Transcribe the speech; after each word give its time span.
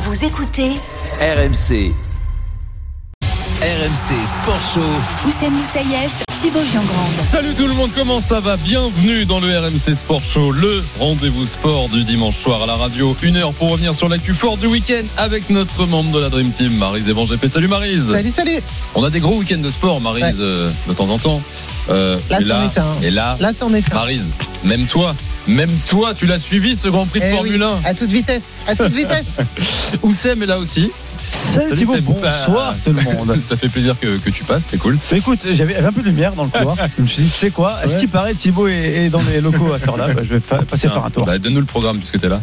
Vous 0.00 0.24
écoutez 0.24 0.74
RMC. 1.20 1.92
RMC 3.60 4.26
Sport 4.26 4.60
Show. 4.60 4.80
Oussem 5.26 5.52
Moussaïef, 5.52 6.22
Thibaut. 6.40 6.60
Salut 7.30 7.54
tout 7.54 7.66
le 7.66 7.72
monde, 7.74 7.90
comment 7.94 8.20
ça 8.20 8.38
va? 8.40 8.56
Bienvenue 8.56 9.24
dans 9.26 9.40
le 9.40 9.58
RMC 9.58 9.94
Sport 9.94 10.22
Show, 10.22 10.52
le 10.52 10.84
rendez-vous 10.98 11.44
sport 11.44 11.88
du 11.88 12.04
dimanche 12.04 12.36
soir 12.36 12.62
à 12.62 12.66
la 12.66 12.76
radio. 12.76 13.16
Une 13.22 13.36
heure 13.36 13.52
pour 13.52 13.70
revenir 13.70 13.94
sur 13.94 14.08
l'actu 14.08 14.32
fort 14.32 14.56
du 14.56 14.66
week-end 14.66 15.02
avec 15.16 15.50
notre 15.50 15.86
membre 15.86 16.12
de 16.16 16.20
la 16.20 16.28
Dream 16.28 16.50
Team, 16.52 16.74
Marise 16.76 17.08
Evangépé. 17.08 17.48
Salut 17.48 17.66
Marise. 17.68 18.10
Salut, 18.12 18.30
salut. 18.30 18.58
On 18.94 19.02
a 19.04 19.10
des 19.10 19.20
gros 19.20 19.36
week-ends 19.38 19.58
de 19.60 19.68
sport, 19.68 20.00
Marise, 20.00 20.22
Ouais. 20.24 20.32
euh, 20.40 20.70
de 20.88 20.94
temps 20.94 21.08
en 21.10 21.18
temps. 21.18 21.40
Euh, 21.90 22.18
Là, 22.30 22.38
c'en 22.40 22.62
est 22.62 22.78
un. 22.78 23.02
Et 23.02 23.10
là, 23.10 23.36
Là, 23.40 23.50
c'en 23.58 23.72
est 23.74 23.90
un. 23.92 23.94
Marise, 23.94 24.30
même 24.64 24.86
toi, 24.86 25.16
même 25.46 25.70
toi, 25.88 26.14
tu 26.14 26.26
l'as 26.26 26.38
suivi 26.38 26.76
ce 26.76 26.88
Grand 26.88 27.06
Prix 27.06 27.20
de 27.20 27.24
Eh 27.26 27.34
Formule 27.34 27.64
oui, 27.64 27.72
À 27.84 27.94
toute 27.94 28.10
vitesse, 28.10 28.62
à 28.66 28.76
toute 28.76 28.94
vitesse. 28.94 29.40
1. 30.02 30.06
Oussem 30.06 30.42
est 30.42 30.46
là 30.46 30.58
aussi? 30.58 30.90
Salut 31.30 31.74
Thibaut, 31.76 31.96
bonsoir 32.02 32.72
Bah, 32.72 32.74
tout 32.84 32.92
le 32.92 33.02
monde. 33.02 33.40
Ça 33.40 33.56
fait 33.56 33.68
plaisir 33.68 33.98
que, 33.98 34.18
que 34.18 34.30
tu 34.30 34.44
passes, 34.44 34.64
c'est 34.70 34.78
cool. 34.78 34.98
Mais 35.12 35.18
écoute, 35.18 35.40
j'avais 35.52 35.76
un 35.76 35.92
peu 35.92 36.02
de 36.02 36.08
lumière 36.08 36.32
dans 36.34 36.44
le 36.44 36.48
couloir. 36.48 36.76
Je 36.96 37.02
me 37.02 37.06
suis 37.06 37.22
dit, 37.24 37.30
tu 37.30 37.36
sais 37.36 37.50
quoi, 37.50 37.78
ce 37.84 37.92
Ouais. 37.94 37.96
qui 38.00 38.06
paraît, 38.06 38.34
Thibaut 38.34 38.68
est, 38.68 39.06
est 39.06 39.10
dans 39.10 39.22
les 39.32 39.40
locaux 39.40 39.72
à 39.72 39.78
cette 39.78 39.88
heure-là. 39.88 40.08
Bah, 40.14 40.22
je 40.24 40.34
vais 40.34 40.40
passer 40.40 40.88
par 40.88 41.04
un 41.06 41.10
tour. 41.10 41.24
Bah, 41.26 41.38
Donne-nous 41.38 41.60
le 41.60 41.66
programme 41.66 41.98
puisque 41.98 42.18
t'es 42.18 42.28
là. 42.28 42.40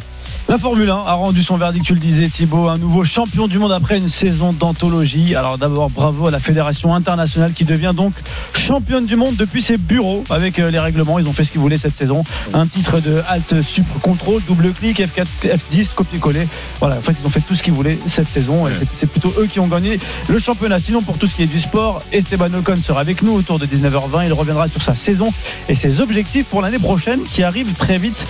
La 0.48 0.60
Formule 0.60 0.92
1 0.92 0.94
a 0.94 1.14
rendu 1.14 1.42
son 1.42 1.58
verdict, 1.58 1.88
tu 1.88 1.96
le 1.96 2.00
disais 2.00 2.30
Thibaut, 2.30 2.68
un 2.68 2.78
nouveau 2.78 3.04
champion 3.04 3.48
du 3.48 3.58
monde 3.58 3.72
après 3.72 3.98
une 3.98 4.10
saison 4.10 4.54
d'anthologie. 4.54 5.34
Alors 5.34 5.58
d'abord 5.58 5.90
bravo 5.90 6.28
à 6.28 6.32
la 6.32 6.38
Fédération 6.38 6.94
internationale 6.94 7.54
qui 7.54 7.66
devient 7.66 7.94
donc 7.96 8.14
championne 8.56 9.08
du 9.08 9.16
monde 9.16 9.36
depuis 9.38 9.64
ses 9.64 9.78
bureaux 9.78 10.24
avec 10.30 10.60
euh, 10.60 10.70
les 10.70 10.78
règlements. 10.78 11.18
Ils 11.18 11.28
ont 11.28 11.34
fait 11.34 11.46
ce 11.46 11.52
qu'ils 11.52 11.62
voulaient 11.62 11.78
cette 11.78 11.96
saison. 11.96 12.24
Un 12.54 12.68
titre 12.68 13.00
de 13.00 13.24
Alt 13.28 13.64
Sup 13.64 13.88
Control, 14.04 14.40
double 14.48 14.72
clic, 14.72 15.00
F4, 15.00 15.26
F10, 15.46 15.96
copier-coller. 15.96 16.48
Voilà, 16.80 16.98
en 16.98 17.02
fait 17.02 17.16
ils 17.20 17.26
ont 17.26 17.32
fait 17.32 17.42
tout 17.42 17.56
ce 17.56 17.64
qu'ils 17.64 17.74
voulaient 17.74 17.98
cette 18.06 18.28
saison. 18.28 18.68
C'est 18.94 19.09
plutôt 19.09 19.34
eux 19.40 19.48
qui 19.48 19.59
ont 19.59 19.68
gagné 19.68 20.00
le 20.30 20.38
championnat. 20.38 20.80
Sinon 20.80 21.02
pour 21.02 21.18
tout 21.18 21.26
ce 21.26 21.34
qui 21.34 21.42
est 21.42 21.48
du 21.48 21.59
sport, 21.59 22.04
Esteban 22.12 22.54
Ocon 22.54 22.78
sera 22.84 23.02
avec 23.02 23.24
nous 23.24 23.34
autour 23.34 23.58
de 23.58 23.66
19h20. 23.66 24.28
Il 24.28 24.34
reviendra 24.34 24.68
sur 24.68 24.84
sa 24.84 24.94
saison 24.94 25.34
et 25.70 25.74
ses 25.74 26.02
objectifs 26.02 26.46
pour 26.46 26.62
l'année 26.62 26.78
prochaine 26.78 27.24
qui 27.24 27.42
arrive 27.42 27.74
très 27.74 27.98
vite 27.98 28.28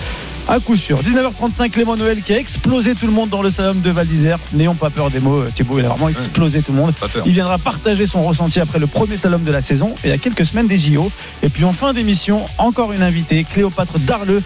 à 0.48 0.60
coup 0.60 0.76
sûr. 0.76 1.00
19h35, 1.02 1.70
Clément 1.70 1.96
Noël 1.96 2.22
qui 2.22 2.32
a 2.32 2.38
explosé 2.38 2.94
tout 2.94 3.06
le 3.06 3.12
monde 3.12 3.30
dans 3.30 3.42
le 3.42 3.50
salon 3.50 3.74
de 3.74 3.90
Val 3.90 4.06
d'Isère. 4.06 4.38
N'ayons 4.52 4.74
pas 4.74 4.90
peur 4.90 5.10
des 5.10 5.20
mots, 5.20 5.40
euh, 5.40 5.50
Thibaut, 5.54 5.78
il 5.78 5.84
a 5.84 5.88
vraiment 5.88 6.08
explosé 6.08 6.62
tout 6.62 6.72
le 6.72 6.78
monde. 6.78 6.94
Il 7.24 7.32
viendra 7.32 7.58
partager 7.58 8.06
son 8.06 8.22
ressenti 8.22 8.60
après 8.60 8.78
le 8.78 8.86
premier 8.86 9.16
slalom 9.16 9.42
de 9.42 9.52
la 9.52 9.60
saison 9.60 9.94
et 10.04 10.08
il 10.08 10.10
y 10.10 10.12
a 10.12 10.18
quelques 10.18 10.46
semaines 10.46 10.66
des 10.66 10.76
JO. 10.76 11.10
Et 11.42 11.48
puis 11.48 11.64
en 11.64 11.72
fin 11.72 11.92
d'émission, 11.92 12.44
encore 12.58 12.92
une 12.92 13.02
invitée, 13.02 13.44
Cléopâtre 13.44 13.98
Darleux. 14.00 14.42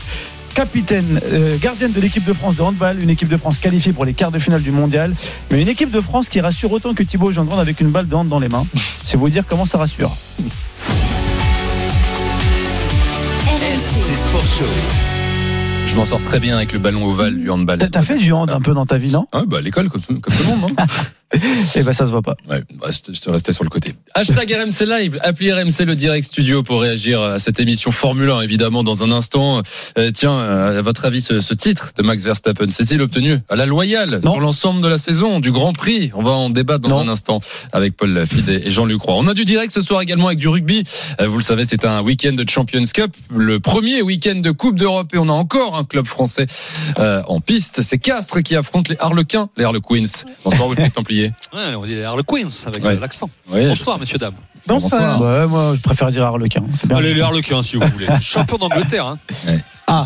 Capitaine, 0.54 1.20
euh, 1.26 1.56
gardienne 1.58 1.92
de 1.92 2.00
l'équipe 2.00 2.24
de 2.24 2.32
France 2.32 2.56
de 2.56 2.62
handball, 2.62 3.00
une 3.00 3.08
équipe 3.08 3.28
de 3.28 3.36
France 3.36 3.60
qualifiée 3.60 3.92
pour 3.92 4.04
les 4.04 4.14
quarts 4.14 4.32
de 4.32 4.40
finale 4.40 4.62
du 4.62 4.72
mondial, 4.72 5.14
mais 5.50 5.62
une 5.62 5.68
équipe 5.68 5.92
de 5.92 6.00
France 6.00 6.28
qui 6.28 6.40
rassure 6.40 6.72
autant 6.72 6.92
que 6.92 7.04
Thibaut 7.04 7.30
Gendron 7.30 7.60
avec 7.60 7.80
une 7.80 7.90
balle 7.90 8.08
de 8.08 8.14
hand 8.16 8.28
dans 8.28 8.40
les 8.40 8.48
mains. 8.48 8.66
C'est 9.04 9.16
vous 9.16 9.28
dire 9.28 9.44
comment 9.48 9.64
ça 9.64 9.78
rassure. 9.78 10.10
RMC 13.46 14.16
Sport 14.16 14.42
Show. 14.58 15.09
Je 15.86 15.96
m'en 15.96 16.04
sors 16.04 16.20
très 16.22 16.38
bien 16.40 16.56
avec 16.56 16.72
le 16.72 16.78
ballon 16.78 17.04
ovale 17.04 17.36
du 17.36 17.50
handball. 17.50 17.78
T'as- 17.78 18.02
fait 18.02 18.16
du 18.16 18.32
hand 18.32 18.50
un 18.50 18.60
peu 18.60 18.72
dans 18.74 18.86
ta 18.86 18.96
vie, 18.96 19.10
non? 19.12 19.26
Ah, 19.32 19.42
bah, 19.46 19.58
à 19.58 19.60
l'école, 19.60 19.88
comme, 19.88 20.02
comme 20.02 20.20
tout 20.20 20.42
le 20.42 20.48
monde, 20.48 20.60
non? 20.62 20.68
Eh 21.76 21.82
ben 21.82 21.92
ça 21.92 22.04
se 22.04 22.10
voit 22.10 22.22
pas. 22.22 22.36
Ouais, 22.48 22.62
bah, 22.80 22.88
je 22.90 22.98
te 23.00 23.14
je 23.14 23.20
te 23.20 23.30
restais 23.30 23.52
sur 23.52 23.62
le 23.64 23.70
côté. 23.70 23.94
Hashtag 24.14 24.52
RMC 24.52 24.86
Live, 24.86 25.18
appelez 25.22 25.52
RMC 25.52 25.84
le 25.86 25.94
direct 25.94 26.26
studio 26.26 26.62
pour 26.62 26.80
réagir 26.82 27.22
à 27.22 27.38
cette 27.38 27.60
émission 27.60 27.90
Formule 27.92 28.30
1, 28.30 28.40
évidemment, 28.40 28.82
dans 28.82 29.04
un 29.04 29.10
instant. 29.12 29.62
Euh, 29.98 30.10
tiens, 30.12 30.32
euh, 30.32 30.78
à 30.78 30.82
votre 30.82 31.04
avis, 31.04 31.20
ce, 31.20 31.40
ce 31.40 31.54
titre 31.54 31.92
de 31.96 32.02
Max 32.02 32.24
Verstappen, 32.24 32.68
s'est-il 32.70 33.00
obtenu 33.00 33.38
à 33.48 33.56
la 33.56 33.66
loyale 33.66 34.20
Non. 34.24 34.32
pour 34.32 34.40
l'ensemble 34.40 34.80
de 34.82 34.88
la 34.88 34.98
saison, 34.98 35.38
du 35.40 35.52
Grand 35.52 35.72
Prix? 35.72 36.10
On 36.14 36.22
va 36.22 36.32
en 36.32 36.50
débattre 36.50 36.88
dans 36.88 37.04
Non. 37.04 37.08
un 37.08 37.12
instant 37.12 37.40
avec 37.72 37.96
Paul 37.96 38.10
Lafitte 38.12 38.48
et 38.48 38.70
Jean-Luc 38.70 39.00
Roy. 39.02 39.14
On 39.16 39.28
a 39.28 39.34
du 39.34 39.44
direct 39.44 39.70
ce 39.72 39.82
soir 39.82 40.00
également 40.00 40.26
avec 40.26 40.38
du 40.38 40.48
rugby. 40.48 40.82
Euh, 41.20 41.28
vous 41.28 41.38
le 41.38 41.44
savez, 41.44 41.64
c'est 41.64 41.84
un 41.84 42.02
week-end 42.02 42.32
de 42.32 42.48
Champions 42.48 42.84
Cup, 42.92 43.14
le 43.34 43.60
premier 43.60 44.02
week-end 44.02 44.36
de 44.40 44.50
Coupe 44.50 44.78
d'Europe 44.78 45.14
et 45.14 45.18
on 45.18 45.28
a 45.28 45.32
encore 45.32 45.76
un 45.76 45.84
club 45.84 46.06
français 46.06 46.46
euh, 46.98 47.22
en 47.28 47.40
piste. 47.40 47.82
C'est 47.82 47.98
Castres 47.98 48.42
qui 48.42 48.56
affronte 48.56 48.88
les 48.88 48.96
Harlequins, 48.98 49.48
les 49.56 49.64
Harlequins. 49.64 49.80
Bonsoir, 50.44 50.68
Wilfried 50.68 50.92
Templier. 50.92 51.19
Ouais, 51.52 51.74
on 51.76 51.84
dit 51.84 51.94
les 51.94 52.04
Harlequins 52.04 52.48
avec 52.66 52.84
Ouais. 52.84 52.98
l'accent. 52.98 53.28
Ouais, 53.50 53.66
Bonsoir, 53.68 53.98
messieurs, 53.98 54.18
dames. 54.18 54.34
Bonsoir. 54.66 55.20
Ouais, 55.20 55.46
moi 55.46 55.74
je 55.76 55.80
préfère 55.80 56.10
dire 56.10 56.24
Harlequin. 56.26 56.62
Allez, 56.94 57.14
les 57.14 57.20
Harlequins, 57.20 57.62
si 57.62 57.76
vous 57.76 57.86
voulez. 57.88 58.06
Champion 58.20 58.58
d'Angleterre, 58.58 59.06
hein. 59.06 59.18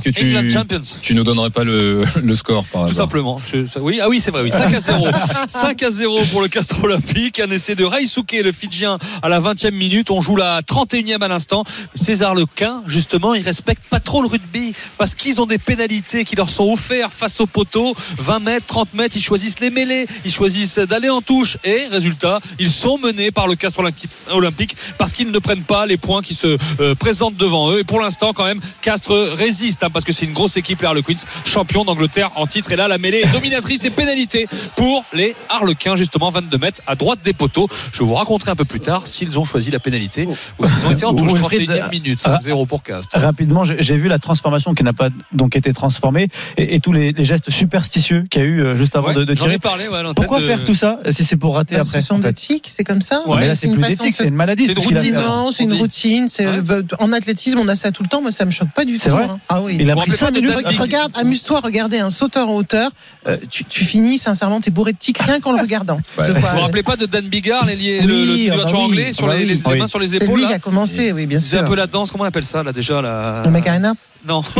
Que 0.03 0.11
tu, 0.11 0.37
England 0.37 0.49
Champions. 0.51 0.81
tu 1.03 1.15
nous 1.15 1.25
donnerais 1.25 1.51
pas 1.51 1.65
le, 1.65 2.03
le 2.23 2.35
score 2.35 2.65
par 2.67 2.83
Tout 2.83 2.91
hasard 2.91 3.05
simplement. 3.07 3.41
Je- 3.53 3.67
ça- 3.67 3.81
oui, 3.81 4.01
ah 4.03 4.09
oui, 4.09 4.21
c'est 4.21 4.31
vrai, 4.31 4.43
oui. 4.43 4.51
5 4.51 4.73
à 4.75 4.81
0. 4.81 5.07
5 5.47 5.83
à 5.83 5.91
0 5.91 6.25
pour 6.31 6.43
le 6.43 6.49
Castre 6.49 6.83
Olympique. 6.85 7.41
Un 7.41 7.51
essai 7.51 7.75
de 7.75 7.85
Raisuke, 7.85 8.33
le 8.43 8.53
Fidjien, 8.53 8.99
à 9.23 9.29
la 9.29 9.41
20e 9.41 9.71
minute. 9.73 10.11
On 10.11 10.21
joue 10.21 10.37
la 10.37 10.61
31e 10.63 11.21
à 11.23 11.29
l'instant. 11.29 11.65
César 11.95 12.35
Lequin, 12.35 12.83
justement, 12.87 13.35
ils 13.35 13.43
respectent 13.45 13.87
pas 13.89 14.01
trop 14.01 14.23
le 14.23 14.29
rugby 14.29 14.75
parce 14.99 15.15
qu'ils 15.15 15.41
ont 15.41 15.47
des 15.47 15.59
pénalités 15.59 16.25
qui 16.25 16.37
leur 16.37 16.51
sont 16.51 16.71
offertes 16.73 17.13
face 17.13 17.41
au 17.41 17.47
poteau. 17.47 17.95
20 18.19 18.39
mètres, 18.41 18.67
30 18.67 18.95
mètres, 18.95 19.17
ils 19.17 19.23
choisissent 19.23 19.61
les 19.61 19.71
mêlées. 19.71 20.07
Ils 20.25 20.33
choisissent 20.33 20.79
d'aller 20.79 21.11
en 21.11 21.21
touche. 21.23 21.57
Et, 21.65 21.87
résultat, 21.91 22.41
ils 22.59 22.71
sont 22.71 22.99
menés 22.99 23.31
par 23.31 23.47
le 23.49 23.55
Castre 23.57 23.81
Olympi- 23.81 24.09
Olympique 24.31 24.77
parce 24.99 25.13
qu'ils 25.13 25.31
ne 25.31 25.39
prennent 25.39 25.63
pas 25.65 25.87
les 25.87 25.97
points 25.97 26.23
qui 26.23 26.35
se 26.35 26.57
euh, 26.81 26.95
présentent 26.95 27.37
devant 27.37 27.71
eux. 27.73 27.81
Et 27.81 27.85
pour 27.85 28.01
l'instant, 28.01 28.33
quand 28.33 28.45
même, 28.45 28.61
Castres 28.83 29.31
résiste 29.37 29.74
hein, 29.83 29.91
parce 29.91 30.05
que 30.05 30.13
c'est 30.13 30.27
une 30.27 30.33
grosse 30.33 30.57
équipe, 30.57 30.81
les 30.83 30.87
Harlequins, 30.87 31.15
champion 31.45 31.85
d'Angleterre 31.85 32.31
en 32.37 32.47
titre. 32.47 32.73
Et 32.73 32.77
là, 32.77 32.89
la 32.89 32.99
mêlée 32.99 33.23
est 33.25 33.33
dominatrice 33.33 33.85
et 33.85 33.91
pénalité 33.91 34.47
pour 34.77 35.05
les 35.13 35.35
Harlequins, 35.49 35.97
justement, 35.97 36.31
22 36.31 36.59
mètres 36.59 36.83
à 36.87 36.95
droite 36.95 37.21
des 37.25 37.33
poteaux. 37.33 37.69
Je 37.93 38.03
vous 38.03 38.15
raconterai 38.15 38.51
un 38.53 38.57
peu 38.57 38.65
plus 38.65 38.81
tard 38.81 39.07
s'ils 39.07 39.39
ont 39.39 39.45
choisi 39.45 39.71
la 39.71 39.79
pénalité 39.81 40.27
ou 40.27 40.67
s'ils 40.67 40.87
ont 40.87 40.91
été 40.91 41.05
en 41.05 41.15
touche. 41.15 41.33
Wilfried, 41.33 41.69
31e 41.71 41.91
minute, 41.91 42.21
ah, 42.25 42.39
0 42.41 42.67
pour 42.67 42.83
Castres. 42.83 43.19
Rapidement, 43.19 43.65
j'ai 43.65 43.97
vu 43.97 44.09
la 44.09 44.19
transformation 44.19 44.75
qui 44.75 44.85
n'a 44.85 44.93
pas 44.93 45.09
donc 45.33 45.57
été 45.57 45.73
transformée 45.73 46.29
et, 46.57 46.75
et 46.77 46.81
tous 46.81 46.93
les, 46.93 47.13
les 47.13 47.25
gestes 47.25 47.51
superstitieux 47.51 48.25
qu'il 48.31 48.43
y 48.43 48.45
a 48.45 48.49
eu 48.49 48.61
euh, 48.63 48.75
juste 48.77 48.97
avant 48.97 49.09
Ouais, 49.09 49.15
de, 49.15 49.25
de 49.25 49.35
tirer. 49.35 49.59
parlé, 49.59 49.89
ouais, 49.89 50.03
Pourquoi 50.17 50.41
de- 50.41 50.47
faire 50.47 50.65
tout 50.65 50.75
ça? 50.75 50.99
Si 51.11 51.25
c'est 51.25 51.37
pour 51.37 51.55
rater 51.57 51.75
Bah, 51.77 51.83
après 51.87 52.01
ce 52.01 52.07
sont 52.07 52.15
en 52.17 52.19
des 52.19 52.29
fait 52.29 52.33
tics, 52.35 52.67
c'est 52.69 52.85
comme 52.85 53.03
ça. 53.03 53.23
Mais 53.39 53.47
là, 53.47 53.55
c'est 53.55 53.67
une 53.69 53.79
façon 53.81 54.05
c'est 54.11 54.31
maladie. 54.31 54.67
C'est 54.67 54.73
une 54.73 54.79
a 54.79 54.81
routine, 54.81 55.53
c'est 55.53 55.65
une 55.65 55.73
routine. 55.75 56.29
c'est- 56.29 56.45
Ouais. 56.47 56.81
En 57.01 57.13
athlétisme, 57.13 57.59
on 57.59 57.69
a 57.69 57.75
ça 57.77 57.91
tout 57.91 58.03
le 58.03 58.09
temps. 58.09 58.21
Moi, 58.23 58.31
ça 58.31 58.45
me 58.45 58.51
choque 58.51 58.71
pas 58.75 58.85
du 58.85 58.95
tout. 58.95 59.01
C'est 59.03 59.11
vrai 59.11 59.25
hein. 59.25 59.39
Ah 59.49 59.61
oui. 59.65 59.77
Il 59.81 59.91
a 59.91 59.95
pris 59.95 60.01
rappelez 60.01 60.17
pas 60.19 60.27
5 60.27 60.31
de 60.33 60.41
minutes. 60.41 60.69
Big. 60.69 60.79
Regarde, 60.81 61.13
amuse-toi, 61.17 61.61
regardez 61.61 61.99
un 61.99 62.11
sauteur 62.11 62.49
en 62.49 62.55
hauteur. 62.57 62.91
euh, 63.27 63.37
tu, 63.51 63.65
tu 63.65 63.85
finis, 63.85 64.19
sincèrement, 64.19 64.61
t'es 64.61 64.71
bourré 64.71 64.93
de 64.93 64.99
tics 64.99 65.19
rien 65.19 65.41
qu'en 65.41 65.53
le 65.53 65.61
regardant. 65.61 65.97
Ouais. 65.97 66.03
Quoi, 66.17 66.27
Vous 66.29 66.41
vous 66.41 66.47
euh, 66.47 66.61
rappelez 66.61 66.83
pas 66.83 66.97
de 66.97 67.07
Dan 67.07 67.27
Bigard, 67.27 67.67
l'ailier- 67.67 68.01
le, 68.03 68.15
Oui, 68.15 68.47
le 68.47 68.53
ah 68.53 68.57
bah 68.57 68.71
oui, 68.73 68.79
anglais, 68.85 69.07
ah 69.11 69.13
sur 69.15 69.27
bah 69.27 69.35
les, 69.35 69.41
oui. 69.41 69.49
les- 69.49 69.55
les 69.55 69.63
Oui. 69.67 69.79
mains 69.79 69.87
sur 69.87 69.99
les 69.99 70.09
C'est 70.09 70.17
épaules 70.23 70.39
lui 70.39 70.45
qui 70.47 70.51
là 70.51 70.57
a 70.57 70.59
commencé, 70.61 71.13
oui, 71.13 71.27
bien 71.27 71.39
C'est 71.39 71.57
un 71.57 71.61
sûr. 71.61 71.69
peu 71.69 71.75
la 71.77 71.87
danse, 71.87 72.11
comment 72.11 72.25
on 72.25 72.27
appelle 72.27 72.45
ça 72.45 72.63
là 72.63 72.73
déjà 72.73 73.01
la... 73.03 73.43
Le 73.45 73.51
Macarena 73.51 73.95
Non, 74.27 74.43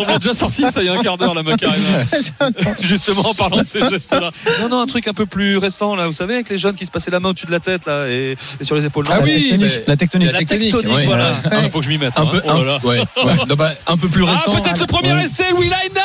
on 0.00 0.06
l'a 0.06 0.18
déjà 0.18 0.32
sorti 0.32 0.62
ça 0.70 0.80
il 0.80 0.86
y 0.86 0.88
a 0.88 0.92
un 0.92 1.02
quart 1.02 1.18
d'heure 1.18 1.34
la 1.34 1.42
Macarena. 1.42 2.04
Justement 2.80 3.28
en 3.30 3.34
parlant 3.34 3.62
de 3.62 3.66
ces 3.66 3.80
gestes-là. 3.88 4.30
Non, 4.60 4.68
non, 4.68 4.80
un 4.80 4.86
truc 4.86 5.08
un 5.08 5.12
peu 5.14 5.26
plus 5.26 5.58
récent 5.58 5.96
là, 5.96 6.06
vous 6.06 6.12
savez, 6.12 6.34
avec 6.34 6.48
les 6.48 6.58
jeunes 6.58 6.74
qui 6.76 6.86
se 6.86 6.90
passaient 6.90 7.10
la 7.10 7.20
main 7.20 7.30
au-dessus 7.30 7.46
de 7.46 7.52
la 7.52 7.60
tête 7.60 7.86
là 7.86 8.06
et, 8.08 8.36
et 8.60 8.64
sur 8.64 8.76
les 8.76 8.86
épaules. 8.86 9.04
Ah 9.10 9.18
La 9.18 9.24
oui, 9.24 9.50
tectonique, 9.50 9.86
la 9.86 9.96
tectonique. 9.96 10.32
La 10.32 10.38
tectonique, 10.38 10.74
oui, 10.96 11.06
voilà. 11.06 11.34
Il 11.64 11.70
faut 11.70 11.78
que 11.80 11.84
je 11.84 11.90
m'y 11.90 11.98
mette. 11.98 12.16
Un 12.18 12.22
hein. 12.22 12.28
peu, 12.30 12.42
Oh 12.44 12.58
là 12.58 12.64
là. 12.64 12.80
un, 12.82 12.86
ouais, 12.86 12.98
ouais. 13.24 13.36
Non, 13.48 13.54
bah, 13.56 13.70
un 13.86 13.96
peu 13.96 14.08
plus 14.08 14.24
Ah, 14.26 14.36
récent. 14.36 14.60
peut-être 14.60 14.80
le 14.80 14.86
premier 14.86 15.22
essai, 15.22 15.52
Wilaina 15.52 16.00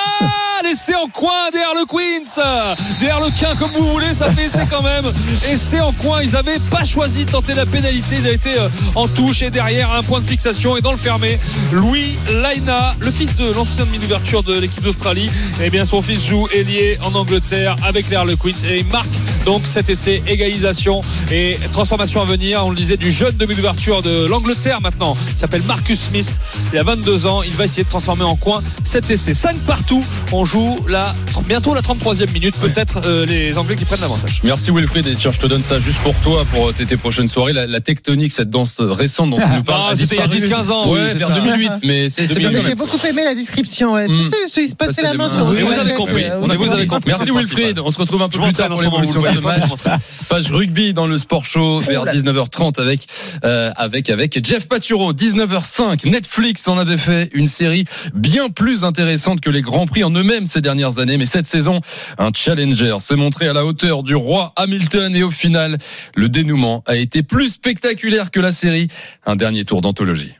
L'essai 0.64 0.96
en 0.96 1.08
coin 1.08 1.50
derrière 1.54 1.76
le 1.76 1.86
Queens 1.86 2.76
Derrière 3.00 3.20
le 3.22 3.30
quin, 3.30 3.56
comme 3.56 3.72
vous 3.72 3.86
voulez, 3.92 4.14
ça 4.14 4.30
fait 4.32 4.46
essai 4.46 4.66
quand 4.70 4.82
même. 4.82 5.06
Essai 5.50 5.80
en 5.80 5.94
coin, 5.94 6.22
ils 6.22 6.36
avaient 6.36 6.60
pas 6.72 6.84
choisi 6.84 7.26
de 7.26 7.32
tenter 7.32 7.54
la 7.54 7.66
pénalité, 7.66 8.16
ils 8.20 8.26
avaient 8.26 8.36
été 8.36 8.58
euh, 8.60 8.68
en 8.96 9.08
touche 9.08 9.44
et 9.44 9.50
derrière 9.52 9.92
un 9.94 10.02
point 10.04 10.20
de 10.20 10.26
fixation 10.26 10.76
et 10.76 10.82
dans 10.82 10.92
le 10.92 10.98
fermé, 10.98 11.40
Louis 11.72 12.18
Laina, 12.34 12.87
le 13.00 13.12
fils 13.12 13.36
de 13.36 13.52
l'ancien 13.52 13.86
demi 13.86 14.00
d'ouverture 14.00 14.44
de 14.44 14.58
l'équipe 14.58 14.84
d'Australie, 14.84 15.30
et 15.62 15.70
bien 15.70 15.86
son 15.86 16.02
fils 16.02 16.26
joue 16.26 16.48
ailier 16.54 16.98
en 17.04 17.14
Angleterre 17.16 17.76
avec 17.86 18.10
les 18.10 18.16
Harlequins 18.16 18.38
et 18.70 18.80
il 18.80 18.88
marque 18.88 19.08
Donc 19.46 19.62
cet 19.66 19.90
essai, 19.90 20.22
égalisation 20.28 21.02
et 21.32 21.58
transformation 21.72 22.22
à 22.22 22.26
venir. 22.26 22.66
On 22.66 22.70
le 22.70 22.76
disait 22.76 22.98
du 22.98 23.12
jeune 23.12 23.36
demi 23.38 23.56
d'ouverture 23.56 24.02
de 24.02 24.26
l'Angleterre 24.26 24.82
maintenant. 24.82 25.16
Il 25.32 25.38
s'appelle 25.38 25.64
Marcus 25.64 26.00
Smith. 26.00 26.40
Il 26.74 26.80
a 26.80 26.84
22 26.84 27.26
ans. 27.28 27.44
Il 27.44 27.54
va 27.54 27.64
essayer 27.64 27.84
de 27.84 27.90
transformer 27.90 28.26
en 28.26 28.36
coin 28.36 28.62
cet 28.84 29.10
essai. 29.10 29.34
5 29.34 29.56
partout. 29.60 30.04
On 30.34 30.44
joue 30.44 30.78
la, 30.90 31.16
bientôt 31.48 31.74
la 31.74 31.82
33e 31.82 32.32
minute. 32.34 32.56
Peut-être 32.58 33.02
euh, 33.06 33.26
les 33.26 33.58
Anglais 33.58 33.78
qui 33.78 33.86
prennent 33.86 34.02
l'avantage. 34.02 34.42
Merci 34.44 34.72
Wilfried. 34.72 35.08
Et 35.08 35.16
tiens, 35.16 35.32
je 35.32 35.40
te 35.40 35.48
donne 35.48 35.64
ça 35.64 35.80
juste 35.80 36.00
pour 36.00 36.16
toi, 36.16 36.44
pour 36.52 36.74
tes, 36.74 36.86
tes 36.86 36.98
prochaines 36.98 37.30
soirées. 37.30 37.54
La, 37.54 37.66
la 37.68 37.80
tectonique, 37.80 38.34
cette 38.34 38.50
danse 38.50 38.76
récente 38.80 39.30
dont 39.30 39.38
tu 39.38 39.48
nous 39.48 39.64
parles. 39.64 39.92
Ah, 39.92 39.96
c'était 39.96 40.16
il 40.16 40.20
y 40.20 40.22
a 40.24 40.28
disparu. 40.28 40.62
10-15 40.62 40.72
ans. 40.72 40.90
Ouais, 40.90 41.00
oui, 41.04 41.10
c'est 41.10 41.18
vers 41.20 41.28
ça. 41.30 41.40
2008. 41.40 41.72
Mais 41.84 42.10
c'est 42.10 42.28
c'est 42.28 42.40
bien 42.40 42.52
Mais 42.78 42.86
beaucoup 42.86 43.06
aimé 43.08 43.24
la 43.24 43.36
description. 43.36 43.96
Mm. 43.96 44.08
Tu 44.08 44.24
sais, 44.24 44.64
il 44.64 44.70
se 44.70 44.76
passait 44.76 44.88
Passer 44.88 45.02
la 45.02 45.14
main 45.14 45.28
sur 45.28 45.50
le 45.50 45.64
vous 45.64 45.80
avez 45.80 45.94
compris. 45.94 46.24
euh, 46.24 46.40
On 46.42 46.48
vous 46.48 46.72
avez 46.72 46.88
compris. 46.88 47.12
Merci. 47.12 47.32
Wilfried. 47.32 47.80
On 47.80 47.92
se 47.92 47.98
retrouve 47.98 48.22
un 48.22 48.30
peu 48.30 48.40
plus 48.40 48.52
tard 48.54 48.70
pour 48.70 48.82
l'évolution 48.82 49.22
de 49.22 49.40
match. 49.40 49.64
Page 50.30 50.52
rugby 50.52 50.94
dans 50.94 51.08
le 51.08 51.18
Sport 51.18 51.46
Show 51.46 51.80
vers 51.82 52.06
19h30 52.06 52.80
avec 52.80 53.08
euh, 53.44 53.72
avec 53.76 54.10
avec 54.10 54.46
Jeff 54.46 54.68
Paturo. 54.68 55.14
19h05. 55.14 56.10
Netflix 56.10 56.68
en 56.68 56.78
avait 56.78 56.98
fait 56.98 57.30
une 57.34 57.48
série 57.48 57.86
bien 58.14 58.50
plus 58.50 58.84
intéressante 58.84 59.42
que 59.42 59.50
les 59.50 59.62
grands 59.62 59.86
prix 59.86 60.04
en 60.04 60.12
eux-mêmes 60.12 60.46
ces 60.46 60.62
dernières 60.62 61.00
années. 61.00 61.18
Mais 61.18 61.26
cette 61.26 61.48
saison, 61.48 61.82
un 62.18 62.32
challenger 62.34 62.98
s'est 63.00 63.16
montré 63.16 63.48
à 63.48 63.54
la 63.54 63.66
hauteur 63.66 64.04
du 64.04 64.16
roi 64.16 64.54
Hamilton 64.56 65.16
et 65.16 65.24
au 65.24 65.32
final, 65.32 65.78
le 66.16 66.30
dénouement 66.30 66.84
a 66.86 66.96
été 66.96 67.24
plus 67.24 67.50
spectaculaire 67.50 68.32
que 68.32 68.40
la 68.40 68.52
série. 68.52 68.88
Un 69.26 69.36
dernier 69.36 69.66
tour 69.66 69.82
d'anthologie. 69.82 70.34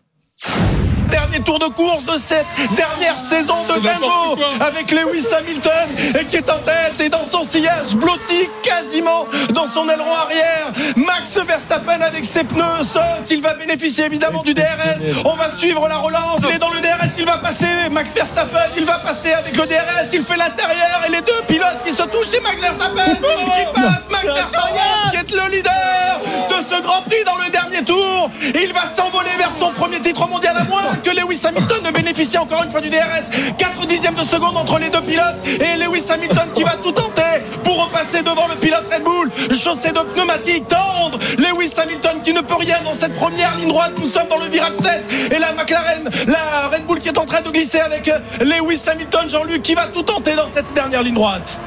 Dernier 1.10 1.40
tour 1.40 1.58
de 1.58 1.66
course 1.66 2.06
de 2.06 2.16
cette 2.18 2.46
dernière 2.76 3.16
saison 3.20 3.56
de 3.64 3.80
Bengo 3.80 4.38
avec 4.60 4.92
Lewis 4.92 5.26
Hamilton 5.36 5.90
et 6.20 6.26
qui 6.26 6.36
est 6.36 6.50
en 6.50 6.60
tête 6.60 7.02
et 7.02 7.10
dans 7.10 7.26
son 7.26 7.44
sillage 7.44 7.96
blotti 7.96 8.48
quasiment 8.62 9.26
dans 9.54 9.66
son 9.66 9.90
aileron 9.90 10.14
arrière. 10.14 10.72
Max 10.96 11.40
Verstappen 11.44 12.02
avec 12.02 12.24
ses 12.24 12.44
pneus 12.44 12.84
saute, 12.84 13.32
il 13.32 13.42
va 13.42 13.56
bénéficier 13.56 14.06
évidemment 14.06 14.44
du 14.44 14.54
DRS. 14.54 15.24
On 15.26 15.34
va 15.34 15.50
suivre 15.58 15.88
la 15.88 15.98
relance. 15.98 16.42
Il 16.48 16.56
est 16.56 16.60
dans 16.60 16.72
le 16.72 16.82
DRS, 16.82 17.18
il 17.18 17.26
va 17.26 17.38
passer. 17.40 17.90
Max 17.90 18.12
Verstappen, 18.14 18.60
il 18.78 18.86
va 18.86 19.00
passer 19.00 19.34
avec 19.34 19.56
le 19.58 19.66
DRS, 19.66 20.14
il 20.14 20.22
fait 20.22 20.38
l'intérieur 20.38 21.02
et 21.08 21.12
les 21.12 21.22
deux 21.22 21.42
pilotes 21.48 21.84
qui 21.84 21.92
se 21.94 22.04
touchent 22.04 22.34
et 22.34 22.42
Max 22.42 22.62
Verstappen 22.62 23.16
qui 23.16 23.74
passe. 23.74 24.04
Max 24.12 24.26
Verstappen 24.26 25.10
qui 25.12 25.18
est 25.18 25.32
le 25.32 25.50
leader 25.50 26.20
de 26.50 26.76
ce 26.76 26.82
Grand 26.82 27.02
Prix 27.04 27.24
dans 27.26 27.38
le 27.44 27.50
dernier 27.50 27.84
tour. 27.84 28.30
Il 28.54 28.72
va 28.74 28.86
s'envoler 28.94 29.30
vers 29.38 29.52
son 29.58 29.72
premier 29.72 30.00
titre 30.00 30.27
mondial 30.28 30.56
à 30.58 30.64
moins 30.64 30.96
que 31.04 31.10
Lewis 31.10 31.42
Hamilton 31.44 31.84
ne 31.84 31.92
bénéficie 31.92 32.38
encore 32.38 32.64
une 32.64 32.72
fois 32.72 32.82
du 32.82 32.90
DRS. 32.90 33.30
4 33.58 33.88
dixièmes 33.88 34.16
de 34.16 34.24
seconde 34.24 34.58
entre 34.58 34.80
les 34.80 34.90
deux 34.90 35.02
pilotes 35.02 35.36
et 35.46 35.78
Lewis 35.78 36.04
Hamilton 36.10 36.48
qui 36.54 36.64
va 36.64 36.76
tout 36.84 36.92
tenter 36.92 37.22
pour 37.64 37.86
repasser 37.86 38.24
devant 38.24 38.48
le 38.48 38.56
pilote 38.56 38.84
Red 38.92 39.04
Bull. 39.04 39.32
Chaussée 39.56 39.92
de 39.92 40.00
pneumatiques 40.14 40.68
tendres. 40.68 41.20
Lewis 41.38 41.74
Hamilton 41.78 42.22
qui 42.24 42.34
ne 42.34 42.42
peut 42.42 42.56
rien 42.56 42.78
dans 42.84 42.94
cette 42.94 43.16
première 43.16 43.56
ligne 43.58 43.70
droite. 43.70 43.94
Nous 44.00 44.08
sommes 44.08 44.28
dans 44.28 44.38
le 44.38 44.48
virage 44.48 44.74
7 44.82 45.34
et 45.34 45.40
la 45.40 45.54
McLaren, 45.54 46.10
la 46.28 46.68
Red 46.70 46.86
Bull 46.86 47.00
qui 47.00 47.08
est 47.08 47.18
en 47.18 47.26
train 47.26 47.42
de 47.42 47.50
glisser 47.50 47.80
avec 47.80 48.12
Lewis 48.42 48.82
Hamilton, 48.88 49.30
Jean-Luc 49.30 49.62
qui 49.62 49.76
va 49.76 49.88
tout 49.88 50.04
tenter 50.04 50.36
dans 50.36 50.48
cette 50.54 50.74
dernière 50.74 51.04
ligne 51.04 51.16
droite. 51.16 51.60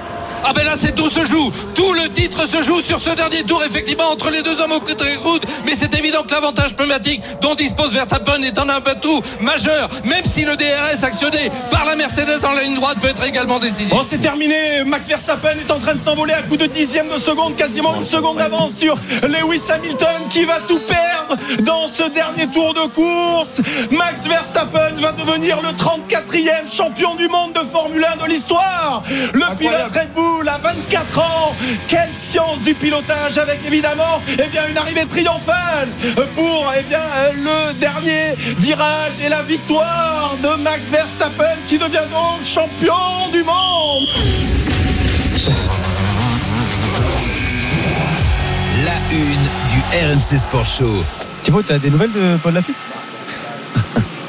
Ah 0.44 0.52
ben 0.54 0.64
là 0.64 0.72
c'est 0.76 0.94
tout 0.94 1.08
se 1.08 1.24
joue, 1.24 1.52
tout 1.74 1.92
le 1.92 2.08
titre 2.08 2.46
se 2.48 2.62
joue 2.62 2.80
sur 2.80 3.00
ce 3.00 3.10
dernier 3.10 3.42
tour 3.42 3.62
effectivement 3.62 4.10
entre 4.10 4.30
les 4.30 4.42
deux 4.42 4.60
hommes 4.60 4.72
au 4.72 4.80
côté 4.80 5.04
coude, 5.22 5.44
mais 5.64 5.74
c'est 5.74 5.94
évident 5.94 6.22
que 6.22 6.32
l'avantage 6.32 6.74
pneumatique 6.74 7.22
dont 7.40 7.54
dispose 7.54 7.92
Verstappen 7.92 8.42
est 8.42 8.58
un 8.58 8.68
atout 8.68 9.22
majeur, 9.40 9.88
même 10.04 10.24
si 10.24 10.44
le 10.44 10.56
DRS 10.56 11.04
actionné 11.04 11.50
par 11.70 11.84
la 11.84 11.96
Mercedes 11.96 12.40
dans 12.40 12.52
la 12.52 12.62
ligne 12.62 12.74
droite 12.74 12.98
peut 13.00 13.08
être 13.08 13.24
également 13.26 13.58
décisif. 13.58 13.90
Bon, 13.90 14.04
c'est 14.08 14.20
terminé. 14.20 14.84
Max 14.84 15.06
Verstappen 15.06 15.56
est 15.66 15.70
en 15.70 15.78
train 15.78 15.94
de 15.94 16.00
s'envoler 16.00 16.32
à 16.32 16.42
coup 16.42 16.56
de 16.56 16.66
dixième 16.66 17.08
de 17.08 17.18
seconde, 17.18 17.56
quasiment 17.56 17.94
une 17.96 18.06
seconde 18.06 18.38
d'avance 18.38 18.74
sur 18.74 18.96
Lewis 19.22 19.62
Hamilton 19.70 20.22
qui 20.30 20.44
va 20.44 20.58
tout 20.66 20.80
perdre 20.88 21.36
dans 21.64 21.88
ce 21.88 22.04
dernier 22.10 22.46
tour 22.48 22.74
de 22.74 22.86
course. 22.94 23.60
Max 23.90 24.26
Verstappen 24.26 24.94
va 24.98 25.12
devenir 25.12 25.58
le 25.62 25.68
34e 25.68 26.74
champion 26.74 27.14
du 27.16 27.28
monde 27.28 27.52
de 27.52 27.60
Formule 27.70 28.04
1 28.04 28.24
de 28.24 28.28
l'histoire. 28.28 29.02
Le 29.32 29.56
pilote 29.56 29.92
Red 29.94 30.12
Bull 30.14 30.29
à 30.48 30.58
24 30.58 31.18
ans. 31.18 31.54
Quelle 31.88 32.12
science 32.16 32.60
du 32.60 32.74
pilotage 32.74 33.38
avec 33.38 33.60
évidemment 33.66 34.20
eh 34.32 34.48
bien, 34.48 34.68
une 34.68 34.76
arrivée 34.78 35.06
triomphale 35.06 35.88
pour 36.34 36.72
eh 36.78 36.82
bien, 36.84 37.02
le 37.34 37.72
dernier 37.74 38.34
virage 38.58 39.20
et 39.24 39.28
la 39.28 39.42
victoire 39.42 40.36
de 40.42 40.62
Max 40.62 40.80
Verstappen 40.90 41.56
qui 41.66 41.78
devient 41.78 42.06
donc 42.10 42.44
champion 42.44 43.28
du 43.32 43.42
monde. 43.42 44.06
La 48.84 49.14
une 49.14 49.48
du 49.68 49.80
RMC 49.92 50.38
Sport 50.38 50.66
Show. 50.66 51.04
Thibaut, 51.42 51.62
t'as 51.62 51.78
des 51.78 51.90
nouvelles 51.90 52.12
de 52.12 52.36
Paul 52.42 52.54
Lafitte? 52.54 52.89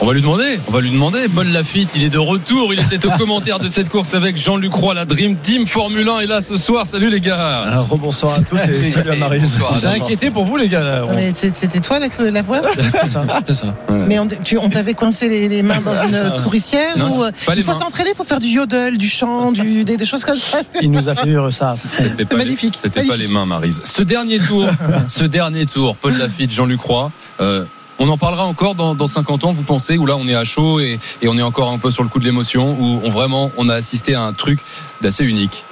On 0.04 0.08
va 0.08 0.14
lui 0.14 0.22
demander, 0.22 0.60
on 0.68 0.72
va 0.72 0.82
lui 0.82 0.90
demander. 0.90 1.20
Paul 1.34 1.48
Lafitte, 1.50 1.92
il 1.96 2.04
est 2.04 2.10
de 2.10 2.18
retour. 2.18 2.74
Il 2.74 2.80
était 2.80 3.06
au 3.06 3.12
commentaire 3.12 3.60
de 3.60 3.70
cette 3.70 3.88
course 3.88 4.16
avec 4.16 4.36
Jean-Luc 4.36 4.74
Roy, 4.74 4.96
la 4.96 5.06
Dream 5.06 5.36
Team 5.36 5.68
Formule 5.68 6.10
1 6.10 6.20
est 6.22 6.26
là 6.26 6.42
ce 6.42 6.58
soir. 6.58 6.88
Salut 6.88 7.12
les 7.12 7.20
gars. 7.22 7.62
Alors, 7.68 7.88
Rebonsoir 7.88 8.34
à 8.34 8.40
tous 8.42 8.58
et 8.58 8.92
salut 8.92 9.12
à 9.12 9.16
Marise. 9.18 9.60
bonsoir 9.60 9.74
à 9.74 9.80
C'est 9.80 9.88
tous. 9.88 9.94
inquiété 10.06 10.32
pour 10.32 10.46
vous 10.46 10.58
les 10.58 10.70
gars 10.70 10.84
là. 10.84 11.02
Non, 11.02 11.14
mais 11.16 11.34
c'est- 11.36 11.56
C'était 11.56 11.82
toi 11.82 12.00
la, 12.00 12.08
la 12.32 12.42
voix 12.42 12.62
C'est 12.74 13.08
ça, 13.08 13.26
c'est 13.48 13.54
ça. 13.54 13.76
Mais 14.08 14.18
on, 14.18 14.28
tu- 14.28 14.58
on 14.58 14.70
t'avait 14.70 14.96
coincé 14.96 15.30
les, 15.30 15.48
les 15.48 15.62
mains 15.62 15.82
dans 15.86 15.94
une 15.94 16.44
touricière 16.44 16.98
Non, 16.98 17.18
ou, 17.20 17.24
euh, 17.24 17.32
Il 17.56 17.62
faut 17.62 17.74
s'entraîner, 17.74 18.10
il 18.14 18.18
faut 18.18 18.24
faire 18.24 18.40
du 18.40 18.48
yodel, 18.48 18.98
du 18.98 19.08
chant, 19.08 19.52
du, 19.52 19.84
des, 19.84 19.98
des 19.98 20.06
choses 20.06 20.26
comme 20.26 20.36
ça. 20.38 20.62
Il 20.82 20.90
nous 20.90 21.10
a 21.10 21.16
fait 21.16 21.30
ça. 21.52 21.70
C'était 21.76 22.26
pas, 22.26 22.38
magnifique, 22.38 22.74
c'était 22.76 23.04
pas 23.04 23.18
les 23.18 23.28
mains, 23.28 23.46
Marise. 23.46 23.82
Ce 23.84 24.02
dernier 24.02 24.40
tour, 24.40 24.68
ce 25.08 25.26
dernier 25.26 25.68
tour, 25.68 25.96
Paul 25.96 26.18
Lafitte, 26.18 26.52
Jean-Luc 26.52 26.82
Roy. 26.82 27.12
euh, 27.40 27.66
on 28.00 28.10
en 28.10 28.18
parlera 28.18 28.46
encore 28.46 28.76
dans, 28.76 28.96
dans 28.96 29.08
50 29.08 29.44
ans, 29.46 29.52
vous 29.52 29.64
pensez, 29.64 29.98
où 29.98 30.06
là 30.06 30.18
on 30.18 30.28
est 30.28 30.36
à 30.36 30.44
chaud 30.44 30.80
et, 30.80 31.00
on 31.26 31.38
est 31.38 31.42
encore 31.42 31.72
un 31.72 31.78
peu 31.78 31.92
sur 31.92 32.04
le 32.04 32.10
coup 32.10 32.20
de 32.20 32.26
l'émotion, 32.26 32.76
où 32.80 33.10
vraiment 33.10 33.52
on 33.58 33.70
a 33.70 33.76
assisté 33.76 34.16
à 34.16 34.24
un 34.24 34.34
truc 34.34 34.60
d'assez 35.02 35.24
unique. 35.24 35.64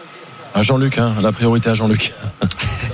À 0.55 0.63
Jean-Luc, 0.63 0.97
hein, 0.97 1.15
la 1.21 1.31
priorité 1.31 1.69
à 1.69 1.75
Jean-Luc. 1.75 2.13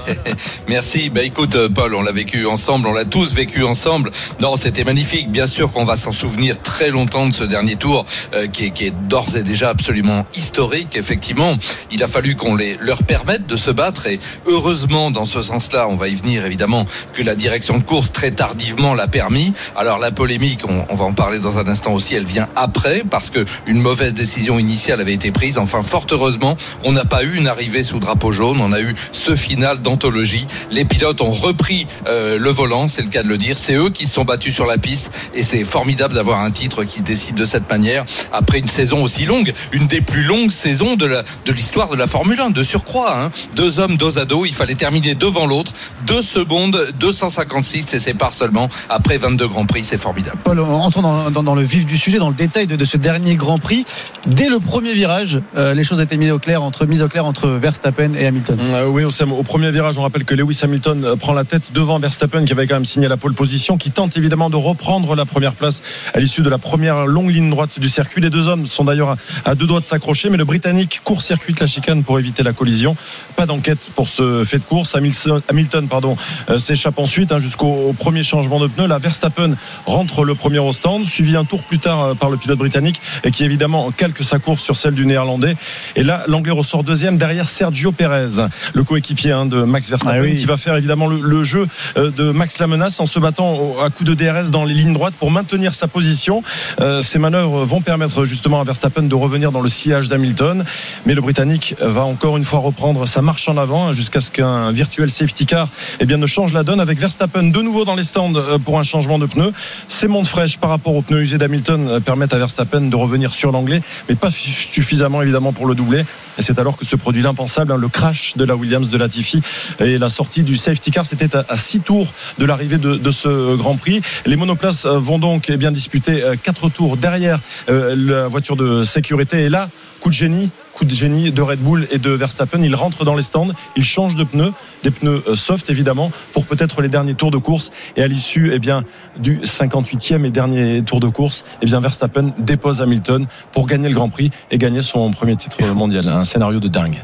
Merci. 0.68 1.10
Bah 1.10 1.24
écoute, 1.24 1.56
euh, 1.56 1.70
Paul, 1.70 1.96
on 1.96 2.02
l'a 2.02 2.12
vécu 2.12 2.46
ensemble, 2.46 2.88
on 2.88 2.94
l'a 2.94 3.06
tous 3.06 3.34
vécu 3.34 3.64
ensemble. 3.64 4.12
Non, 4.42 4.56
c'était 4.58 4.84
magnifique. 4.84 5.32
Bien 5.32 5.48
sûr 5.48 5.72
qu'on 5.72 5.86
va 5.86 5.96
s'en 5.96 6.12
souvenir 6.12 6.62
très 6.62 6.90
longtemps 6.90 7.28
de 7.28 7.34
ce 7.34 7.44
dernier 7.44 7.78
tour, 7.78 8.06
euh, 8.34 8.48
qui 8.48 8.66
est, 8.66 8.94
d'ores 9.08 9.38
et 9.38 9.44
déjà 9.44 9.70
absolument 9.70 10.26
historique. 10.36 10.96
Effectivement, 10.96 11.56
il 11.92 12.04
a 12.04 12.08
fallu 12.08 12.36
qu'on 12.36 12.58
leur 12.80 13.04
permette 13.04 13.48
de 13.48 13.56
se 13.56 13.72
battre 13.72 14.08
et 14.08 14.20
heureusement, 14.48 15.10
dans 15.10 15.26
ce 15.26 15.42
sens-là, 15.42 15.88
on 15.90 15.96
va 15.96 16.10
y 16.10 16.16
venir 16.16 16.46
évidemment 16.46 16.86
que 17.14 17.24
la 17.24 17.36
direction 17.36 17.78
de 17.78 17.84
course 17.84 18.12
très 18.12 18.32
tardivement 18.32 18.94
l'a 18.94 19.08
permis. 19.08 19.54
Alors 19.76 20.00
la 20.00 20.12
polémique, 20.12 20.62
on, 20.68 20.96
va 20.96 21.06
en 21.06 21.14
parler 21.14 21.40
dans 21.40 21.58
un 21.58 21.68
instant 21.68 21.94
aussi, 21.94 22.16
elle 22.16 22.26
vient 22.26 22.48
après 22.56 23.04
parce 23.10 23.30
que 23.30 23.46
une 23.66 23.80
mauvaise 23.80 24.14
décision 24.14 24.60
initiale 24.60 25.00
avait 25.00 25.14
été 25.14 25.32
prise. 25.32 25.58
Enfin, 25.58 25.84
fort 25.84 26.06
heureusement, 26.12 26.58
on 26.84 26.92
n'a 26.92 27.06
pas 27.06 27.24
eu 27.24 27.45
arrivée 27.48 27.84
sous 27.84 28.00
drapeau 28.00 28.32
jaune. 28.32 28.60
On 28.62 28.72
a 28.74 28.82
eu 28.82 28.94
ce 29.12 29.36
final 29.36 29.82
d'anthologie. 29.82 30.46
Les 30.72 30.86
pilotes 30.86 31.22
ont 31.22 31.32
repris 31.32 31.88
euh, 32.08 32.38
le 32.40 32.50
volant, 32.50 32.88
c'est 32.88 33.02
le 33.02 33.10
cas 33.10 33.24
de 33.24 33.28
le 33.28 33.38
dire. 33.38 33.58
C'est 33.58 33.76
eux 33.76 33.90
qui 33.90 34.06
se 34.08 34.14
sont 34.14 34.26
battus 34.26 34.54
sur 34.54 34.66
la 34.66 34.78
piste 34.78 35.12
et 35.34 35.44
c'est 35.44 35.64
formidable 35.64 36.14
d'avoir 36.14 36.42
un 36.42 36.52
titre 36.52 36.84
qui 36.84 37.00
se 37.00 37.04
décide 37.04 37.36
de 37.36 37.46
cette 37.46 37.70
manière 37.70 38.06
après 38.32 38.60
une 38.60 38.68
saison 38.68 39.04
aussi 39.04 39.26
longue, 39.26 39.54
une 39.72 39.88
des 39.88 40.02
plus 40.02 40.24
longues 40.24 40.52
saisons 40.52 40.96
de 40.96 41.10
l'histoire 41.52 41.90
de 41.90 41.96
la 41.96 42.08
Formule 42.08 42.40
1 42.40 42.50
de 42.52 42.64
surcroît. 42.64 43.16
Hein. 43.20 43.32
Deux 43.56 43.80
hommes 43.80 43.98
dos 43.98 44.18
à 44.20 44.26
dos, 44.26 44.46
il 44.46 44.54
fallait 44.54 44.76
terminer 44.76 45.16
devant 45.16 45.46
l'autre. 45.46 45.72
Deux 46.08 46.22
secondes, 46.22 46.80
256 47.00 47.94
et 47.94 48.00
sépare 48.00 48.34
seulement 48.34 48.70
après 48.90 49.18
22 49.18 49.48
grands 49.48 49.66
prix, 49.66 49.84
c'est 49.84 49.98
formidable. 49.98 50.38
Paul, 50.44 50.60
entrons 50.60 51.02
dans, 51.02 51.32
dans- 51.44 51.56
le 51.56 51.62
vif 51.64 51.86
du 51.86 51.98
sujet, 51.98 52.18
dans 52.18 52.30
le 52.30 52.36
détail 52.36 52.68
de, 52.68 52.76
de 52.76 52.86
ce 52.86 52.98
dernier 52.98 53.36
Grand 53.36 53.60
Prix. 53.60 53.86
Dès 54.26 54.50
le 54.50 54.60
premier 54.60 54.94
virage, 54.94 55.40
euh, 55.56 55.74
les 55.74 55.84
choses 55.84 56.02
étaient 56.02 56.18
mises 56.18 56.32
au 56.32 56.40
clair 56.40 56.62
entre, 56.64 56.86
mises 56.86 57.02
au 57.02 57.08
clair 57.08 57.26
entre 57.26 57.35
Verstappen 57.44 58.14
et 58.14 58.26
Hamilton. 58.26 58.58
Euh, 58.62 58.88
oui, 58.88 59.04
au 59.04 59.44
premier 59.44 59.72
virage, 59.72 59.98
on 59.98 60.02
rappelle 60.02 60.26
que 60.26 60.36
Lewis 60.36 60.60
Hamilton 60.64 61.04
euh, 61.06 61.16
prend 61.16 61.34
la 61.34 61.44
tête 61.44 61.72
devant 61.74 62.00
Verstappen 62.00 62.46
qui 62.46 62.54
avait 62.54 62.68
quand 62.68 62.76
même 62.76 62.86
signé 62.86 63.08
la 63.08 63.18
pole 63.18 63.34
position, 63.34 63.78
qui 63.78 63.92
tente 63.92 64.18
évidemment 64.18 64.50
de 64.50 64.56
reprendre 64.56 65.16
la 65.16 65.26
première 65.26 65.54
place 65.54 65.84
à 66.14 66.20
l'issue 66.20 66.42
de 66.42 66.50
la 66.50 66.58
première 66.58 67.06
longue 67.06 67.30
ligne 67.30 67.50
droite 67.50 67.80
du 67.80 67.90
circuit. 67.90 68.22
Les 68.22 68.30
deux 68.30 68.48
hommes 68.48 68.66
sont 68.66 68.86
d'ailleurs 68.86 69.18
à, 69.44 69.56
deux 69.56 69.68
doigts 69.68 69.80
de 69.80 69.86
s'accrocher, 69.86 70.30
mais 70.30 70.38
le 70.38 70.46
Britannique 70.46 71.02
court-circuite 71.04 71.60
la 71.60 71.68
chicane 71.68 72.04
pour 72.04 72.20
éviter 72.20 72.44
la 72.44 72.54
collision. 72.54 72.96
Pas 73.36 73.46
d'enquête 73.46 73.90
pour 73.96 74.10
ce 74.10 74.44
fait 74.44 74.60
de 74.60 74.64
course. 74.64 74.96
Hamilton, 74.96 75.88
pardon, 75.88 76.18
euh, 76.50 76.60
s'échappe 76.60 77.00
ensuite 77.00 77.32
hein, 77.32 77.40
jusqu'au 77.40 77.68
au 77.90 77.94
premier 77.94 78.24
changement 78.24 78.60
de 78.60 78.68
pneu. 78.68 78.88
La 78.88 79.00
Verstappen 79.00 79.56
rentre 79.86 80.24
le 80.24 80.36
premier 80.36 80.60
au 80.60 80.72
stand, 80.72 81.06
suivi 81.06 81.36
un 81.36 81.46
tour 81.46 81.64
plus 81.64 81.80
tard 81.80 82.02
euh, 82.02 82.14
par 82.14 82.30
le 82.30 82.38
pilote 82.38 82.58
britannique 82.58 83.02
et 83.24 83.32
qui 83.32 83.44
évidemment 83.44 83.92
calque 83.92 84.24
sa 84.24 84.40
course 84.40 84.64
sur 84.64 84.78
celle 84.78 84.94
du 84.94 85.06
néerlandais. 85.06 85.56
Et 85.96 86.04
là, 86.04 86.24
l'anglais 86.28 86.52
ressort 86.52 86.84
deuxième 86.84 87.18
derrière 87.26 87.50
Sergio 87.50 87.92
Perez, 87.92 88.48
le 88.76 88.84
coéquipier 88.84 89.32
hein, 89.32 89.48
de 89.48 89.64
Max 89.64 89.90
Verstappen, 89.90 90.16
Ah 90.16 90.22
oui. 90.22 90.36
qui 90.36 90.46
va 90.46 90.58
faire 90.58 90.76
évidemment 90.76 91.08
le, 91.08 91.20
le 91.20 91.42
jeu 91.44 91.66
euh, 91.98 92.12
de 92.12 92.30
Max 92.30 92.60
la 92.60 92.68
menace 92.68 93.00
en 93.00 93.08
se 93.08 93.18
battant 93.18 93.78
à 93.84 93.90
coup 93.90 94.04
de 94.04 94.14
DRS 94.14 94.52
dans 94.52 94.64
les 94.64 94.76
lignes 94.76 94.94
droites 94.94 95.16
pour 95.16 95.32
maintenir 95.32 95.74
sa 95.74 95.88
position. 95.88 96.44
Euh, 96.82 97.02
ces 97.02 97.18
manœuvres 97.18 97.66
vont 97.66 97.82
permettre 97.82 98.26
justement 98.26 98.62
à 98.62 98.64
Verstappen 98.64 99.02
de 99.02 99.16
revenir 99.16 99.52
dans 99.52 99.62
le 99.62 99.70
sillage 99.70 100.08
d'Hamilton, 100.08 100.64
mais 101.08 101.16
le 101.16 101.22
Britannique 101.22 101.74
va 101.82 102.04
encore 102.04 102.38
une 102.38 102.44
fois 102.46 102.60
reprendre 102.60 103.08
sa 103.08 103.24
marche 103.24 103.50
en 103.50 103.58
avant 103.58 103.88
hein, 103.88 103.94
jusqu'à 103.94 104.22
ce 104.22 104.30
qu'un 104.30 104.72
virtuel 104.72 105.10
safety 105.10 105.48
car 105.48 105.68
eh 106.00 106.06
bien, 106.06 106.18
ne 106.18 106.28
change 106.28 106.54
la 106.54 106.62
donne 106.62 106.80
avec 106.80 107.00
Verstappen 107.00 107.42
de 107.50 107.62
nouveau 107.64 107.86
dans 107.86 107.96
les 107.96 108.04
stands 108.04 108.36
euh, 108.36 108.60
pour 108.60 108.78
un 108.78 108.84
changement 108.84 109.18
de 109.18 109.26
pneus. 109.26 109.52
Ces 109.88 110.08
montes 110.08 110.28
fraîches 110.28 110.58
par 110.60 110.70
rapport 110.70 110.94
aux 110.96 111.02
pneus 111.02 111.22
usés 111.24 111.40
d'Hamilton 111.40 112.00
permettent 112.06 112.36
à 112.36 112.38
Verstappen 112.38 112.82
de 112.82 112.96
revenir 112.96 113.34
sur 113.34 113.52
l'anglais, 113.52 113.82
mais 114.10 114.14
pas 114.14 114.30
su- 114.30 114.52
suffisamment 114.52 115.24
évidemment 115.24 115.54
pour 115.54 115.66
le 115.66 115.74
doubler. 115.74 116.06
Et 116.38 116.42
c'est 116.42 116.60
alors 116.60 116.76
que 116.78 116.84
se 116.86 116.98
produit 116.98 117.15
l'impensable, 117.22 117.72
hein, 117.72 117.78
le 117.78 117.88
crash 117.88 118.36
de 118.36 118.44
la 118.44 118.56
Williams 118.56 118.90
de 118.90 118.98
Latifi 118.98 119.42
et 119.80 119.98
la 119.98 120.10
sortie 120.10 120.44
du 120.44 120.56
safety 120.56 120.92
car. 120.92 121.06
C'était 121.06 121.36
à, 121.36 121.58
six 121.58 121.80
tours 121.80 122.12
de 122.40 122.46
l'arrivée 122.46 122.78
de, 122.78 122.96
de 122.96 123.12
ce 123.12 123.56
Grand 123.56 123.76
Prix. 123.76 124.02
Les 124.26 124.36
monoplaces 124.36 124.86
euh, 124.86 124.98
vont 124.98 125.20
donc 125.20 125.50
eh 125.50 125.58
bien 125.58 125.72
disputer 125.72 126.24
euh, 126.24 126.36
quatre 126.42 126.70
tours 126.70 126.98
derrière 126.98 127.40
euh, 127.70 127.96
la 127.96 128.28
voiture 128.28 128.56
de 128.56 128.84
sécurité. 128.84 129.44
Et 129.44 129.50
là, 129.50 129.70
coup 130.00 130.10
de 130.10 130.14
génie, 130.14 130.50
coup 130.76 130.86
de 130.86 130.92
génie 130.92 131.32
de 131.32 131.42
Red 131.42 131.60
Bull 131.60 131.88
et 131.92 131.98
de 131.98 132.10
Verstappen. 132.12 132.62
Il 132.62 132.76
rentre 132.76 133.06
dans 133.06 133.16
les 133.16 133.22
stands, 133.22 133.48
il 133.76 133.84
change 133.84 134.16
de 134.16 134.24
pneus, 134.24 134.52
des 134.84 134.92
pneus 134.92 135.24
euh, 135.28 135.36
soft 135.36 135.70
évidemment, 135.70 136.12
pour 136.34 136.46
peut-être 136.46 136.82
les 136.82 136.90
derniers 136.90 137.16
tours 137.16 137.32
de 137.32 137.38
course. 137.38 137.72
Et 137.96 138.04
à 138.04 138.08
l'issue, 138.08 138.52
eh 138.54 138.60
bien, 138.60 138.84
du 139.18 139.40
58e 139.40 140.26
et 140.26 140.32
dernier 140.32 140.84
tour 140.84 141.00
de 141.00 141.08
course, 141.08 141.46
eh 141.62 141.66
bien, 141.66 141.80
Verstappen 141.80 142.34
dépose 142.38 142.82
Hamilton 142.82 143.26
pour 143.54 143.68
gagner 143.68 143.88
le 143.88 143.96
Grand 143.96 144.10
Prix 144.10 144.32
et 144.52 144.58
gagner 144.58 144.82
son 144.82 145.10
premier 145.12 145.36
titre 145.36 145.64
mondial. 145.74 146.08
Un 146.10 146.26
scénario 146.26 146.60
de 146.60 146.68
dingue. 146.68 146.98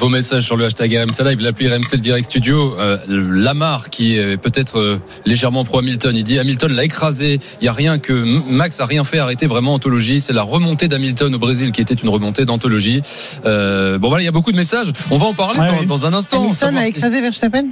Vos 0.00 0.08
messages 0.08 0.44
sur 0.46 0.56
le 0.56 0.64
hashtag 0.64 0.94
RMC 0.96 1.22
Live, 1.28 1.40
l'appli 1.42 1.68
RMC 1.68 1.92
le 1.92 1.98
Direct 1.98 2.24
Studio, 2.24 2.74
euh, 2.78 2.96
Lamar 3.06 3.90
qui 3.90 4.16
est 4.16 4.38
peut-être 4.38 4.78
euh, 4.78 4.98
légèrement 5.26 5.62
pro 5.66 5.80
Hamilton, 5.80 6.16
il 6.16 6.24
dit 6.24 6.38
Hamilton 6.38 6.72
l'a 6.72 6.84
écrasé, 6.84 7.38
il 7.60 7.64
y 7.66 7.68
a 7.68 7.72
rien 7.74 7.98
que 7.98 8.12
Max 8.50 8.80
a 8.80 8.86
rien 8.86 9.04
fait 9.04 9.18
arrêter 9.18 9.46
vraiment 9.46 9.74
anthologie, 9.74 10.22
c'est 10.22 10.32
la 10.32 10.42
remontée 10.42 10.88
d'Hamilton 10.88 11.34
au 11.34 11.38
Brésil 11.38 11.70
qui 11.72 11.82
était 11.82 11.92
une 11.92 12.08
remontée 12.08 12.46
d'anthologie. 12.46 13.02
Euh, 13.44 13.98
bon 13.98 14.08
voilà, 14.08 14.22
il 14.22 14.24
y 14.24 14.28
a 14.28 14.32
beaucoup 14.32 14.52
de 14.52 14.56
messages, 14.56 14.90
on 15.10 15.18
va 15.18 15.26
en 15.26 15.34
parler 15.34 15.60
Ouais, 15.60 15.68
dans, 15.68 15.78
oui. 15.80 15.86
dans 15.86 16.06
un 16.06 16.14
instant. 16.14 16.42
Hamilton 16.44 16.78
a 16.78 16.86
écrasé 16.88 17.20
Verstappen? 17.20 17.66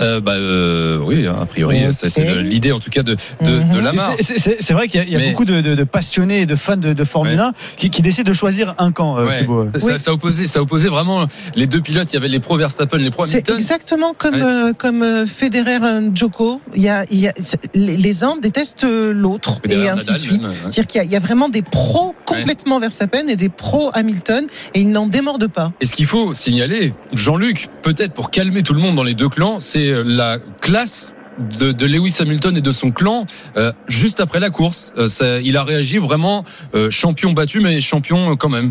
Euh, 0.00 0.20
bah, 0.20 0.32
euh, 0.32 0.98
oui, 0.98 1.26
hein, 1.26 1.36
a 1.40 1.46
priori, 1.46 1.78
c'est 1.92 2.42
l'idée 2.42 2.72
en 2.72 2.80
tout 2.80 2.90
cas 2.90 3.02
de, 3.02 3.12
de, 3.42 3.46
de 3.46 3.60
Mais 3.74 3.80
Lamar. 3.82 4.12
c'est- 4.16 4.22
C'est 4.24 4.38
c'est- 4.38 4.56
c'est 4.60 4.74
vrai 4.74 4.88
qu'il 4.88 5.00
y 5.00 5.04
a, 5.04 5.06
il 5.06 5.12
y 5.12 5.16
a 5.16 5.18
Mais- 5.18 5.30
beaucoup 5.30 5.44
de, 5.44 5.60
de- 5.60 5.74
de 5.74 5.84
passionnés 5.84 6.40
et 6.40 6.46
de 6.46 6.56
fans 6.56 6.76
de, 6.76 6.92
de 6.92 7.04
Formule 7.04 7.34
Ouais. 7.38 7.44
1 7.46 7.52
qui, 7.76 7.90
qui 7.90 8.02
décident 8.02 8.28
de 8.28 8.34
choisir 8.34 8.74
un 8.78 8.90
camp, 8.90 9.16
euh, 9.18 9.26
Ouais. 9.26 9.38
Thibaut. 9.38 9.66
Ça, 9.72 9.80
ça, 9.80 9.98
ça 9.98 10.12
opposait, 10.12 10.46
ça 10.46 10.60
opposait 10.62 10.88
vraiment 10.88 11.26
les 11.54 11.66
deux 11.66 11.80
pilotes. 11.80 12.12
Il 12.12 12.14
y 12.14 12.18
avait 12.18 12.28
les 12.28 12.40
pro 12.40 12.56
Verstappen, 12.56 12.98
les 12.98 13.10
pro 13.10 13.26
C'est 13.26 13.34
Hamilton. 13.34 13.54
exactement 13.56 14.14
comme 14.18 14.34
Ouais. 14.34 14.42
euh, 14.42 14.72
comme 14.76 15.26
Federer 15.26 15.78
Djoko. 16.12 16.60
Il 16.74 16.82
y 16.82 16.88
a, 16.88 17.04
il 17.10 17.20
y 17.20 17.28
a 17.28 17.32
c'est- 17.36 17.70
les, 17.74 18.24
uns 18.24 18.36
détestent 18.40 18.86
l'autre 18.88 19.60
et 19.68 19.88
ainsi 19.88 20.06
Nadal, 20.06 20.14
de 20.14 20.18
suite. 20.18 20.44
ouais. 20.46 20.50
C'est-à-dire 20.70 20.86
qu'il 20.86 21.02
y, 21.04 21.06
y 21.12 21.16
a 21.16 21.20
vraiment 21.20 21.48
des 21.48 21.62
pros 21.62 22.14
complètement 22.26 22.80
Verstappen 22.80 23.26
et 23.28 23.36
des 23.36 23.48
pros 23.48 23.90
Hamilton 23.94 24.46
et 24.74 24.80
ils 24.80 24.90
n'en 24.90 25.06
démordent 25.06 25.48
pas. 25.48 25.72
Et 25.80 25.86
ce 25.86 25.94
qu'il 25.94 26.06
faut 26.06 26.34
signaler, 26.34 26.94
Jean-Luc, 27.12 27.68
peut-être 27.82 28.12
pour 28.12 28.30
calmer 28.30 28.62
tout 28.62 28.74
le 28.74 28.80
monde 28.80 28.96
dans 28.96 29.02
les 29.04 29.14
deux 29.14 29.28
clans, 29.28 29.60
c'est 29.60 29.83
euh, 29.90 30.02
la 30.04 30.38
classe. 30.60 31.14
De, 31.36 31.84
Lewis 31.84 32.14
Hamilton 32.20 32.56
et 32.56 32.60
de 32.60 32.70
son 32.70 32.92
clan 32.92 33.26
euh, 33.56 33.72
juste 33.88 34.20
après 34.20 34.38
la 34.38 34.50
course. 34.50 34.92
Euh, 34.96 35.40
il 35.42 35.56
a 35.56 35.64
réagi 35.64 35.98
vraiment 35.98 36.44
champion 36.90 37.32
battu, 37.32 37.58
mais 37.58 37.80
champion 37.80 38.36
quand 38.36 38.48
même. 38.48 38.70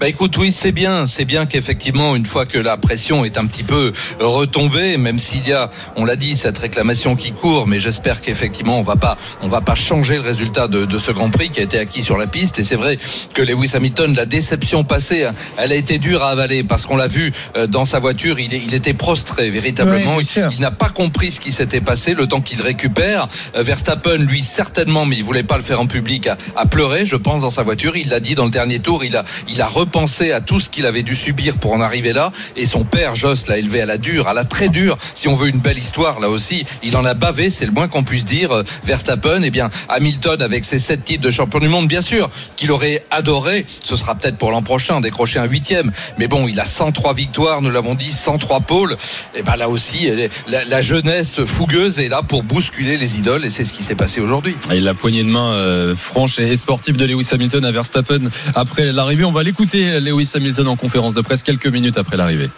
Bah 0.00 0.08
écoute, 0.08 0.36
oui, 0.38 0.50
c'est 0.50 0.72
bien, 0.72 1.06
c'est 1.06 1.26
bien 1.26 1.44
qu'effectivement, 1.44 2.16
une 2.16 2.24
fois 2.24 2.46
que 2.46 2.58
la 2.58 2.78
pression 2.78 3.22
est 3.26 3.36
un 3.36 3.44
petit 3.44 3.62
peu 3.62 3.92
retombée, 4.18 4.96
même 4.96 5.18
s'il 5.18 5.46
y 5.46 5.52
a, 5.52 5.68
on 5.94 6.06
l'a 6.06 6.16
dit, 6.16 6.36
cette 6.36 6.56
réclamation 6.56 7.16
qui 7.16 7.32
court, 7.32 7.66
mais 7.66 7.78
j'espère 7.78 8.22
qu'effectivement, 8.22 8.78
on 8.78 8.82
va 8.82 8.96
pas, 8.96 9.18
on 9.42 9.48
va 9.48 9.60
pas 9.60 9.74
changer 9.74 10.14
le 10.14 10.22
résultat 10.22 10.68
de, 10.68 10.86
de 10.86 10.98
ce 10.98 11.12
Grand 11.12 11.28
Prix 11.28 11.50
qui 11.50 11.60
a 11.60 11.64
été 11.64 11.78
acquis 11.78 12.00
sur 12.00 12.16
la 12.16 12.26
piste. 12.26 12.58
Et 12.58 12.64
c'est 12.64 12.76
vrai 12.76 12.98
que 13.34 13.42
Lewis 13.42 13.72
Hamilton, 13.74 14.14
la 14.14 14.24
déception 14.24 14.84
passée, 14.84 15.24
hein, 15.24 15.34
elle 15.58 15.70
a 15.70 15.74
été 15.74 15.98
dure 15.98 16.22
à 16.22 16.30
avaler 16.30 16.64
parce 16.64 16.86
qu'on 16.86 16.96
l'a 16.96 17.06
vu 17.06 17.30
euh, 17.58 17.66
dans 17.66 17.84
sa 17.84 17.98
voiture, 17.98 18.40
il, 18.40 18.54
il 18.54 18.72
était 18.72 18.94
prostré 18.94 19.50
véritablement. 19.50 20.16
Il 20.52 20.60
n'a 20.60 20.70
pas 20.70 20.88
compris 20.88 21.30
ce 21.30 21.40
qui 21.40 21.52
s'était 21.52 21.82
passé, 21.82 22.14
le 22.14 22.26
temps 22.26 22.40
qu'il 22.40 22.62
récupère. 22.62 23.28
Euh, 23.54 23.62
Verstappen, 23.62 24.16
lui, 24.16 24.40
certainement, 24.40 25.04
mais 25.04 25.16
il 25.16 25.24
voulait 25.24 25.42
pas 25.42 25.58
le 25.58 25.62
faire 25.62 25.80
en 25.80 25.86
public, 25.86 26.26
a, 26.26 26.38
a 26.56 26.64
pleuré, 26.64 27.04
je 27.04 27.16
pense, 27.16 27.42
dans 27.42 27.50
sa 27.50 27.64
voiture. 27.64 27.98
Il 27.98 28.08
l'a 28.08 28.20
dit 28.20 28.34
dans 28.34 28.46
le 28.46 28.50
dernier 28.50 28.78
tour. 28.78 29.04
Il 29.04 29.14
a, 29.14 29.24
il 29.46 29.59
a 29.60 29.66
repensé 29.66 30.32
à 30.32 30.40
tout 30.40 30.60
ce 30.60 30.68
qu'il 30.68 30.86
avait 30.86 31.02
dû 31.02 31.16
subir 31.16 31.56
pour 31.56 31.72
en 31.72 31.80
arriver 31.80 32.12
là. 32.12 32.32
Et 32.56 32.66
son 32.66 32.84
père, 32.84 33.14
Joss, 33.14 33.46
l'a 33.46 33.58
élevé 33.58 33.80
à 33.80 33.86
la 33.86 33.98
dure, 33.98 34.28
à 34.28 34.34
la 34.34 34.44
très 34.44 34.68
dure. 34.68 34.96
Si 35.14 35.28
on 35.28 35.34
veut 35.34 35.48
une 35.48 35.60
belle 35.60 35.78
histoire, 35.78 36.20
là 36.20 36.28
aussi, 36.28 36.64
il 36.82 36.96
en 36.96 37.04
a 37.04 37.14
bavé, 37.14 37.50
c'est 37.50 37.66
le 37.66 37.72
moins 37.72 37.88
qu'on 37.88 38.04
puisse 38.04 38.24
dire. 38.24 38.52
Euh, 38.52 38.62
Verstappen, 38.84 39.42
eh 39.42 39.50
bien, 39.50 39.68
Hamilton, 39.88 40.42
avec 40.42 40.64
ses 40.64 40.78
sept 40.78 41.04
titres 41.04 41.22
de 41.22 41.30
champion 41.30 41.58
du 41.58 41.68
monde, 41.68 41.88
bien 41.88 42.02
sûr, 42.02 42.30
qu'il 42.56 42.72
aurait 42.72 43.04
adoré. 43.10 43.66
Ce 43.84 43.96
sera 43.96 44.14
peut-être 44.14 44.36
pour 44.36 44.50
l'an 44.50 44.62
prochain, 44.62 45.00
décrocher 45.00 45.38
un 45.38 45.44
huitième. 45.44 45.90
Mais 46.18 46.28
bon, 46.28 46.48
il 46.48 46.58
a 46.60 46.64
103 46.64 47.14
victoires, 47.14 47.62
nous 47.62 47.70
l'avons 47.70 47.94
dit, 47.94 48.10
103 48.10 48.60
pôles. 48.60 48.96
Et 49.34 49.42
ben 49.42 49.56
là 49.56 49.68
aussi, 49.68 50.10
la, 50.48 50.80
jeunesse 50.80 51.44
fougueuse 51.44 52.00
est 52.00 52.08
là 52.08 52.22
pour 52.22 52.42
bousculer 52.42 52.96
les 52.96 53.18
idoles. 53.18 53.44
Et 53.44 53.50
c'est 53.50 53.64
ce 53.64 53.72
qui 53.72 53.82
s'est 53.82 53.94
passé 53.94 54.20
aujourd'hui. 54.20 54.56
Et 54.70 54.80
la 54.80 54.94
poignée 54.94 55.22
de 55.22 55.28
main 55.28 55.52
euh, 55.52 55.94
franche 55.94 56.38
et 56.38 56.56
sportive 56.56 56.96
de 56.96 57.04
Lewis 57.04 57.28
Hamilton 57.32 57.64
à 57.64 57.72
Verstappen 57.72 58.30
après 58.54 58.92
l'arrivée. 58.92 59.24
On 59.24 59.32
va 59.32 59.42
l'écouter, 59.50 59.98
Lewis 59.98 60.30
Hamilton, 60.36 60.68
en 60.68 60.76
conférence 60.76 61.12
de 61.12 61.22
presse 61.22 61.42
quelques 61.42 61.66
minutes 61.66 61.98
après 61.98 62.16
l'arrivée. 62.16 62.50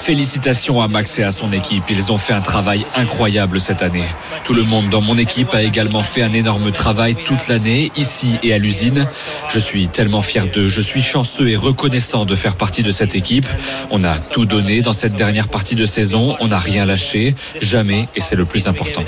Félicitations 0.00 0.80
à 0.80 0.88
Max 0.88 1.18
et 1.18 1.24
à 1.24 1.30
son 1.30 1.52
équipe. 1.52 1.84
Ils 1.90 2.10
ont 2.10 2.16
fait 2.16 2.32
un 2.32 2.40
travail 2.40 2.86
incroyable 2.96 3.60
cette 3.60 3.82
année. 3.82 4.04
Tout 4.44 4.54
le 4.54 4.62
monde 4.62 4.88
dans 4.88 5.02
mon 5.02 5.18
équipe 5.18 5.52
a 5.52 5.62
également 5.62 6.02
fait 6.02 6.22
un 6.22 6.32
énorme 6.32 6.72
travail 6.72 7.14
toute 7.14 7.48
l'année, 7.48 7.92
ici 7.96 8.38
et 8.42 8.54
à 8.54 8.58
l'usine. 8.58 9.06
Je 9.48 9.58
suis 9.58 9.88
tellement 9.88 10.22
fier 10.22 10.46
d'eux. 10.46 10.68
Je 10.68 10.80
suis 10.80 11.02
chanceux 11.02 11.48
et 11.50 11.56
reconnaissant 11.56 12.24
de 12.24 12.34
faire 12.34 12.56
partie 12.56 12.82
de 12.82 12.90
cette 12.90 13.14
équipe. 13.14 13.46
On 13.90 14.04
a 14.04 14.18
tout 14.18 14.46
donné 14.46 14.80
dans 14.80 14.94
cette 14.94 15.14
dernière 15.14 15.48
partie 15.48 15.74
de 15.74 15.84
saison. 15.84 16.36
On 16.40 16.48
n'a 16.48 16.58
rien 16.58 16.86
lâché. 16.86 17.34
Jamais. 17.60 18.06
Et 18.14 18.20
c'est 18.20 18.36
le 18.36 18.44
plus 18.44 18.68
important. 18.68 19.02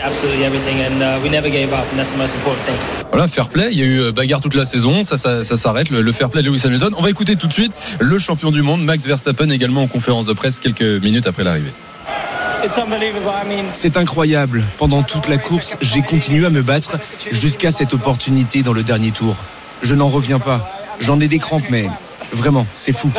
Voilà, 3.10 3.28
fair 3.28 3.48
play. 3.48 3.68
Il 3.72 3.78
y 3.78 3.82
a 3.82 3.86
eu 3.86 4.00
euh, 4.00 4.12
bagarre 4.12 4.40
toute 4.40 4.54
la 4.54 4.66
saison. 4.66 5.04
Ça, 5.04 5.16
ça, 5.16 5.44
ça 5.44 5.56
s'arrête. 5.56 5.88
Le, 5.88 6.02
le 6.02 6.12
fair 6.12 6.28
play 6.28 6.42
de 6.42 6.48
Lewis 6.48 6.62
Hamilton. 6.66 6.92
On 6.98 7.02
va 7.02 7.10
écouter 7.10 7.36
tout 7.36 7.46
de 7.46 7.52
suite 7.52 7.72
le 7.98 8.18
champion 8.18 8.50
du 8.50 8.57
monde, 8.62 8.84
Max 8.84 9.04
Verstappen, 9.06 9.50
également 9.50 9.82
en 9.82 9.86
conférence 9.86 10.26
de 10.26 10.32
presse 10.32 10.60
quelques 10.60 10.82
minutes 10.82 11.26
après 11.26 11.44
l'arrivée. 11.44 11.72
C'est 13.72 13.96
incroyable. 13.96 14.64
Pendant 14.78 15.02
toute 15.02 15.28
la 15.28 15.38
course, 15.38 15.76
j'ai 15.80 16.02
continué 16.02 16.44
à 16.44 16.50
me 16.50 16.62
battre 16.62 16.98
jusqu'à 17.30 17.70
cette 17.70 17.94
opportunité 17.94 18.62
dans 18.62 18.72
le 18.72 18.82
dernier 18.82 19.12
tour. 19.12 19.36
Je 19.82 19.94
n'en 19.94 20.08
reviens 20.08 20.38
pas. 20.38 20.72
J'en 21.00 21.20
ai 21.20 21.28
des 21.28 21.38
crampes, 21.38 21.70
mais 21.70 21.88
vraiment, 22.32 22.66
c'est 22.74 22.92
fou. 22.92 23.10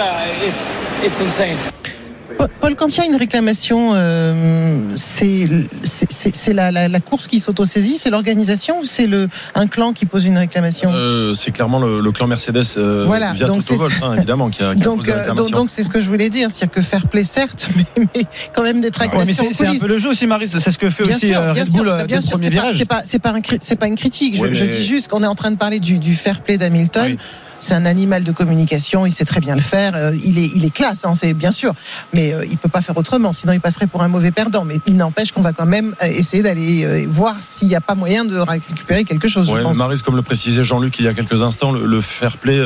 Paul- 2.61 2.75
quand 2.75 2.95
il 2.95 2.99
y 2.99 3.03
a 3.03 3.05
une 3.05 3.15
réclamation, 3.15 3.91
euh, 3.93 4.79
c'est 4.95 5.45
c'est- 5.83 6.11
c'est- 6.11 6.35
c'est 6.35 6.53
la, 6.53 6.71
la, 6.71 6.87
la 6.87 6.99
course 6.99 7.27
qui 7.27 7.39
s'autosaisit, 7.39 7.97
c'est 7.97 8.09
l'organisation 8.09 8.79
ou 8.79 8.85
c'est 8.85 9.07
le 9.07 9.27
un 9.55 9.67
clan 9.67 9.91
qui 9.93 10.05
pose 10.05 10.25
une 10.25 10.37
réclamation? 10.37 10.91
Euh, 10.93 11.33
c'est 11.33 11.51
clairement 11.51 11.79
le, 11.79 11.99
le 11.99 12.11
clan 12.11 12.27
Mercedes 12.27 12.61
euh, 12.77 13.03
Voilà, 13.05 13.33
via 13.33 13.45
donc 13.47 13.65
Toto 13.65 13.83
hein, 14.03 14.15
évidemment, 14.17 14.49
qui 14.49 14.63
a, 14.63 14.73
qui 14.73 14.81
a 14.81 14.83
donc, 14.85 14.99
posé 14.99 15.11
la 15.11 15.17
euh, 15.17 15.19
donc, 15.19 15.29
réclamation. 15.29 15.57
donc 15.57 15.69
c'est 15.69 15.83
ce 15.83 15.89
que 15.89 15.99
je 16.01 16.07
voulais 16.07 16.29
dire, 16.29 16.49
c'est-à-dire 16.49 16.71
que 16.75 16.81
fair 16.81 17.07
play 17.07 17.23
certes, 17.23 17.69
mais, 17.75 18.05
mais 18.15 18.25
quand 18.53 18.63
même 18.63 18.79
d'être 18.81 19.01
Ouais, 19.01 19.07
mais 19.13 19.21
agressif 19.21 19.49
c'est 19.53 19.67
un 19.67 19.77
peu 19.77 19.87
le 19.87 19.97
jeu 19.99 20.09
aussi, 20.09 20.25
Maris. 20.27 20.49
C'est 20.49 20.71
ce 20.71 20.77
que 20.77 20.89
fait 20.89 21.03
Bien 21.03 21.15
aussi 21.17 21.27
sûr, 21.27 21.39
euh, 21.41 21.53
bien 21.53 21.63
Red 21.63 21.71
Bull 21.73 21.87
euh, 21.89 21.97
dès 21.97 22.05
bien 22.05 22.15
le 22.17 22.21
sûr, 22.21 22.31
premier 22.31 22.45
c'est 22.47 22.55
pas- 22.55 22.61
virage. 22.61 22.77
C'est 22.77 22.85
pas, 22.85 23.01
c'est 23.05 23.19
pas, 23.19 23.31
un 23.31 23.75
pas 23.77 23.87
une 23.87 23.95
critique. 23.95 24.35
Je, 24.37 24.41
Ouais, 24.41 24.53
je 24.53 24.63
mais- 24.63 24.69
dis 24.71 24.83
juste 24.85 25.07
qu'on 25.09 25.23
est 25.23 25.27
en 25.27 25.35
train 25.35 25.51
de 25.51 25.57
parler 25.57 25.79
du, 25.79 25.99
du 25.99 26.15
fair 26.15 26.41
play 26.41 26.57
d'Hamilton. 26.57 27.03
Oui. 27.09 27.17
C'est 27.59 27.73
un 27.73 27.85
animal 27.85 28.23
de 28.23 28.31
communication, 28.31 29.05
il 29.05 29.11
sait 29.11 29.25
très 29.25 29.39
bien 29.41 29.55
le 29.55 29.61
faire. 29.61 29.95
euh, 29.95 30.11
il 30.25 30.37
est, 30.39 30.47
il 30.55 30.65
est 30.65 30.69
classe, 30.69 31.05
hein, 31.05 31.13
c'est 31.15 31.33
bien 31.33 31.51
sûr, 31.51 31.73
mais 32.13 32.33
euh, 32.33 32.45
il 32.49 32.57
peut 32.57 32.69
pas 32.69 32.81
faire 32.81 32.97
autrement. 32.97 33.33
Sinon, 33.33 33.53
il 33.53 33.61
passerait 33.61 33.87
pour 33.87 34.01
un 34.01 34.07
mauvais 34.07 34.31
perdant. 34.31 34.65
Mais 34.65 34.79
il 34.87 34.95
n'empêche 34.95 35.31
qu'on 35.31 35.41
va 35.41 35.53
quand 35.53 35.65
même 35.65 35.95
euh, 36.01 36.05
essayer 36.07 36.43
d'aller 36.43 36.83
euh, 36.85 37.05
voir 37.09 37.35
s'il 37.41 37.67
n'y 37.67 37.75
a 37.75 37.81
pas 37.81 37.95
moyen 37.95 38.25
de 38.25 38.37
récupérer 38.37 39.03
quelque 39.03 39.27
chose. 39.27 39.49
Ouais, 39.49 39.59
je 39.59 39.63
pense. 39.63 39.77
Maris, 39.77 39.99
comme 40.03 40.15
le 40.15 40.21
précisait 40.21 40.63
Jean-Luc 40.63 40.99
il 40.99 41.05
y 41.05 41.07
a 41.07 41.13
quelques 41.13 41.41
instants, 41.41 41.71
le, 41.71 41.85
le 41.85 42.01
fair 42.01 42.37
play 42.37 42.59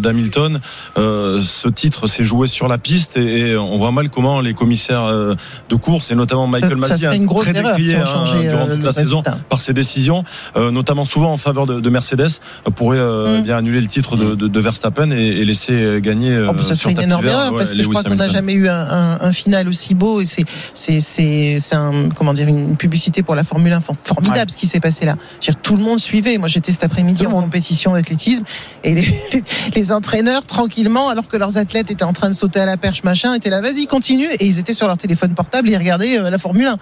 d'Hamilton, 0.00 0.60
ce 0.96 1.68
titre 1.68 2.06
s'est 2.06 2.24
joué 2.24 2.46
sur 2.46 2.68
la 2.68 2.78
piste 2.78 3.16
et, 3.16 3.50
et 3.50 3.56
on 3.56 3.76
voit 3.78 3.92
mal 3.92 4.10
comment 4.10 4.40
les 4.40 4.54
commissaires 4.54 5.06
de 5.06 5.74
course 5.76 6.10
et 6.10 6.14
notamment 6.14 6.46
Michael 6.46 6.76
Masi, 6.76 7.06
grosse 7.20 7.44
très 7.44 7.52
décrié 7.52 7.94
si 7.94 7.96
hein, 7.96 8.24
durant 8.42 8.66
toute 8.66 8.82
la 8.82 8.92
saison 8.92 9.22
par 9.48 9.60
ses 9.60 9.72
décisions, 9.72 10.24
notamment 10.56 11.04
souvent 11.04 11.32
en 11.32 11.36
faveur 11.36 11.66
de, 11.66 11.80
de 11.80 11.90
Mercedes, 11.90 12.40
pourrait 12.74 12.96
Mm. 12.98 13.42
bien 13.42 13.56
annuler 13.58 13.80
le 13.80 13.86
titre 13.86 14.16
de, 14.16 14.34
de, 14.36 14.48
de 14.48 14.60
Verstappen 14.60 15.10
et, 15.10 15.16
et 15.26 15.44
laisser 15.44 16.00
gagner. 16.00 16.32
euh, 16.32 16.46
Oh, 16.50 16.52
bah, 16.52 16.62
ça 16.62 16.74
sur 16.74 16.90
serait 16.90 16.92
une 16.92 17.00
énorme 17.02 17.26
erreur 17.26 17.52
ouais, 17.52 17.58
parce 17.58 17.74
que 17.74 17.82
je 17.82 17.88
crois 17.88 18.02
qu'on 18.02 18.14
n'a 18.14 18.28
jamais 18.28 18.52
eu 18.54 18.68
un, 18.68 18.76
un, 18.78 19.18
un 19.20 19.32
final 19.32 19.68
aussi 19.68 19.94
beau 19.94 20.20
et 20.20 20.24
c'est 20.24 20.44
c'est 20.74 21.00
c'est 21.00 21.74
un 21.74 22.08
comment 22.10 22.32
dire 22.32 22.48
une 22.48 22.76
publicité 22.76 23.22
pour 23.22 23.34
la 23.34 23.44
Formule 23.44 23.72
1 23.72 23.80
for- 23.80 23.96
formidable 24.02 24.50
ce 24.50 24.56
qui 24.56 24.66
s'est 24.66 24.80
passé 24.80 25.04
là. 25.06 25.16
Dire, 25.40 25.56
tout 25.56 25.76
le 25.76 25.82
monde 25.82 25.98
suivait. 25.98 26.38
Moi 26.38 26.48
j'étais 26.48 26.72
cet 26.72 26.84
après-midi 26.84 27.26
en 27.26 27.30
compétition 27.30 27.92
d'athlétisme 27.94 28.44
et 28.84 28.94
les, 28.94 29.02
les, 29.32 29.42
les 29.74 29.92
entraîneurs 29.92 30.44
tranquillement 30.44 31.08
alors 31.08 31.28
que 31.28 31.36
leurs 31.36 31.56
athlètes 31.58 31.90
étaient 31.90 32.04
en 32.04 32.12
train 32.12 32.28
de 32.28 32.34
sauter 32.34 32.60
à 32.60 32.66
la 32.66 32.76
perche 32.76 33.02
machin 33.04 33.34
étaient 33.34 33.50
là 33.50 33.60
vas-y 33.60 33.86
continue 33.86 34.28
et 34.40 34.46
ils 34.46 34.58
étaient 34.58 34.74
sur 34.74 34.86
leur 34.86 34.96
téléphone 34.96 35.34
portable 35.34 35.68
et 35.68 35.72
ils 35.72 35.78
regardaient 35.78 36.18
euh, 36.18 36.30
la 36.30 36.38
Formule 36.38 36.66
1. 36.66 36.76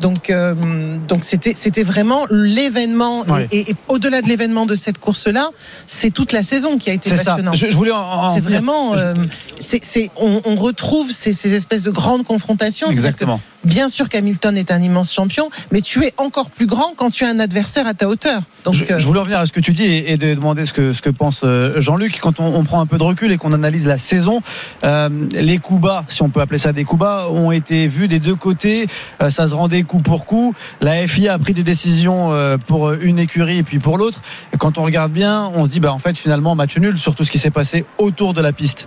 Donc 0.00 0.30
euh, 0.30 0.54
donc 1.08 1.24
c'était 1.24 1.54
c'était 1.56 1.82
vraiment 1.82 2.24
l'événement 2.30 3.24
Ouais. 3.28 3.46
et, 3.52 3.60
et- 3.60 3.70
et 3.70 3.74
au-delà 3.88 4.20
de 4.20 4.26
l'événement 4.28 4.66
de 4.66 4.74
cette 4.74 4.98
course 4.98 5.26
là 5.26 5.48
c'est 5.86 6.10
toute 6.10 6.32
la 6.32 6.42
saison 6.42 6.76
qui 6.76 6.90
a 6.90 6.92
été 6.92 6.99
C'est 7.02 7.16
ça. 7.16 7.32
passionnante. 7.32 7.56
Je, 7.56 7.70
je 7.70 7.76
voulais 7.76 7.92
C'est 8.34 8.40
vraiment, 8.42 8.94
euh, 8.94 9.14
c'est, 9.58 10.10
on, 10.16 10.40
on 10.44 10.56
retrouve 10.56 11.10
ces, 11.10 11.32
ces 11.32 11.54
espèces 11.54 11.82
de 11.82 11.90
grandes 11.90 12.24
confrontations. 12.24 12.88
Exactement. 12.88 13.40
Bien 13.64 13.88
sûr 13.88 14.08
qu'Hamilton 14.08 14.56
est 14.56 14.70
un 14.70 14.80
immense 14.80 15.12
champion, 15.12 15.48
mais 15.70 15.80
tu 15.80 16.04
es 16.04 16.12
encore 16.16 16.50
plus 16.50 16.66
grand 16.66 16.94
quand 16.96 17.10
tu 17.10 17.24
as 17.24 17.28
un 17.28 17.40
adversaire 17.40 17.86
à 17.86 17.94
ta 17.94 18.08
hauteur. 18.08 18.40
Donc, 18.64 18.74
je, 18.74 18.84
euh, 18.84 18.98
je 18.98 19.06
voulais 19.06 19.20
revenir 19.20 19.38
à 19.38 19.46
ce 19.46 19.52
que 19.52 19.60
tu 19.60 19.72
dis 19.72 19.84
et, 19.84 20.12
et 20.12 20.16
de 20.16 20.34
demander 20.34 20.66
ce 20.66 20.72
que, 20.72 20.92
ce 20.92 21.02
que 21.02 21.10
pense 21.10 21.42
euh, 21.44 21.80
Jean-Luc. 21.80 22.18
Quand 22.20 22.40
on, 22.40 22.54
on 22.54 22.64
prend 22.64 22.80
un 22.80 22.86
peu 22.86 22.98
de 22.98 23.02
recul 23.02 23.32
et 23.32 23.36
qu'on 23.36 23.52
analyse 23.52 23.86
la 23.86 23.98
saison, 23.98 24.42
euh, 24.84 25.08
les 25.32 25.58
coups 25.58 25.80
bas, 25.80 26.04
si 26.08 26.22
on 26.22 26.30
peut 26.30 26.40
appeler 26.40 26.58
ça 26.58 26.72
des 26.72 26.84
coups 26.84 27.00
bas, 27.00 27.28
ont 27.30 27.52
été 27.52 27.88
vus 27.88 28.08
des 28.08 28.18
deux 28.18 28.34
côtés. 28.34 28.86
Euh, 29.22 29.30
ça 29.30 29.46
se 29.46 29.54
rendait 29.54 29.82
coup 29.82 30.00
pour 30.00 30.24
coup. 30.24 30.54
La 30.80 31.06
FIA 31.06 31.34
a 31.34 31.38
pris 31.38 31.54
des 31.54 31.62
décisions 31.62 32.32
euh, 32.32 32.56
pour 32.58 32.92
une 32.92 33.18
écurie 33.18 33.58
et 33.58 33.62
puis 33.62 33.78
pour 33.78 33.98
l'autre. 33.98 34.22
Et 34.52 34.56
quand 34.56 34.78
on 34.78 34.84
regarde 34.84 35.12
bien, 35.12 35.50
on 35.54 35.64
se 35.64 35.70
dit, 35.70 35.80
bah, 35.80 35.92
en 35.92 35.98
fait, 35.98 36.16
finalement, 36.16 36.54
match 36.54 36.76
nul 36.76 36.98
sur 36.98 37.14
tout 37.14 37.24
ce 37.24 37.30
qui 37.30 37.38
s'est 37.38 37.50
passé 37.50 37.84
autour 37.98 38.34
de 38.34 38.40
la 38.40 38.52
piste. 38.52 38.86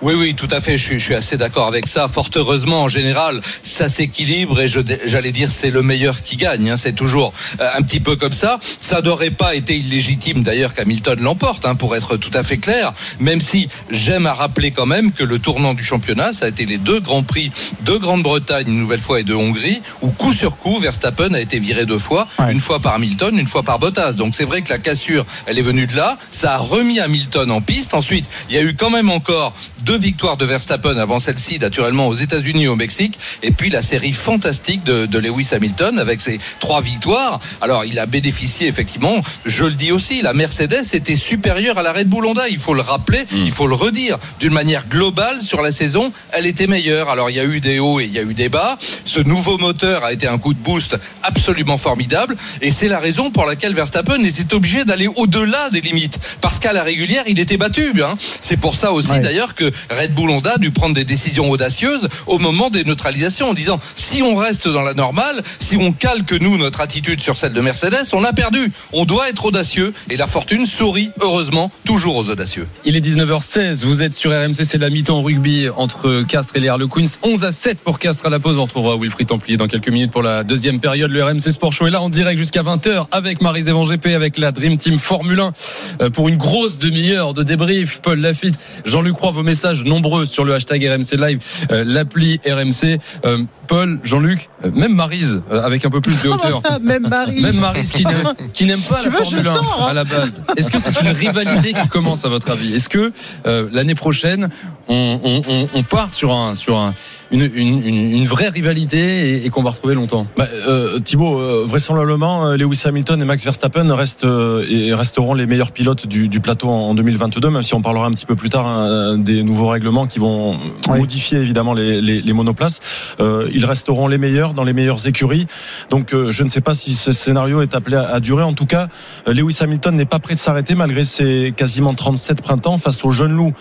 Oui, 0.00 0.14
oui, 0.14 0.34
tout 0.34 0.46
à 0.52 0.60
fait. 0.60 0.78
Je 0.78 0.84
suis, 0.84 0.98
je 1.00 1.04
suis 1.04 1.14
assez 1.14 1.36
d'accord 1.36 1.66
avec 1.66 1.88
ça. 1.88 2.06
Fort 2.06 2.28
heureusement, 2.36 2.82
en 2.84 2.88
général, 2.88 3.40
ça 3.64 3.88
s'équilibre 3.88 4.60
et 4.60 4.68
j'allais 4.68 5.32
dire 5.32 5.50
c'est 5.50 5.70
le 5.70 5.82
meilleur 5.82 6.22
qui 6.22 6.36
gagne. 6.36 6.70
hein. 6.70 6.76
C'est 6.76 6.92
toujours 6.92 7.32
euh, 7.60 7.68
un 7.76 7.82
petit 7.82 7.98
peu 7.98 8.14
comme 8.14 8.32
ça. 8.32 8.60
Ça 8.78 9.00
n'aurait 9.00 9.32
pas 9.32 9.56
été 9.56 9.76
illégitime 9.76 10.44
d'ailleurs 10.44 10.72
qu'Hamilton 10.72 11.18
l'emporte, 11.20 11.66
hein, 11.66 11.74
pour 11.74 11.96
être 11.96 12.16
tout 12.16 12.30
à 12.34 12.44
fait 12.44 12.58
clair. 12.58 12.92
Même 13.18 13.40
si 13.40 13.68
j'aime 13.90 14.26
à 14.26 14.34
rappeler 14.34 14.70
quand 14.70 14.86
même 14.86 15.10
que 15.10 15.24
le 15.24 15.40
tournant 15.40 15.74
du 15.74 15.82
championnat, 15.82 16.32
ça 16.32 16.44
a 16.44 16.48
été 16.48 16.64
les 16.64 16.78
deux 16.78 17.00
grands 17.00 17.24
prix 17.24 17.50
de 17.80 17.96
Grande-Bretagne 17.96 18.68
une 18.68 18.78
nouvelle 18.78 19.00
fois 19.00 19.18
et 19.18 19.24
de 19.24 19.34
Hongrie, 19.34 19.82
où 20.02 20.10
coup 20.10 20.32
sur 20.32 20.58
coup, 20.58 20.78
Verstappen 20.78 21.34
a 21.34 21.40
été 21.40 21.58
viré 21.58 21.86
deux 21.86 21.98
fois, 21.98 22.28
une 22.52 22.60
fois 22.60 22.78
par 22.78 22.94
Hamilton, 22.94 23.36
une 23.36 23.48
fois 23.48 23.64
par 23.64 23.80
Bottas. 23.80 24.12
Donc 24.12 24.36
c'est 24.36 24.44
vrai 24.44 24.62
que 24.62 24.68
la 24.68 24.78
cassure, 24.78 25.26
elle 25.46 25.58
est 25.58 25.62
venue 25.62 25.88
de 25.88 25.96
là. 25.96 26.16
Ça 26.30 26.54
a 26.54 26.58
remis 26.58 27.00
Hamilton 27.00 27.50
en 27.50 27.60
piste. 27.60 27.94
Ensuite, 27.94 28.26
il 28.48 28.54
y 28.54 28.58
a 28.58 28.62
eu 28.62 28.74
quand 28.76 28.90
même 28.90 29.10
encore 29.10 29.54
deux 29.80 29.87
victoires 29.94 30.36
de 30.36 30.44
Verstappen 30.44 30.96
avant 30.98 31.20
celle-ci, 31.20 31.58
naturellement 31.58 32.08
aux 32.08 32.14
États-Unis 32.14 32.64
et 32.64 32.68
au 32.68 32.76
Mexique, 32.76 33.18
et 33.42 33.50
puis 33.50 33.70
la 33.70 33.82
série 33.82 34.12
fantastique 34.12 34.84
de, 34.84 35.06
de 35.06 35.18
Lewis 35.18 35.48
Hamilton 35.52 35.98
avec 35.98 36.20
ses 36.20 36.38
trois 36.60 36.80
victoires. 36.80 37.40
Alors, 37.60 37.84
il 37.84 37.98
a 37.98 38.06
bénéficié 38.06 38.66
effectivement, 38.66 39.14
je 39.44 39.64
le 39.64 39.72
dis 39.72 39.92
aussi, 39.92 40.22
la 40.22 40.34
Mercedes 40.34 40.84
était 40.92 41.16
supérieure 41.16 41.78
à 41.78 41.82
la 41.82 41.92
Red 41.92 42.08
Bull 42.08 42.26
Honda. 42.26 42.48
Il 42.48 42.58
faut 42.58 42.74
le 42.74 42.82
rappeler, 42.82 43.24
il 43.32 43.50
faut 43.50 43.66
le 43.66 43.74
redire. 43.74 44.18
D'une 44.40 44.52
manière 44.52 44.86
globale 44.88 45.42
sur 45.42 45.60
la 45.62 45.72
saison, 45.72 46.12
elle 46.32 46.46
était 46.46 46.66
meilleure. 46.66 47.08
Alors, 47.08 47.30
il 47.30 47.36
y 47.36 47.40
a 47.40 47.44
eu 47.44 47.60
des 47.60 47.78
hauts 47.78 48.00
et 48.00 48.04
il 48.04 48.12
y 48.12 48.18
a 48.18 48.22
eu 48.22 48.34
des 48.34 48.48
bas. 48.48 48.78
Ce 49.04 49.20
nouveau 49.20 49.58
moteur 49.58 50.04
a 50.04 50.12
été 50.12 50.26
un 50.28 50.38
coup 50.38 50.54
de 50.54 50.58
boost 50.58 50.96
absolument 51.22 51.78
formidable, 51.78 52.36
et 52.62 52.70
c'est 52.70 52.88
la 52.88 52.98
raison 52.98 53.30
pour 53.30 53.44
laquelle 53.46 53.74
Verstappen 53.74 54.22
était 54.24 54.54
obligé 54.54 54.84
d'aller 54.84 55.08
au-delà 55.16 55.70
des 55.70 55.80
limites, 55.80 56.18
parce 56.40 56.58
qu'à 56.58 56.72
la 56.72 56.82
régulière, 56.82 57.24
il 57.26 57.38
était 57.38 57.56
battu. 57.56 57.92
hein. 58.02 58.16
C'est 58.40 58.56
pour 58.56 58.74
ça 58.76 58.92
aussi 58.92 59.08
d'ailleurs 59.20 59.54
que 59.54 59.70
Red 59.90 60.14
Bull 60.14 60.30
Honda 60.30 60.58
dû 60.58 60.70
prendre 60.70 60.94
des 60.94 61.04
décisions 61.04 61.50
audacieuses 61.50 62.08
au 62.26 62.38
moment 62.38 62.70
des 62.70 62.84
neutralisations 62.84 63.50
en 63.50 63.54
disant 63.54 63.80
si 63.94 64.22
on 64.22 64.34
reste 64.34 64.68
dans 64.68 64.82
la 64.82 64.94
normale, 64.94 65.42
si 65.58 65.76
on 65.76 65.92
calque 65.92 66.32
nous 66.32 66.58
notre 66.58 66.80
attitude 66.80 67.20
sur 67.20 67.36
celle 67.36 67.52
de 67.52 67.60
Mercedes, 67.60 68.08
on 68.12 68.24
a 68.24 68.32
perdu. 68.32 68.70
On 68.92 69.04
doit 69.04 69.28
être 69.28 69.46
audacieux 69.46 69.92
et 70.10 70.16
la 70.16 70.26
fortune 70.26 70.66
sourit 70.66 71.10
heureusement 71.20 71.70
toujours 71.84 72.16
aux 72.16 72.28
audacieux. 72.28 72.66
Il 72.84 72.96
est 72.96 73.00
19h16, 73.00 73.84
vous 73.84 74.02
êtes 74.02 74.14
sur 74.14 74.30
RMC, 74.30 74.64
c'est 74.64 74.78
la 74.78 74.90
mi-temps 74.90 75.22
rugby 75.22 75.68
entre 75.76 76.22
Castres 76.22 76.56
et 76.56 76.60
les 76.60 76.68
Harlequins. 76.68 77.04
11 77.22 77.44
à 77.44 77.52
7 77.52 77.80
pour 77.80 77.98
Castres 77.98 78.26
à 78.26 78.30
la 78.30 78.38
pause. 78.40 78.58
On 78.58 78.64
retrouvera 78.64 78.96
Wilfried 78.96 79.28
Templier 79.28 79.56
dans 79.56 79.68
quelques 79.68 79.88
minutes 79.88 80.10
pour 80.10 80.22
la 80.22 80.44
deuxième 80.44 80.80
période. 80.80 81.10
Le 81.10 81.22
RMC 81.22 81.52
Sport 81.52 81.72
Show 81.72 81.86
est 81.86 81.90
là 81.90 82.00
en 82.00 82.08
direct 82.08 82.38
jusqu'à 82.38 82.62
20h 82.62 83.06
avec 83.10 83.42
Marie 83.42 83.62
Zévan 83.62 83.84
GP, 83.84 84.06
avec 84.08 84.38
la 84.38 84.52
Dream 84.52 84.78
Team 84.78 84.98
Formule 84.98 85.40
1 85.40 85.52
euh, 86.00 86.10
pour 86.10 86.28
une 86.28 86.36
grosse 86.36 86.78
demi-heure 86.78 87.34
de 87.34 87.42
débrief. 87.42 88.00
Paul 88.00 88.20
Lafitte, 88.20 88.54
Jean-Luc 88.84 89.16
Roy, 89.16 89.32
vos 89.32 89.42
messages 89.42 89.67
nombreux 89.74 90.26
sur 90.26 90.44
le 90.44 90.54
hashtag 90.54 90.84
RMC 90.84 91.16
Live, 91.18 91.38
euh, 91.70 91.84
l'appli 91.86 92.40
RMC. 92.46 92.98
Euh, 93.24 93.38
Paul, 93.66 94.00
Jean-Luc, 94.02 94.48
euh, 94.64 94.70
même 94.72 94.94
Marise 94.94 95.42
avec 95.50 95.84
un 95.84 95.90
peu 95.90 96.00
plus 96.00 96.16
de 96.22 96.28
comment 96.30 96.36
hauteur. 96.36 96.62
ça, 96.64 96.78
même 96.78 97.06
Marie 97.06 97.42
Même 97.42 97.58
Marise 97.60 97.92
qui 97.92 98.02
n'aime 98.04 98.32
qui 98.54 98.64
n'aime 98.64 98.80
pas 98.80 99.00
Tu 99.02 99.10
la 99.10 99.18
veux, 99.18 99.24
Formule 99.24 99.46
1 99.48 99.54
sors, 99.56 99.82
hein. 99.82 99.90
à 99.90 99.92
la 99.92 100.04
base. 100.04 100.42
Est-ce 100.56 100.70
que 100.70 100.78
c'est 100.80 100.98
une 101.02 101.08
rivalité 101.08 101.74
qui 101.74 101.88
commence 101.88 102.24
à 102.24 102.30
votre 102.30 102.50
avis? 102.50 102.74
Est-ce 102.74 102.88
que 102.88 103.12
l'année 103.44 103.94
prochaine 103.94 104.48
on, 104.88 105.20
on- 105.22 105.42
on- 105.46 105.68
on 105.74 105.82
part 105.82 106.14
sur 106.14 106.32
un 106.32 106.54
sur 106.54 106.78
un 106.78 106.94
une, 107.30 107.42
une, 107.54 107.82
une- 107.86 108.12
une 108.18 108.24
vraie 108.24 108.48
rivalité 108.48 108.98
et, 109.42 109.46
et 109.46 109.50
qu'on 109.50 109.62
va 109.62 109.70
retrouver 109.70 109.94
longtemps 109.94 110.26
Bah, 110.36 110.46
euh, 110.66 110.98
Thibaut, 110.98 111.38
euh, 111.38 111.62
vraisemblablement, 111.66 112.46
euh, 112.48 112.56
Lewis 112.56 112.80
Hamilton 112.84 113.20
et 113.20 113.24
Max 113.24 113.44
Verstappen 113.44 113.94
restent 113.94 114.24
euh, 114.24 114.64
et 114.68 114.94
resteront 114.94 115.34
les 115.34 115.46
meilleurs 115.46 115.72
pilotes 115.72 116.06
du, 116.06 116.28
du 116.28 116.40
plateau 116.40 116.68
en, 116.68 116.90
en 116.90 116.94
2022, 116.94 117.50
même 117.50 117.62
si 117.62 117.74
on 117.74 117.82
parlera 117.82 118.06
un 118.06 118.12
petit 118.12 118.26
peu 118.26 118.34
plus 118.36 118.48
tard 118.48 118.66
hein, 118.66 119.18
des 119.18 119.42
nouveaux 119.42 119.68
règlements 119.68 120.06
qui 120.06 120.18
vont 120.18 120.58
Oui. 120.88 121.00
modifier 121.00 121.38
évidemment 121.38 121.74
les, 121.74 122.00
les, 122.00 122.22
les 122.22 122.32
monoplaces. 122.32 122.80
Euh, 123.20 123.48
ils 123.52 123.66
resteront 123.66 124.08
les 124.08 124.18
meilleurs 124.18 124.54
dans 124.54 124.64
les 124.64 124.72
meilleures 124.72 125.06
écuries. 125.06 125.46
Donc 125.90 126.14
euh, 126.14 126.32
je 126.32 126.42
ne 126.42 126.48
sais 126.48 126.60
pas 126.62 126.74
si 126.74 126.94
ce 126.94 127.12
scénario 127.12 127.60
est 127.62 127.74
appelé 127.74 127.96
à, 127.96 128.08
à 128.08 128.20
durer. 128.20 128.42
En 128.42 128.52
tout 128.54 128.66
cas, 128.66 128.88
euh, 129.28 129.34
Lewis 129.34 129.58
Hamilton 129.60 129.94
n'est 129.94 130.04
pas 130.06 130.18
prêt 130.18 130.34
de 130.34 130.40
s'arrêter 130.40 130.74
malgré 130.74 131.04
ses 131.04 131.52
quasiment 131.56 131.92
37 131.94 132.40
printemps 132.42 132.78
face 132.78 133.04
au 133.04 133.10
jeune 133.10 133.32
loup 133.32 133.52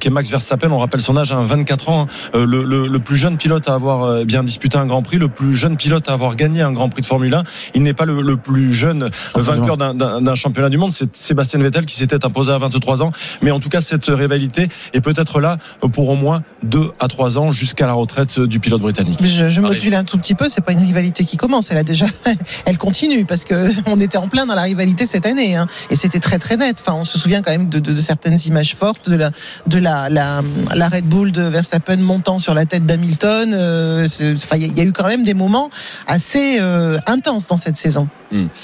qui 0.00 0.08
est 0.08 0.10
Max 0.10 0.30
Verstappen. 0.30 0.70
On 0.70 0.78
rappelle 0.78 1.00
son 1.00 1.16
âge, 1.16 1.32
hein, 1.32 1.42
24 1.42 1.88
ans. 1.88 2.02
hein. 2.02 2.06
Euh, 2.34 2.46
le, 2.46 2.64
le- 2.64 2.86
le 2.86 2.98
plus 2.98 3.16
jeune 3.16 3.36
pilote 3.36 3.68
à 3.68 3.74
avoir 3.74 4.04
euh, 4.04 4.24
bien 4.24 4.42
disputé 4.44 4.76
un 4.78 4.86
Grand 4.86 5.02
Prix, 5.02 5.18
le 5.18 5.28
plus 5.28 5.54
jeune 5.54 5.76
pilote 5.76 6.08
à 6.08 6.12
avoir 6.12 6.36
gagné 6.36 6.62
un 6.62 6.72
Grand 6.72 6.88
Prix 6.88 7.02
de 7.02 7.06
Formule 7.06 7.34
1. 7.34 7.42
Il 7.74 7.82
n'est 7.82 7.94
pas 7.94 8.04
le, 8.04 8.20
le 8.22 8.36
plus 8.36 8.72
jeune 8.74 9.04
euh, 9.04 9.08
vainqueur 9.34 9.76
d'un- 9.76 10.34
championnat 10.34 10.68
du 10.68 10.78
monde. 10.78 10.92
C'est 10.92 11.16
Sébastien 11.16 11.60
Vettel 11.60 11.86
qui 11.86 11.94
s'était 11.96 12.24
imposé 12.24 12.52
à 12.52 12.58
23 12.58 13.02
ans. 13.02 13.12
Mais 13.42 13.50
en 13.50 13.60
tout 13.60 13.68
cas, 13.68 13.80
cette 13.80 14.06
rivalité 14.06 14.68
est 14.92 15.00
peut-être 15.00 15.40
là 15.40 15.58
pour 15.92 16.08
au 16.08 16.16
moins 16.16 16.42
2 16.64 16.90
à 17.00 17.08
3 17.08 17.38
ans 17.38 17.50
jusqu'à 17.52 17.86
la 17.86 17.92
retraite 17.92 18.40
du 18.40 18.60
pilote 18.60 18.80
britannique. 18.82 19.18
Mais 19.20 19.28
je, 19.28 19.48
je 19.48 19.60
Marie. 19.60 19.74
module 19.76 19.94
un 19.94 20.04
tout 20.04 20.18
petit 20.18 20.34
peu, 20.34 20.48
c'est 20.48 20.60
pas 20.64 20.72
une 20.72 20.84
rivalité 20.84 21.24
qui 21.24 21.36
commence, 21.36 21.70
elle 21.70 21.78
a 21.78 21.84
déjà, 21.84 22.06
elle 22.66 22.78
continue 22.78 23.24
parce 23.24 23.44
que 23.44 23.70
on 23.86 23.98
était 23.98 24.18
en 24.18 24.28
plein 24.28 24.46
dans 24.46 24.54
la 24.54 24.62
rivalité 24.62 25.06
cette 25.06 25.26
année, 25.26 25.56
hein, 25.56 25.66
et 25.90 25.96
c'était 25.96 26.20
très 26.20 26.38
très 26.38 26.56
net. 26.56 26.76
Enfin, 26.80 26.94
on 26.98 27.04
se 27.04 27.18
souvient 27.18 27.42
quand 27.42 27.50
même 27.50 27.68
de, 27.68 27.78
de- 27.78 27.92
de 27.92 28.00
certaines 28.00 28.38
images 28.46 28.74
fortes 28.76 29.08
de 29.08 29.16
la 29.16 29.30
de 29.68 29.78
la, 29.78 30.08
la 30.08 30.42
la 30.74 30.88
Red 30.88 31.04
Bull 31.04 31.30
de 31.32 31.42
Verstappen 31.42 31.98
montant 31.98 32.38
sur 32.38 32.54
la 32.54 32.64
tête 32.64 32.86
d'Hamilton. 32.86 33.52
euh, 33.52 34.06
enfin, 34.34 34.56
il 34.56 34.62
y, 34.62 34.64
a- 34.64 34.68
il 34.68 34.78
y 34.78 34.80
a 34.80 34.84
eu 34.84 34.92
quand 34.92 35.06
même 35.06 35.24
des 35.24 35.34
moments 35.34 35.68
assez 36.06 36.58
euh, 36.60 36.98
intenses 37.06 37.46
dans 37.46 37.56
cette 37.56 37.76
saison. 37.76 38.08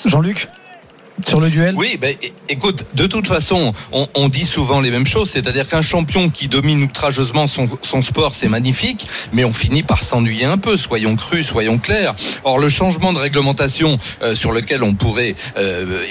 Jean-Luc? 0.07 0.49
Sur 1.27 1.41
le 1.41 1.49
duel 1.49 1.75
Oui, 1.77 1.97
ben, 2.01 2.15
écoute, 2.49 2.87
de 2.95 3.07
toute 3.07 3.29
façon, 3.29 3.73
on, 3.93 4.07
on 4.15 4.29
dit 4.29 4.45
souvent 4.45 4.81
les 4.81 4.91
mêmes 4.91 5.07
choses, 5.07 5.31
c'est-à-dire 5.31 5.69
qu'un 5.69 5.83
champion 5.83 6.29
qui 6.29 6.49
domine 6.49 6.83
outrageusement 6.83 7.47
son, 7.47 7.69
son 7.83 8.03
sport, 8.03 8.35
c'est 8.35 8.49
magnifique, 8.49 9.07
mais 9.33 9.45
on 9.45 9.53
finit 9.53 9.83
par 9.83 10.03
s'ennuyer 10.03 10.45
un 10.45 10.59
peu, 10.59 10.77
soyons 10.77 11.15
crus, 11.15 11.47
soyons 11.47 11.79
clairs. 11.79 12.15
Or, 12.43 12.59
le 12.59 12.69
changement 12.69 13.13
de 13.13 13.19
réglementation 13.19 13.97
euh, 14.23 14.35
sur 14.35 14.51
lequel 14.51 14.83
on 14.83 14.95
pourrait 14.95 15.37
euh, 15.57 16.03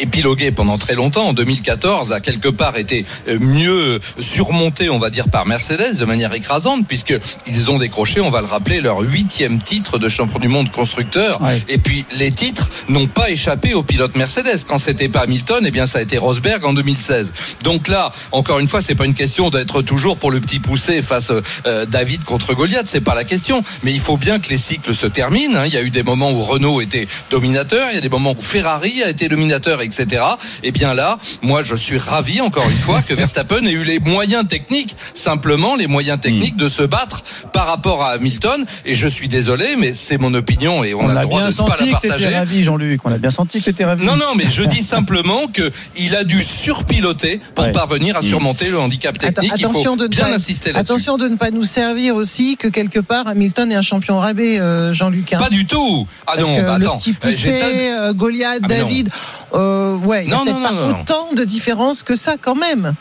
épiloguer 0.00 0.50
pendant 0.50 0.76
très 0.76 0.94
longtemps, 0.94 1.28
en 1.28 1.32
2014, 1.32 2.12
a 2.12 2.20
quelque 2.20 2.48
part 2.48 2.76
été 2.76 3.06
euh, 3.28 3.38
mieux 3.38 4.00
surmonté, 4.18 4.90
on 4.90 4.98
va 4.98 5.10
dire, 5.10 5.28
par 5.28 5.46
Mercedes 5.46 5.98
de 5.98 6.04
manière 6.04 6.34
écrasante, 6.34 6.86
puisque 6.88 7.16
ils 7.46 7.70
ont 7.70 7.78
décroché, 7.78 8.20
on 8.20 8.30
va 8.30 8.40
le 8.40 8.46
rappeler, 8.48 8.80
leur 8.80 8.98
huitième 9.00 9.62
titre 9.62 9.98
de 9.98 10.08
champion 10.08 10.40
du 10.40 10.48
monde 10.48 10.70
constructeur. 10.70 11.40
Ouais. 11.40 11.62
Et 11.68 11.78
puis 11.78 12.04
les 12.18 12.32
titres 12.32 12.68
n'ont 12.88 13.06
pas 13.06 13.30
échappé 13.30 13.74
au 13.74 13.82
pilote 13.82 14.16
Mercedes. 14.16 14.31
Quand 14.66 14.78
c'était 14.78 15.08
pas 15.08 15.20
Hamilton, 15.20 15.64
eh 15.66 15.70
bien 15.70 15.86
ça 15.86 15.98
a 15.98 16.02
été 16.02 16.16
Rosberg 16.18 16.64
en 16.64 16.72
2016. 16.72 17.32
Donc 17.62 17.88
là, 17.88 18.10
encore 18.32 18.58
une 18.60 18.68
fois, 18.68 18.80
c'est 18.80 18.94
pas 18.94 19.04
une 19.04 19.14
question 19.14 19.50
d'être 19.50 19.82
toujours 19.82 20.16
pour 20.16 20.30
le 20.30 20.40
petit 20.40 20.58
poussé 20.58 21.02
face 21.02 21.30
euh, 21.66 21.84
David 21.86 22.24
contre 22.24 22.54
Goliath, 22.54 22.86
c'est 22.86 23.00
pas 23.02 23.14
la 23.14 23.24
question. 23.24 23.62
Mais 23.82 23.92
il 23.92 24.00
faut 24.00 24.16
bien 24.16 24.38
que 24.38 24.48
les 24.48 24.58
cycles 24.58 24.94
se 24.94 25.06
terminent. 25.06 25.56
hein. 25.58 25.64
Il 25.66 25.74
y 25.74 25.76
a 25.76 25.82
eu 25.82 25.90
des 25.90 26.02
moments 26.02 26.30
où 26.32 26.42
Renault 26.42 26.80
était 26.80 27.06
dominateur, 27.30 27.88
il 27.90 27.94
y 27.94 27.98
a 27.98 28.00
des 28.00 28.08
moments 28.08 28.34
où 28.38 28.40
Ferrari 28.42 29.02
a 29.02 29.10
été 29.10 29.28
dominateur, 29.28 29.82
etc. 29.82 30.22
Et 30.62 30.72
bien 30.72 30.94
là, 30.94 31.18
moi 31.42 31.62
je 31.62 31.74
suis 31.76 31.98
ravi 31.98 32.40
encore 32.40 32.68
une 32.70 32.78
fois 32.78 33.02
que 33.02 33.12
Verstappen 33.14 33.64
ait 33.66 33.72
eu 33.72 33.84
les 33.84 33.98
moyens 34.00 34.46
techniques, 34.48 34.96
simplement 35.14 35.76
les 35.76 35.86
moyens 35.86 36.20
techniques 36.20 36.56
de 36.56 36.68
se 36.68 36.82
battre 36.82 37.22
par 37.52 37.66
rapport 37.66 38.02
à 38.02 38.10
Hamilton. 38.12 38.64
Et 38.86 38.94
je 38.94 39.08
suis 39.08 39.28
désolé, 39.28 39.76
mais 39.78 39.94
c'est 39.94 40.18
mon 40.18 40.32
opinion 40.34 40.84
et 40.84 40.94
on, 40.94 41.00
On 41.00 41.08
a 41.08 41.20
le 41.20 41.26
droit 41.26 41.40
de 41.42 41.46
ne 41.46 41.50
pas 41.52 41.56
senti 41.56 41.84
la 41.86 41.92
partager. 41.92 42.28
ravi, 42.34 42.62
Jean-Luc. 42.64 43.00
On 43.04 43.10
l'a 43.10 43.18
bien 43.18 43.30
senti 43.30 43.60
que 43.60 43.64
t'étais 43.66 43.84
ravi. 43.84 44.04
Non, 44.04 44.16
non, 44.16 44.21
mais 44.36 44.44
je 44.50 44.62
dis 44.62 44.82
simplement 44.82 45.46
que 45.52 45.70
il 45.96 46.16
a 46.16 46.24
dû 46.24 46.42
surpiloter 46.42 47.40
pour 47.54 47.64
Ouais. 47.66 47.72
parvenir 47.72 48.16
à 48.16 48.22
surmonter 48.22 48.68
le 48.70 48.78
handicap 48.78 49.14
Atten- 49.16 49.32
technique. 49.34 49.52
Il 49.58 49.64
attention 49.64 49.90
faut 49.92 49.96
de 49.96 50.02
ne 50.04 50.08
bien 50.08 50.24
pas- 50.26 50.34
insister. 50.34 50.72
Attention 50.74 51.16
de 51.16 51.28
ne 51.28 51.36
pas 51.36 51.50
nous 51.50 51.64
servir 51.64 52.14
aussi 52.16 52.56
que 52.56 52.68
quelque 52.68 53.00
part 53.00 53.26
Hamilton 53.28 53.70
est 53.72 53.74
un 53.76 53.82
champion 53.82 54.18
rabais, 54.18 54.58
euh, 54.60 54.94
Jean-Luc. 54.94 55.32
hein. 55.32 55.38
Pas 55.38 55.50
du 55.50 55.66
tout. 55.66 56.06
Ah 56.26 56.32
Parce 56.36 56.40
non, 56.48 56.56
que 56.56 56.62
bah 56.62 56.78
le 56.78 56.86
attends. 56.86 56.96
petit 56.96 57.10
Euh, 57.10 57.14
poussé, 57.30 57.58
euh, 57.62 58.12
Goliath, 58.12 58.60
Ah, 58.62 58.68
non. 58.68 58.68
David, 58.68 59.10
euh, 59.54 59.96
ouais, 59.96 60.24
il 60.24 60.28
n'y 60.28 60.32
a 60.34 60.36
Non, 60.36 60.44
peut-être 60.44 60.56
non, 60.56 60.62
pas 60.62 60.72
non, 60.72 60.88
non. 60.88 61.00
autant 61.00 61.28
de 61.34 61.44
différence 61.44 62.02
que 62.02 62.16
ça 62.16 62.34
quand 62.40 62.54
même. 62.54 62.92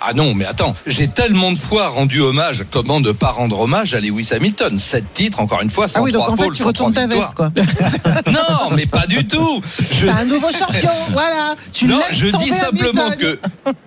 Ah 0.00 0.12
non, 0.12 0.34
mais 0.34 0.44
attends, 0.44 0.74
j'ai 0.86 1.08
tellement 1.08 1.50
de 1.52 1.58
fois 1.58 1.88
rendu 1.88 2.20
hommage. 2.20 2.64
Comment 2.70 3.00
ne 3.00 3.12
pas 3.12 3.28
rendre 3.30 3.60
hommage 3.60 3.94
à 3.94 4.00
Lewis 4.00 4.28
Hamilton? 4.32 4.78
Sept 4.78 5.04
titres, 5.14 5.40
encore 5.40 5.62
une 5.62 5.70
fois, 5.70 5.88
sans 5.88 6.00
Ah 6.00 6.02
oui, 6.02 6.12
donc 6.12 6.28
en 6.28 6.36
fait 6.36 6.48
tu 6.50 6.62
ta 6.92 7.06
veste 7.06 7.34
quoi. 7.34 7.50
Non, 8.26 8.70
mais 8.76 8.86
pas 8.86 9.06
du 9.06 9.26
tout. 9.26 9.62
Je- 9.92 10.06
un 10.06 10.24
nouveau 10.26 10.50
champion, 10.52 10.90
voilà. 11.12 11.54
Tu 11.72 11.86
non, 11.86 12.00
je 12.12 12.26
dis 12.26 12.50
simplement 12.50 13.10
que 13.18 13.38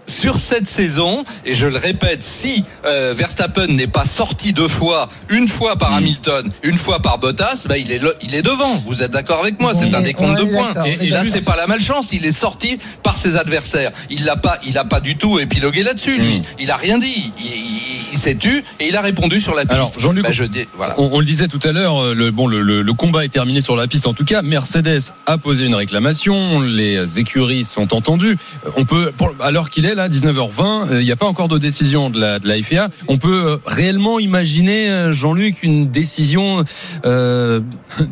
sur 0.06 0.40
cette 0.40 0.68
saison, 0.68 1.24
et 1.46 1.54
je 1.54 1.68
le 1.68 1.78
répète, 1.78 2.24
si 2.24 2.64
euh, 2.86 3.14
Verstappen 3.16 3.68
n'est 3.68 3.88
pas 3.88 4.06
sorti 4.06 4.54
deux 4.54 4.68
fois, 4.68 5.10
une 5.30 5.48
fois 5.48 5.76
par. 5.76 5.94
Hamilton, 5.94 6.52
une 6.64 6.78
fois 6.78 7.00
par 7.00 7.18
Bottas, 7.20 7.66
bah, 7.68 7.78
il, 7.78 7.92
est 7.92 8.00
le- 8.00 8.16
il 8.22 8.34
est 8.36 8.42
devant. 8.42 8.76
Vous 8.86 9.04
êtes 9.04 9.12
d'accord 9.12 9.40
avec 9.42 9.60
moi? 9.62 9.74
C'est 9.74 9.94
un 9.94 10.02
décompte 10.02 10.38
de 10.40 10.46
points. 10.46 10.84
Et, 10.86 11.06
et 11.06 11.10
là, 11.10 11.24
c'est 11.30 11.42
pas 11.42 11.56
la 11.56 11.66
malchance. 11.68 12.10
Il 12.14 12.26
est 12.26 12.32
sorti 12.32 12.78
par 13.04 13.16
ses 13.16 13.36
adversaires. 13.38 13.92
Il 14.10 14.26
l'a 14.26 14.36
pas, 14.36 14.58
il 14.66 14.78
a 14.78 14.84
pas 14.86 15.00
du 15.00 15.16
tout 15.18 15.40
épilogué 15.40 15.84
là-dessus. 15.98 16.20
Lui, 16.22 16.42
il 16.60 16.72
a 16.72 16.76
rien 16.76 16.98
dit. 16.98 17.32
Il, 17.40 17.46
il- 17.46 17.77
il 18.18 18.22
s'est 18.22 18.36
tu 18.36 18.64
et 18.80 18.88
il 18.88 18.96
a 18.96 19.02
répondu 19.02 19.40
sur 19.40 19.54
la 19.54 19.62
piste. 19.64 19.74
Alors, 19.74 19.92
Jean-Luc, 19.98 20.24
Bah, 20.24 20.32
je 20.32 20.44
dis, 20.44 20.66
voilà. 20.76 20.96
On, 20.98 21.10
on 21.14 21.20
le 21.20 21.26
disait 21.26 21.48
tout 21.48 21.60
à 21.64 21.72
l'heure, 21.72 22.02
euh, 22.04 22.14
le, 22.14 22.32
bon, 22.32 22.48
le, 22.48 22.62
le- 22.62 22.82
le 22.82 22.94
combat 22.94 23.24
est 23.26 23.30
terminé 23.30 23.62
sur 23.62 23.76
la 23.76 23.88
piste. 23.88 24.08
En 24.08 24.14
tout 24.14 24.26
cas, 24.26 24.42
Mercedes 24.42 25.12
a 25.26 25.38
posé 25.38 25.66
une 25.66 25.76
réclamation. 25.76 26.60
Les 26.62 27.20
écuries 27.20 27.64
sont 27.66 27.94
entendues. 27.94 28.38
Euh, 28.66 28.70
On 28.76 28.86
peut, 28.86 29.12
pour, 29.16 29.34
à 29.42 29.52
l'heure 29.52 29.70
qu'il 29.70 29.86
est 29.86 29.96
là, 29.96 30.10
19h20, 30.10 30.90
euh, 30.92 31.02
il 31.02 31.06
n'y 31.06 31.12
a 31.12 31.16
pas 31.16 31.26
encore 31.28 31.48
de 31.48 31.58
décision 31.58 32.10
de 32.10 32.20
la, 32.20 32.40
de 32.40 32.48
la 32.48 32.62
FIA. 32.62 32.90
On 33.08 33.18
peut 33.18 33.46
euh, 33.46 33.58
réellement 33.66 34.20
imaginer, 34.20 34.90
euh, 34.90 35.14
Jean-Luc, 35.14 35.64
une 35.64 35.90
décision 35.90 36.64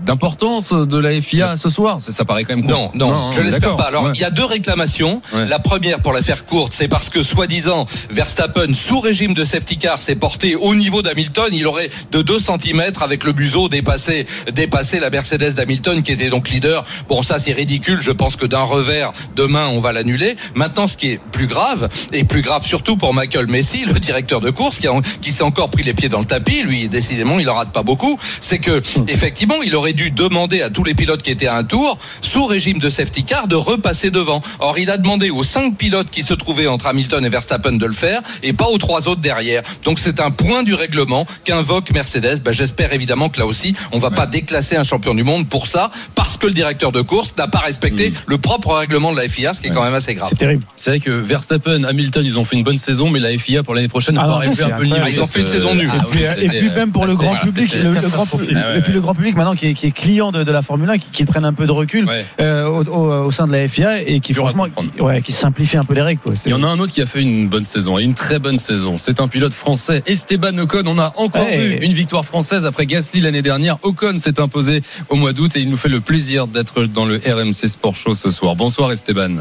d'importance 0.06 0.74
de 0.74 0.98
la 0.98 1.20
FIA 1.22 1.58
ce 1.58 1.70
soir? 1.70 2.02
Ça, 2.02 2.12
ça 2.12 2.26
paraît 2.26 2.44
quand 2.44 2.56
même. 2.56 2.66
Non, 2.66 2.92
non, 2.94 3.32
je 3.32 3.42
est 3.42 3.44
l'espère 3.44 3.76
pas. 3.76 3.84
Alors, 3.86 4.06
Ouais. 4.06 4.12
il 4.14 4.22
y 4.22 4.24
a 4.24 4.30
deux 4.30 4.46
réclamations. 4.46 5.22
Ouais. 5.34 5.48
La 5.48 5.60
première, 5.60 6.00
pour 6.00 6.14
la 6.14 6.22
faire 6.22 6.46
courte, 6.46 6.74
c'est 6.74 6.88
parce 6.88 7.10
que, 7.10 7.24
soi-disant, 7.24 7.86
Verstappen, 8.12 8.74
sous 8.74 9.00
régime 9.00 9.34
de 9.34 9.44
safety 9.46 9.78
car, 9.78 9.95
s'est 10.02 10.16
porté 10.16 10.56
au 10.56 10.76
niveau 10.76 11.02
d'Hamilton. 11.02 11.50
Il 11.52 11.68
aurait 11.68 11.90
de 12.12 12.22
2 12.22 12.40
cm 12.40 12.82
avec 13.02 13.24
le 13.24 13.34
museau 13.34 13.70
dépassé, 13.70 14.26
dépassé 14.54 15.00
la 15.00 15.10
Mercedes 15.10 15.54
d'Hamilton, 15.54 16.04
qui 16.04 16.12
était 16.12 16.30
donc 16.30 16.50
leader. 16.50 16.84
Bon, 17.10 17.24
ça, 17.24 17.40
c'est 17.40 17.54
ridicule. 17.54 18.00
Je 18.02 18.12
pense 18.12 18.36
que 18.36 18.46
d'un 18.46 18.64
revers, 18.64 19.12
demain, 19.36 19.68
on 19.68 19.80
va 19.80 19.92
l'annuler. 19.92 20.36
Maintenant, 20.54 20.88
ce 20.88 20.98
qui 20.98 21.12
est 21.12 21.20
plus 21.32 21.48
grave, 21.48 21.90
et 22.14 22.24
plus 22.24 22.42
grave 22.42 22.66
surtout 22.66 22.98
pour 22.98 23.14
Michael 23.14 23.48
Messi, 23.48 23.86
le 23.86 24.00
directeur 24.00 24.42
de 24.42 24.50
course, 24.50 24.80
qui, 25.22 25.32
s'est 25.32 25.44
encore 25.44 25.70
pris 25.70 25.84
les 25.84 25.94
pieds 25.94 26.10
dans 26.10 26.20
le 26.20 26.26
tapis, 26.26 26.64
lui, 26.64 26.90
décidément, 26.90 27.40
il 27.40 27.50
en 27.50 27.56
rate 27.56 27.72
pas 27.72 27.84
beaucoup, 27.84 28.18
c'est 28.42 28.60
que, 28.60 28.82
effectivement, 29.08 29.62
il 29.64 29.76
aurait 29.76 29.94
dû 29.94 30.12
demander 30.12 30.62
à 30.62 30.70
tous 30.70 30.84
les 30.84 30.94
pilotes 30.94 31.22
qui 31.22 31.32
étaient 31.32 31.48
à 31.48 31.56
un 31.56 31.64
tour, 31.64 31.98
sous 32.22 32.46
régime 32.46 32.80
de 32.80 32.90
safety 32.90 33.24
car, 33.24 33.48
de 33.48 33.56
repasser 33.56 34.12
devant. 34.12 34.42
Or, 34.60 34.78
il 34.80 34.90
a 34.90 34.98
demandé 34.98 35.30
aux 35.30 35.44
cinq 35.44 35.78
pilotes 35.78 36.10
qui 36.10 36.24
se 36.24 36.34
trouvaient 36.34 36.68
entre 36.68 36.88
Hamilton 36.88 37.26
et 37.26 37.30
Verstappen 37.30 37.74
de 37.74 37.86
le 37.86 37.94
faire, 37.94 38.22
et 38.44 38.54
pas 38.54 38.68
aux 38.68 38.78
trois 38.78 39.08
autres 39.08 39.22
derrière. 39.22 39.64
Donc, 39.86 40.00
c'est 40.00 40.20
un 40.20 40.32
point 40.32 40.64
du 40.64 40.74
règlement 40.74 41.26
qu'invoque 41.46 41.92
Mercedes. 41.92 42.42
Ben, 42.44 42.52
J'espère 42.52 42.92
évidemment 42.94 43.30
que 43.30 43.40
là 43.40 43.46
aussi, 43.46 43.74
on 43.92 44.00
va 44.00 44.10
pas 44.12 44.26
déclasser 44.26 44.76
un 44.76 44.84
champion 44.84 45.14
du 45.14 45.24
monde 45.24 45.48
pour 45.48 45.68
ça, 45.68 45.92
parce 46.16 46.38
que 46.38 46.48
le 46.48 46.54
directeur 46.54 46.92
de 46.92 47.02
course 47.02 47.34
n'a 47.38 47.48
pas 47.48 47.60
respecté 47.60 48.12
le 48.28 48.38
propre 48.38 48.74
règlement 48.74 49.12
de 49.14 49.18
la 49.18 49.28
FIA, 49.30 49.54
ce 49.54 49.62
qui 49.62 49.68
est 49.68 49.72
quand 49.72 49.84
même 49.84 49.94
assez 49.94 50.14
grave. 50.16 50.28
C'est 50.30 50.38
terrible. 50.38 50.64
C'est 50.76 50.90
vrai 50.92 51.00
que 51.00 51.12
Verstappen, 51.12 51.84
Hamilton, 51.84 52.24
ils 52.26 52.38
ont 52.40 52.46
fait 52.46 52.56
une 52.56 52.64
bonne 52.64 52.78
saison, 52.78 53.10
mais 53.10 53.20
la 53.20 53.38
FIA 53.38 53.64
pour 53.64 53.76
l'année 53.76 53.88
prochaine 53.88 54.18
Ah 54.18 54.24
un 54.26 54.40
peu. 54.40 54.86
Ils 54.86 55.22
ont 55.22 55.28
fait 55.28 55.40
une 55.40 55.46
que- 55.46 55.52
saison 55.52 55.76
nulle. 55.76 55.90
Ah 55.92 55.98
Et 55.98 56.10
puis, 56.12 56.20
oui, 56.20 56.26
et 56.46 56.48
puis 56.50 56.58
c'était- 56.60 56.76
même 56.76 56.92
pour 56.92 57.06
le 57.06 57.16
grand 57.16 57.28
voilà, 57.30 57.42
public, 57.42 57.68
c'était 57.70 57.84
le, 57.84 57.92
le 57.92 58.00
grand, 58.00 58.02
catastrophique. 58.10 58.50
Ah 58.56 58.72
ouais, 58.72 58.78
et 58.80 58.82
puis 58.82 58.94
le 58.94 59.02
grand 59.02 59.14
public 59.16 59.36
maintenant 59.36 59.56
qui 59.56 59.68
est, 59.68 59.74
qui 59.74 59.88
est 59.88 59.92
client 59.92 60.32
de, 60.32 60.44
de 60.44 60.52
la 60.52 60.62
Formule 60.62 60.90
1, 60.90 60.98
qui, 60.98 61.08
qui 61.12 61.26
prenne 61.26 61.46
un 61.46 61.54
peu 61.54 61.66
de 61.66 61.72
recul 61.72 62.06
Ouais. 62.08 62.26
euh, 62.42 62.66
au, 62.68 62.84
au- 62.86 63.26
au 63.26 63.32
sein 63.32 63.48
de 63.48 63.52
la 63.52 63.68
FIA 63.68 64.02
et 64.02 64.20
qui 64.20 64.34
franchement, 64.34 64.66
qui, 64.68 65.02
ouais, 65.02 65.22
qui 65.22 65.32
simplifie 65.32 65.78
un 65.78 65.84
peu 65.86 65.94
les 65.94 66.02
règles. 66.02 66.22
Quoi. 66.22 66.34
Il 66.46 66.52
y 66.52 66.54
en 66.56 66.64
a 66.64 66.68
un 66.68 66.80
autre 66.80 66.94
qui 66.94 67.02
a 67.02 67.06
fait 67.06 67.22
une 67.22 67.48
bonne 67.48 67.64
saison 67.64 68.00
une 68.00 68.14
très 68.14 68.40
bonne 68.40 68.58
saison. 68.58 68.98
C'est 68.98 69.20
un 69.20 69.28
pilote 69.28 69.54
français, 69.54 69.75
Esteban 70.06 70.58
Ocon. 70.58 70.84
On 70.88 71.00
a 71.00 71.14
encore 71.18 71.46
vu 71.46 71.78
une 71.82 71.94
victoire 71.94 72.26
française 72.26 72.66
après 72.66 72.86
Gasly 72.86 73.22
l'année 73.22 73.42
dernière. 73.42 73.78
Ocon 73.84 74.18
s'est 74.18 74.40
imposé 74.40 74.82
au 75.10 75.16
mois 75.16 75.34
d'août 75.34 75.56
et 75.56 75.60
il 75.60 75.70
nous 75.70 75.78
fait 75.78 75.90
le 75.90 76.00
plaisir 76.00 76.48
d'être 76.48 76.86
dans 76.86 77.06
le 77.06 77.18
RMC 77.18 77.68
Sport 77.68 77.96
Show 77.96 78.16
ce 78.16 78.32
soir. 78.32 78.56
Bonsoir 78.56 78.92
Esteban. 78.92 79.38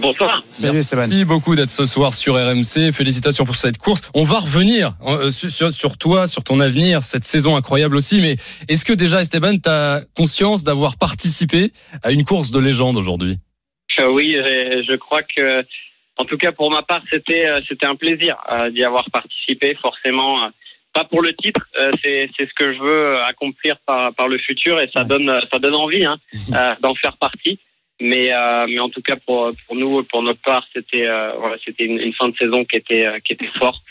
Bonsoir. 0.00 0.42
Salut 0.52 0.78
Esteban. 0.78 1.06
Merci 1.08 1.24
beaucoup 1.24 1.56
d'être 1.56 1.68
ce 1.68 1.86
soir 1.86 2.14
sur 2.14 2.34
RMC. 2.34 2.92
Félicitations 2.92 3.44
pour 3.44 3.56
cette 3.56 3.78
course. 3.78 4.02
On 4.14 4.22
va 4.22 4.38
revenir 4.38 4.94
euh, 5.06 5.30
sur, 5.30 5.96
toi, 5.96 6.26
sur 6.26 6.44
ton 6.44 6.60
avenir, 6.60 7.02
cette 7.02 7.24
saison 7.24 7.56
incroyable 7.56 7.96
aussi. 7.96 8.20
Mais 8.20 8.36
est-ce 8.68 8.84
que 8.84 8.92
déjà, 8.92 9.20
Esteban, 9.20 9.58
tu 9.58 9.68
as 9.68 10.02
conscience 10.16 10.62
d'avoir 10.62 10.96
participé 10.96 11.72
à 12.02 12.12
une 12.12 12.24
course 12.24 12.50
de 12.50 12.58
légende 12.58 12.96
aujourd'hui? 12.96 13.38
Euh, 14.00 14.10
oui, 14.12 14.32
je, 14.32 14.84
je 14.88 14.96
crois 14.96 15.22
que, 15.22 15.64
en 16.18 16.24
tout 16.24 16.36
cas 16.36 16.52
pour 16.52 16.70
ma 16.70 16.82
part, 16.82 17.02
c'était 17.10 17.46
euh, 17.46 17.60
c'était 17.68 17.86
un 17.86 17.96
plaisir 17.96 18.36
euh, 18.52 18.70
d'y 18.70 18.84
avoir 18.84 19.08
participé. 19.10 19.74
Forcément, 19.80 20.44
euh, 20.44 20.48
pas 20.92 21.04
pour 21.04 21.22
le 21.22 21.32
titre, 21.34 21.62
euh, 21.80 21.92
c'est 22.02 22.28
c'est 22.36 22.46
ce 22.48 22.54
que 22.54 22.72
je 22.74 22.78
veux 22.80 23.20
accomplir 23.22 23.76
par 23.86 24.12
par 24.14 24.28
le 24.28 24.38
futur 24.38 24.80
et 24.80 24.88
ça 24.92 25.04
donne 25.04 25.30
ça 25.50 25.58
donne 25.58 25.74
envie 25.74 26.04
hein, 26.04 26.18
euh, 26.52 26.74
d'en 26.80 26.94
faire 26.94 27.16
partie. 27.16 27.58
Mais 28.00 28.32
euh, 28.32 28.66
mais 28.68 28.78
en 28.78 28.90
tout 28.90 29.02
cas 29.02 29.16
pour 29.26 29.50
pour 29.66 29.74
nous 29.76 30.04
pour 30.04 30.22
notre 30.22 30.40
part, 30.42 30.64
c'était 30.74 31.06
euh, 31.06 31.32
voilà 31.38 31.56
c'était 31.64 31.84
une, 31.84 32.00
une 32.00 32.12
fin 32.14 32.28
de 32.28 32.36
saison 32.36 32.64
qui 32.64 32.76
était 32.76 33.06
euh, 33.06 33.18
qui 33.24 33.32
était 33.32 33.50
forte. 33.58 33.82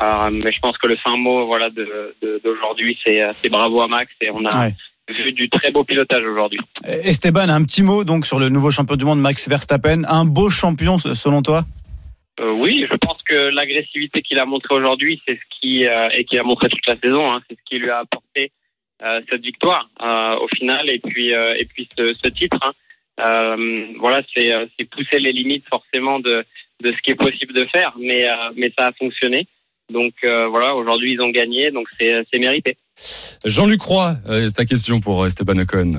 Euh, 0.00 0.30
mais 0.32 0.50
je 0.52 0.58
pense 0.60 0.78
que 0.78 0.86
le 0.86 0.96
fin 0.96 1.16
mot 1.16 1.46
voilà 1.46 1.68
de 1.68 2.14
de- 2.22 2.40
d'aujourd'hui 2.42 2.98
c'est 3.04 3.20
euh, 3.22 3.28
c'est 3.30 3.50
bravo 3.52 3.82
à 3.82 3.88
Max 3.88 4.10
et 4.22 4.30
on 4.30 4.44
a 4.46 4.66
Ouais. 4.66 4.74
Vu 5.08 5.32
du 5.32 5.48
très 5.48 5.70
beau 5.70 5.84
pilotage 5.84 6.24
aujourd'hui. 6.24 6.60
Euh, 6.86 7.00
Esteban, 7.02 7.48
un 7.48 7.64
petit 7.64 7.82
mot 7.82 8.04
donc 8.04 8.26
sur 8.26 8.38
le 8.38 8.48
nouveau 8.48 8.70
champion 8.70 8.96
du 8.96 9.04
monde 9.04 9.20
Max 9.20 9.48
Verstappen, 9.48 10.02
un 10.08 10.24
beau 10.24 10.50
champion 10.50 10.98
selon 10.98 11.42
toi? 11.42 11.64
Euh, 12.40 12.52
oui, 12.52 12.86
je 12.90 12.96
pense 12.96 13.20
que 13.22 13.34
l'agressivité 13.34 14.22
qu'il 14.22 14.38
a 14.38 14.46
montré 14.46 14.74
aujourd'hui, 14.74 15.20
c'est 15.26 15.34
ce 15.34 15.60
qui 15.60 15.86
euh, 15.86 16.08
et 16.10 16.24
qu'il 16.24 16.38
a 16.38 16.42
montré 16.42 16.68
toute 16.68 16.86
la 16.86 16.96
saison, 16.98 17.30
hein, 17.30 17.42
c'est 17.48 17.56
ce 17.58 17.62
qui 17.64 17.78
lui 17.78 17.90
a 17.90 17.98
apporté 17.98 18.52
euh, 19.02 19.20
cette 19.28 19.42
victoire 19.42 19.88
au 20.40 20.48
final 20.48 20.88
et 20.88 20.98
puis 20.98 21.28
et 21.30 21.66
puis 21.66 21.88
ce, 21.96 22.14
ce 22.14 22.28
titre. 22.28 22.58
hein. 22.62 22.72
Voilà, 23.98 24.22
c'est 24.34 24.50
c'est 24.78 24.88
pousser 24.88 25.18
les 25.18 25.32
limites 25.32 25.66
forcément 25.68 26.20
de 26.20 26.44
de 26.82 26.92
ce 26.92 26.98
qui 27.02 27.10
est 27.10 27.16
possible 27.16 27.52
de 27.52 27.66
faire, 27.66 27.92
mais 27.98 28.26
mais 28.56 28.72
ça 28.76 28.86
a 28.86 28.92
fonctionné. 28.92 29.46
Donc 29.92 30.14
voilà, 30.22 30.74
aujourd'hui 30.74 31.12
ils 31.12 31.20
ont 31.20 31.30
gagné, 31.30 31.70
donc 31.70 31.88
c'est 31.98 32.24
c'est 32.32 32.38
mérité. 32.38 32.76
Jean-Luc 33.44 33.82
Roy, 33.82 34.16
euh, 34.28 34.50
ta 34.50 34.64
question 34.64 35.00
pour 35.00 35.26
Esteban 35.26 35.58
Ocon. 35.58 35.96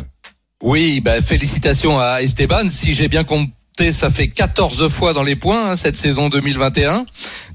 Oui, 0.61 1.01
bah, 1.01 1.21
félicitations 1.21 1.99
à 1.99 2.21
Esteban. 2.21 2.69
Si 2.69 2.93
j'ai 2.93 3.09
bien 3.09 3.25
compté, 3.25 3.91
ça 3.91 4.09
fait 4.09 4.29
14 4.29 4.87
fois 4.87 5.11
dans 5.13 5.23
les 5.23 5.35
points 5.35 5.71
hein, 5.71 5.75
cette 5.75 5.95
saison 5.97 6.29
2021. 6.29 7.05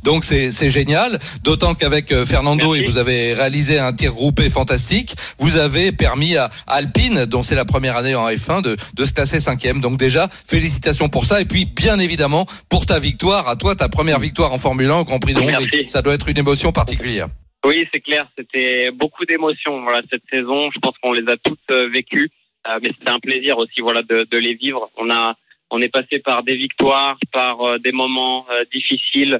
Donc 0.03 0.25
c'est 0.25 0.51
c'est 0.51 0.69
génial. 0.69 1.19
D'autant 1.43 1.75
qu'avec 1.75 2.13
euh, 2.13 2.27
Fernando, 2.27 2.73
Merci. 2.73 2.85
et 2.85 2.87
vous 2.89 2.99
avez 2.99 3.33
réalisé 3.33 3.79
un 3.79 3.93
tir 3.95 4.13
groupé 4.13 4.51
fantastique, 4.51 5.15
vous 5.39 5.57
avez 5.57 5.91
permis 5.93 6.37
à 6.37 6.51
Alpine, 6.67 7.25
dont 7.25 7.43
c'est 7.43 7.55
la 7.55 7.65
première 7.65 7.97
année 7.97 8.15
en 8.15 8.29
F1, 8.29 8.61
de, 8.63 8.77
de 8.95 9.05
se 9.05 9.13
classer 9.13 9.41
cinquième. 9.41 9.81
Donc 9.81 9.97
déjà, 9.97 10.29
félicitations 10.47 11.09
pour 11.09 11.25
ça. 11.25 11.41
Et 11.41 11.47
puis 11.47 11.65
bien 11.65 11.99
évidemment 11.99 12.45
pour 12.69 12.85
ta 12.85 12.99
victoire, 12.99 13.49
à 13.49 13.57
toi, 13.57 13.75
ta 13.75 13.89
première 13.89 14.19
victoire 14.21 14.53
en 14.53 14.59
Formule 14.59 14.91
1 14.91 14.97
au 14.97 15.05
Grand 15.05 15.19
Prix 15.19 15.33
de 15.35 15.41
Hongrie. 15.41 15.89
Ça 15.89 16.03
doit 16.03 16.13
être 16.15 16.29
une 16.29 16.39
émotion 16.39 16.73
particulière. 16.73 17.29
Oui, 17.69 17.77
c'est 17.91 18.01
clair. 18.09 18.25
C'était 18.37 18.91
beaucoup 19.03 19.25
d'émotions. 19.31 19.77
Voilà, 19.87 20.01
cette 20.11 20.27
saison, 20.35 20.71
je 20.75 20.79
pense 20.85 20.97
qu'on 21.01 21.13
les 21.21 21.27
a 21.35 21.37
toutes 21.49 21.71
euh, 21.71 21.89
vécues, 21.99 22.31
Euh, 22.67 22.79
mais 22.83 22.91
c'était 22.95 23.15
un 23.19 23.21
plaisir 23.29 23.55
aussi, 23.63 23.81
voilà, 23.89 24.03
de, 24.13 24.19
de 24.33 24.39
les 24.47 24.55
vivre. 24.63 24.83
On 25.03 25.09
a, 25.21 25.25
on 25.75 25.79
est 25.85 25.93
passé 25.99 26.15
par 26.31 26.39
des 26.49 26.57
victoires, 26.67 27.17
par 27.39 27.55
euh, 27.63 27.79
des 27.87 27.93
moments 28.03 28.41
difficiles, 28.77 29.37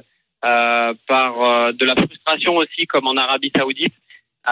euh, 0.51 0.91
par 1.13 1.31
euh, 1.41 1.71
de 1.79 1.85
la 1.91 1.95
frustration 2.03 2.53
aussi, 2.61 2.81
comme 2.91 3.07
en 3.11 3.17
Arabie 3.25 3.51
Saoudite. 3.55 3.97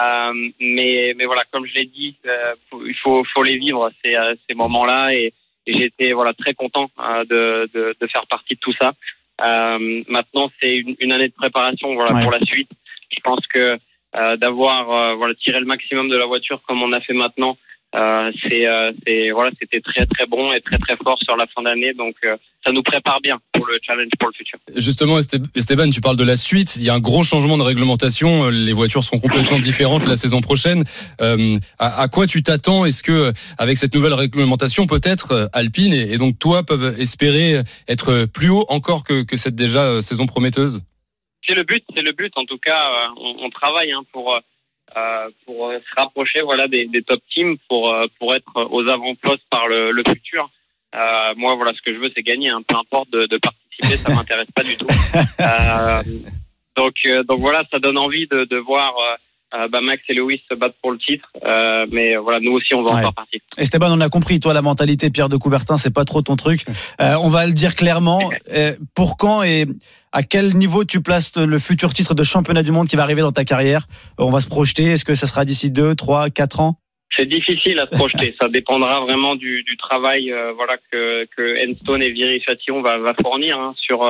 Euh, 0.04 0.32
mais, 0.76 0.96
mais 1.16 1.26
voilà, 1.30 1.42
comme 1.50 1.66
je 1.70 1.74
l'ai 1.78 1.88
dit, 2.00 2.12
il 2.92 2.96
faut, 3.02 3.18
faut 3.32 3.44
les 3.50 3.58
vivre 3.64 3.82
ces, 4.00 4.14
ces 4.46 4.54
moments-là, 4.62 5.00
et, 5.18 5.26
et 5.66 5.72
j'étais 5.78 6.10
voilà 6.18 6.32
très 6.42 6.54
content 6.62 6.86
de, 7.32 7.42
de, 7.74 7.82
de 8.00 8.06
faire 8.12 8.26
partie 8.34 8.54
de 8.58 8.62
tout 8.66 8.76
ça. 8.80 8.88
Maintenant, 10.16 10.46
c'est 10.58 10.74
une, 10.82 10.94
une 11.04 11.12
année 11.14 11.30
de 11.34 11.38
préparation, 11.44 11.88
voilà, 11.98 12.12
Ouais. 12.14 12.22
pour 12.24 12.32
la 12.38 12.42
suite. 12.52 12.70
Je 13.10 13.20
pense 13.22 13.46
que 13.46 13.78
euh, 14.16 14.36
d'avoir 14.36 14.90
euh, 14.90 15.14
voilà 15.16 15.34
tiré 15.34 15.60
le 15.60 15.66
maximum 15.66 16.08
de 16.08 16.16
la 16.16 16.26
voiture 16.26 16.62
comme 16.66 16.82
on 16.82 16.92
a 16.92 17.00
fait 17.00 17.14
maintenant 17.14 17.56
Euh, 17.94 18.30
c'est, 18.42 19.30
voilà, 19.30 19.50
c'était 19.58 19.80
très 19.80 20.04
très 20.04 20.26
bon 20.26 20.52
et 20.52 20.60
très 20.60 20.76
très 20.76 20.94
fort 21.02 21.18
sur 21.22 21.36
la 21.36 21.46
fin 21.46 21.62
d'année, 21.62 21.94
donc 21.94 22.16
ça 22.62 22.70
nous 22.70 22.82
prépare 22.82 23.18
bien 23.22 23.38
pour 23.54 23.66
le 23.66 23.78
challenge 23.80 24.10
pour 24.18 24.28
le 24.28 24.34
futur. 24.34 24.58
Justement, 24.76 25.18
Esteban, 25.54 25.88
tu 25.88 26.02
parles 26.02 26.18
de 26.18 26.24
la 26.24 26.36
suite. 26.36 26.76
Il 26.76 26.84
y 26.84 26.90
a 26.90 26.94
un 26.94 27.00
gros 27.00 27.22
changement 27.22 27.56
de 27.56 27.62
réglementation. 27.62 28.50
Les 28.50 28.74
voitures 28.74 29.04
seront 29.04 29.20
complètement 29.20 29.58
différentes 29.58 30.06
la 30.06 30.16
saison 30.16 30.42
prochaine. 30.42 30.84
Euh, 31.22 31.58
à, 31.78 32.08
quoi 32.08 32.26
tu 32.26 32.42
t'attends? 32.42 32.84
Est-ce 32.84 33.02
que, 33.02 33.32
avec 33.56 33.78
cette 33.78 33.94
nouvelle 33.94 34.12
réglementation, 34.12 34.86
peut-être 34.86 35.48
Alpine 35.54 35.94
et, 35.94 36.12
et 36.12 36.18
donc 36.18 36.38
toi 36.38 36.64
peuvent 36.64 36.94
espérer 37.00 37.62
être 37.88 38.26
plus 38.26 38.50
haut 38.50 38.66
encore 38.68 39.02
que, 39.02 39.24
que 39.24 39.38
cette 39.38 39.54
déjà 39.54 40.02
saison 40.02 40.26
prometteuse? 40.26 40.82
C'est 41.48 41.54
le 41.54 41.62
but, 41.64 41.82
c'est 41.94 42.02
le 42.02 42.12
but. 42.12 42.32
En 42.36 42.44
tout 42.44 42.58
cas, 42.58 42.78
euh, 42.92 43.08
on, 43.16 43.46
on 43.46 43.50
travaille 43.50 43.90
hein, 43.90 44.02
pour 44.12 44.34
euh, 44.34 44.40
euh, 44.96 45.30
pour 45.46 45.72
se 45.72 45.94
rapprocher 46.00 46.42
voilà 46.42 46.68
des, 46.68 46.86
des 46.86 47.02
top 47.02 47.20
teams 47.34 47.56
pour 47.68 47.94
pour 48.18 48.34
être 48.34 48.52
aux 48.70 48.86
avant-postes 48.86 49.42
par 49.50 49.66
le, 49.68 49.90
le 49.90 50.02
futur. 50.04 50.50
Euh, 50.94 51.34
moi, 51.36 51.54
voilà, 51.56 51.72
ce 51.74 51.82
que 51.82 51.92
je 51.92 51.98
veux, 51.98 52.10
c'est 52.14 52.22
gagner. 52.22 52.48
hein. 52.50 52.62
Peu 52.66 52.74
importe 52.76 53.10
de, 53.10 53.26
de 53.26 53.36
participer, 53.38 53.96
ça 53.98 54.14
m'intéresse 54.14 54.48
pas 54.54 54.62
du 54.62 54.76
tout. 54.76 54.86
Euh, 55.40 56.02
donc 56.76 56.94
euh, 57.06 57.22
donc 57.24 57.40
voilà, 57.40 57.64
ça 57.70 57.78
donne 57.78 57.98
envie 57.98 58.26
de, 58.28 58.44
de 58.44 58.56
voir. 58.56 58.94
Euh, 59.54 59.68
bah, 59.68 59.80
Max 59.80 60.02
et 60.08 60.14
Lewis 60.14 60.42
se 60.50 60.54
battre 60.54 60.74
pour 60.82 60.92
le 60.92 60.98
titre, 60.98 61.28
euh, 61.44 61.86
mais 61.90 62.16
voilà, 62.16 62.38
nous 62.40 62.52
aussi 62.52 62.74
on 62.74 62.82
va 62.82 62.92
en 62.92 62.96
Ouais. 62.96 63.02
faire 63.02 63.14
partie. 63.14 63.40
Esteban, 63.56 63.88
on 63.90 64.00
a 64.00 64.08
compris, 64.08 64.40
toi, 64.40 64.52
la 64.52 64.62
mentalité 64.62 65.10
Pierre 65.10 65.28
de 65.28 65.36
Coubertin, 65.36 65.76
c'est 65.78 65.92
pas 65.94 66.04
trop 66.04 66.22
ton 66.22 66.36
truc. 66.36 66.64
Euh, 67.00 67.14
on 67.22 67.28
va 67.28 67.46
le 67.46 67.52
dire 67.52 67.74
clairement. 67.74 68.30
Euh, 68.50 68.72
pour 68.94 69.16
quand 69.16 69.42
et 69.42 69.66
à 70.12 70.22
quel 70.22 70.56
niveau 70.56 70.84
tu 70.84 71.00
places 71.02 71.36
le 71.36 71.58
futur 71.58 71.92
titre 71.94 72.14
de 72.14 72.22
championnat 72.24 72.62
du 72.62 72.72
monde 72.72 72.88
qui 72.88 72.96
va 72.96 73.02
arriver 73.02 73.20
dans 73.22 73.32
ta 73.32 73.44
carrière? 73.44 73.84
On 74.18 74.30
va 74.30 74.40
se 74.40 74.48
projeter. 74.48 74.84
Est-ce 74.84 75.04
que 75.04 75.14
ça 75.14 75.26
sera 75.26 75.44
d'ici 75.44 75.70
2, 75.70 75.94
3, 75.94 76.30
4 76.30 76.60
ans? 76.60 76.78
C'est 77.16 77.26
difficile 77.26 77.78
à 77.78 77.86
se 77.86 77.90
projeter. 77.96 78.34
Ça 78.40 78.48
dépendra 78.48 79.00
vraiment 79.00 79.34
du, 79.34 79.62
du 79.64 79.76
travail, 79.76 80.30
euh, 80.32 80.52
voilà 80.54 80.76
que 80.90 81.26
que 81.36 81.70
Enstone 81.70 82.02
et 82.02 82.10
Viry 82.10 82.40
Châtillon 82.42 82.80
va, 82.82 82.98
va 82.98 83.14
fournir 83.14 83.58
hein, 83.58 83.74
sur 83.76 84.04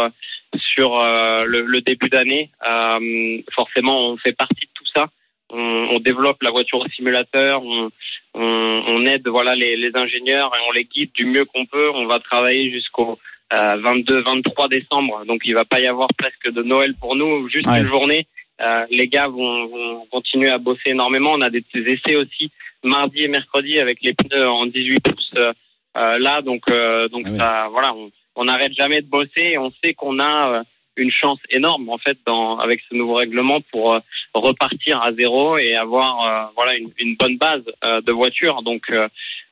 sur 0.75 0.99
euh, 0.99 1.45
le, 1.47 1.63
le 1.67 1.81
début 1.81 2.09
d'année. 2.09 2.51
Euh, 2.69 3.39
forcément, 3.55 4.11
on 4.11 4.17
fait 4.17 4.33
partie 4.33 4.67
de 4.67 4.71
tout 4.75 4.87
ça. 4.95 5.07
On, 5.51 5.89
on 5.93 5.99
développe 6.01 6.43
la 6.43 6.51
voiture 6.51 6.79
au 6.81 6.89
simulateur. 6.89 7.63
On, 7.65 7.91
on, 8.35 8.83
on 8.87 9.07
aide 9.07 9.27
voilà 9.29 9.55
les, 9.55 9.77
les 9.77 9.91
ingénieurs 9.95 10.53
et 10.55 10.61
on 10.69 10.73
les 10.73 10.85
guide 10.85 11.13
du 11.15 11.25
mieux 11.25 11.45
qu'on 11.45 11.67
peut. 11.67 11.91
On 11.95 12.07
va 12.07 12.19
travailler 12.21 12.71
jusqu'au 12.71 13.19
euh, 13.53 13.77
22-23 13.77 14.69
décembre. 14.69 15.25
Donc 15.27 15.41
il 15.45 15.55
va 15.55 15.65
pas 15.65 15.81
y 15.81 15.87
avoir 15.87 16.09
presque 16.19 16.51
de 16.51 16.63
Noël 16.63 16.95
pour 17.01 17.17
nous, 17.17 17.49
juste 17.49 17.67
Ouais. 17.69 17.81
une 17.81 17.89
journée. 17.89 18.27
Euh, 18.61 18.85
les 18.91 19.09
gars 19.09 19.29
vont, 19.29 19.67
vont 19.69 20.07
continuer 20.11 20.51
à 20.51 20.59
bosser 20.59 20.91
énormément. 20.91 21.33
On 21.33 21.41
a 21.41 21.51
des, 21.51 21.65
des 21.75 21.93
essais 21.93 22.17
aussi 22.17 22.51
mardi 22.85 23.23
et 23.23 23.29
mercredi 23.29 23.79
avec 23.79 24.03
les 24.03 24.15
pneus 24.15 24.49
en 24.49 24.67
18 24.67 25.01
pouces 25.01 25.33
euh, 25.37 25.53
euh, 25.97 26.19
là. 26.19 26.43
Donc, 26.43 26.63
euh, 26.69 27.09
donc 27.09 27.25
Ah 27.27 27.31
ouais. 27.31 27.39
ça, 27.39 27.69
voilà, 27.71 27.95
on 27.95 28.11
on 28.41 28.45
n'arrête 28.45 28.73
jamais 28.73 29.03
de 29.03 29.09
bosser. 29.09 29.31
Et 29.53 29.59
on 29.59 29.71
sait 29.83 29.95
qu'on 29.95 30.19
a 30.21 30.59
euh, 30.59 30.63
une 30.99 31.11
chance 31.11 31.39
énorme 31.51 31.89
en 31.89 31.99
fait 31.99 32.19
dans, 32.27 32.59
avec 32.59 32.81
ce 32.89 32.95
nouveau 32.95 33.15
règlement 33.15 33.61
pour 33.73 33.95
euh, 33.95 34.01
repartir 34.35 35.01
à 35.03 35.13
zéro 35.13 35.57
et 35.59 35.75
avoir 35.75 36.25
euh, 36.25 36.53
voilà 36.55 36.75
une, 36.77 37.17
bonne 37.17 37.39
base 37.39 37.63
euh, 37.85 38.01
de 38.01 38.13
voiture. 38.13 38.63
Donc, 38.63 38.91
euh, 38.91 39.09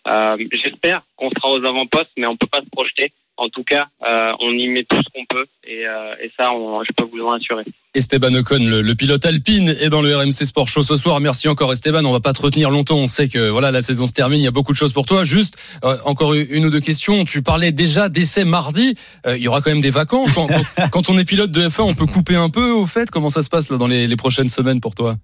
euh, 0.07 0.37
j'espère 0.53 1.03
qu'on 1.17 1.31
sera 1.31 1.51
aux 1.51 1.65
avant-postes, 1.65 2.13
mais 2.17 2.27
on 2.27 2.37
peut 2.37 2.47
pas 2.47 2.61
se 2.61 2.71
projeter. 2.71 3.13
En 3.39 3.49
tout 3.51 3.65
cas, 3.65 3.87
euh, 4.07 4.33
on 4.41 4.51
y 4.53 4.67
met 4.69 4.85
tout 4.85 4.97
ce 4.97 5.09
qu'on 5.13 5.27
peut 5.29 5.45
et, 5.65 5.87
euh, 5.87 6.15
et 6.23 6.31
ça, 6.39 6.53
on, 6.53 6.83
je 6.85 6.91
peux 6.97 7.05
vous 7.05 7.23
en 7.23 7.33
assurer. 7.33 7.65
Esteban 7.95 8.33
Ocon, 8.35 8.59
le, 8.61 8.81
le 8.83 8.95
pilote 8.95 9.25
alpine, 9.27 9.69
est 9.81 9.89
dans 9.91 10.01
le 10.01 10.17
RMC 10.17 10.33
Sport 10.47 10.69
Show 10.69 10.83
ce 10.83 10.97
soir. 10.97 11.21
Merci 11.21 11.47
encore 11.49 11.73
Esteban. 11.73 12.05
On 12.05 12.13
va 12.13 12.21
pas 12.21 12.33
te 12.33 12.41
retenir 12.43 12.71
longtemps. 12.71 12.97
On 12.99 13.07
sait 13.07 13.29
que 13.29 13.51
voilà 13.51 13.71
la 13.71 13.83
saison 13.83 14.07
se 14.07 14.13
termine. 14.15 14.41
Il 14.41 14.45
y 14.45 14.49
a 14.49 14.53
beaucoup 14.53 14.73
de 14.73 14.77
choses 14.79 14.93
pour 14.95 15.05
toi. 15.07 15.25
Juste 15.25 15.57
euh, 15.85 15.97
encore 16.05 16.33
une 16.35 16.65
ou 16.67 16.71
deux 16.71 16.81
questions. 16.81 17.25
Tu 17.27 17.43
parlais 17.43 17.73
déjà 17.73 18.09
d'essai 18.09 18.45
mardi. 18.45 18.95
Euh, 19.27 19.37
il 19.37 19.43
y 19.43 19.49
aura 19.49 19.61
quand 19.61 19.71
même 19.71 19.81
des 19.81 19.91
vacances. 19.91 20.33
Quand, 20.35 20.47
quand- 20.47 20.89
quand 20.93 21.11
on 21.11 21.19
est 21.19 21.25
pilote 21.29 21.51
de 21.51 21.61
F1, 21.69 21.83
on 21.83 21.95
peut 21.95 22.07
couper 22.07 22.37
un 22.37 22.49
peu. 22.49 22.71
Au 22.71 22.87
fait, 22.87 23.11
comment 23.11 23.31
ça 23.31 23.43
se 23.43 23.49
passe 23.51 23.71
là 23.71 23.77
dans 23.77 23.87
les, 23.87 24.07
les 24.07 24.17
prochaines 24.17 24.49
semaines 24.49 24.81
pour 24.81 24.95
toi? 24.95 25.17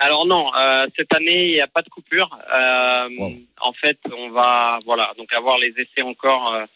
Alors 0.00 0.26
non, 0.26 0.46
euh, 0.56 0.86
cette 0.96 1.12
année 1.12 1.48
il 1.48 1.52
n'y 1.54 1.60
a 1.60 1.66
pas 1.66 1.82
de 1.82 1.88
coupure. 1.88 2.30
Euh, 2.54 3.08
En 3.60 3.72
fait, 3.72 3.98
on 4.16 4.30
va 4.30 4.78
voilà 4.86 5.12
donc 5.18 5.32
avoir 5.32 5.58
les 5.58 5.70
essais 5.76 6.02
encore 6.02 6.54
euh, 6.54 6.60
euh, 6.60 6.66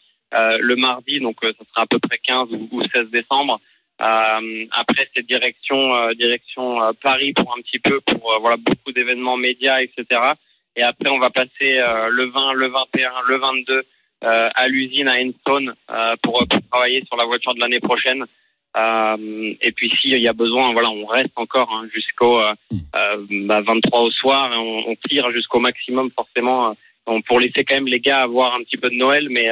le 0.59 0.75
mardi, 0.75 1.19
donc 1.19 1.37
euh, 1.43 1.53
ça 1.57 1.65
sera 1.69 1.81
à 1.83 1.85
peu 1.87 1.99
près 1.99 2.17
15 2.17 2.49
ou, 2.51 2.69
ou 2.71 2.83
16 2.83 3.09
décembre. 3.11 3.59
Euh, 4.01 4.65
après 4.71 5.07
c'est 5.13 5.25
direction 5.25 5.95
euh, 5.95 6.13
direction 6.15 6.81
euh, 6.81 6.93
Paris 6.99 7.31
pour 7.33 7.55
un 7.55 7.61
petit 7.61 7.77
peu 7.77 8.01
pour 8.01 8.33
euh, 8.33 8.39
voilà 8.39 8.57
beaucoup 8.57 8.91
d'événements 8.91 9.37
médias 9.37 9.81
etc. 9.81 10.19
Et 10.75 10.81
après 10.81 11.09
on 11.09 11.19
va 11.19 11.29
passer 11.29 11.77
euh, 11.77 12.09
le 12.09 12.25
20, 12.25 12.53
le 12.53 12.67
21, 12.69 13.11
le 13.27 13.37
22 13.37 13.83
euh, 14.23 14.49
à 14.55 14.67
l'usine 14.67 15.07
à 15.07 15.21
Enstone 15.21 15.75
euh, 15.91 16.15
pour, 16.23 16.43
pour 16.49 16.59
travailler 16.71 17.03
sur 17.05 17.17
la 17.17 17.25
voiture 17.25 17.53
de 17.53 17.59
l'année 17.59 17.79
prochaine. 17.79 18.25
Euh, 18.75 19.53
et 19.61 19.71
puis 19.71 19.91
s'il 20.01 20.17
y 20.17 20.27
a 20.27 20.33
besoin, 20.33 20.73
voilà, 20.73 20.89
on 20.89 21.05
reste 21.05 21.33
encore 21.35 21.71
hein, 21.71 21.87
jusqu'au 21.93 22.39
euh, 22.39 22.55
euh, 22.95 23.25
bah, 23.45 23.61
23 23.61 24.01
au 24.01 24.09
soir 24.09 24.51
et 24.51 24.57
on, 24.57 24.89
on 24.89 24.95
tire 25.07 25.29
jusqu'au 25.31 25.59
maximum 25.59 26.09
forcément 26.15 26.75
euh, 27.07 27.19
pour 27.27 27.39
laisser 27.39 27.63
quand 27.63 27.75
même 27.75 27.87
les 27.87 27.99
gars 27.99 28.23
avoir 28.23 28.55
un 28.55 28.63
petit 28.63 28.77
peu 28.77 28.89
de 28.89 28.95
Noël, 28.95 29.27
mais 29.29 29.49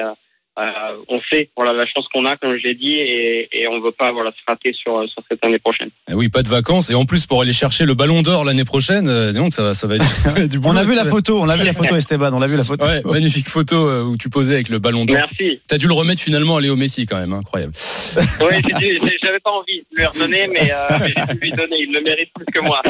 euh, 0.59 0.61
euh, 0.63 0.97
on 1.07 1.19
sait 1.29 1.49
voilà 1.55 1.71
la 1.73 1.85
chance 1.85 2.05
qu'on 2.13 2.25
a 2.25 2.35
comme 2.37 2.57
je 2.57 2.63
l'ai 2.67 2.75
dit 2.75 2.93
et, 2.93 3.47
et 3.53 3.67
on 3.67 3.79
veut 3.79 3.91
pas 3.93 4.11
voilà 4.11 4.31
se 4.31 4.37
rater 4.47 4.73
sur 4.73 5.07
sur 5.09 5.23
cette 5.29 5.43
année 5.45 5.59
prochaine. 5.59 5.89
Eh 6.09 6.13
Oui, 6.13 6.27
pas 6.29 6.43
de 6.43 6.49
vacances. 6.49 6.89
Et 6.89 6.95
en 6.95 7.05
plus, 7.05 7.25
pour 7.25 7.41
aller 7.41 7.53
chercher 7.53 7.85
le 7.85 7.93
ballon 7.93 8.21
d'or 8.21 8.43
l'année 8.43 8.65
prochaine, 8.65 9.07
euh, 9.07 9.31
dis 9.31 9.37
donc 9.37 9.53
ça, 9.53 9.63
va- 9.63 9.73
ça 9.73 9.87
va 9.87 9.95
être 9.95 10.47
du 10.49 10.59
On 10.63 10.75
a 10.75 10.83
vu 10.83 10.89
la 10.93 11.01
Esteban. 11.01 11.15
photo, 11.15 11.39
on 11.41 11.47
a 11.49 11.55
vu 11.57 11.63
la 11.65 11.73
photo 11.73 11.95
Esteban, 12.01 12.31
on 12.33 12.39
l'a 12.39 12.47
vu 12.47 12.57
la 12.57 12.63
photo. 12.63 12.85
Ouais, 12.85 13.01
magnifique 13.05 13.47
photo 13.47 13.87
euh, 13.89 14.03
où 14.03 14.17
tu 14.17 14.29
posais 14.29 14.55
avec 14.55 14.69
le 14.69 14.79
ballon 14.79 15.05
d'or. 15.05 15.17
Merci. 15.17 15.59
T'as 15.67 15.77
dû 15.77 15.87
le 15.87 15.93
remettre 15.93 16.21
finalement 16.21 16.57
à 16.57 16.61
Léo 16.61 16.75
Messi 16.75 17.05
quand 17.05 17.17
même, 17.19 17.33
incroyable. 17.33 17.73
Oui, 18.41 18.55
j'avais 19.23 19.39
pas 19.39 19.51
envie 19.51 19.79
de 19.91 19.97
lui 19.97 20.05
redonner, 20.05 20.47
mais 20.47 20.69
euh, 20.71 20.97
j'ai 20.99 21.33
dû 21.33 21.39
lui 21.39 21.51
donner. 21.51 21.75
Il 21.79 21.91
le 21.93 22.01
mérite 22.01 22.29
plus 22.33 22.45
que 22.45 22.59
moi. 22.59 22.81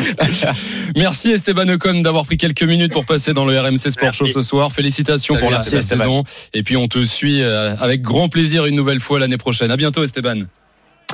Merci 0.95 1.32
Esteban 1.32 1.67
Ocon 1.69 2.02
d'avoir 2.02 2.26
pris 2.26 2.38
quelques 2.38 2.63
minutes 2.63 2.91
pour 2.91 3.06
passer 3.06 3.34
dans 3.34 3.45
le 3.45 3.60
RMC 3.60 3.78
Sport 3.91 4.13
Show 4.13 4.28
ce 4.28 4.41
soir. 4.41 4.71
Félicitations 4.71 5.36
Salut, 5.36 5.45
pour 5.45 5.52
la, 5.52 5.60
Esteban. 5.60 5.82
saison. 5.82 6.24
Et 6.54 6.63
puis 6.63 6.78
on 6.78 6.88
te 6.88 7.04
suit 7.04 7.41
euh, 7.41 7.51
avec 7.80 8.02
grand 8.02 8.30
plaisir 8.30 8.66
une 8.66 8.76
nouvelle 8.76 9.00
fois 9.00 9.20
l'année 9.20 9.38
prochaine. 9.38 9.72
À 9.72 9.78
bientôt 9.78 10.04
Esteban. 10.04 10.44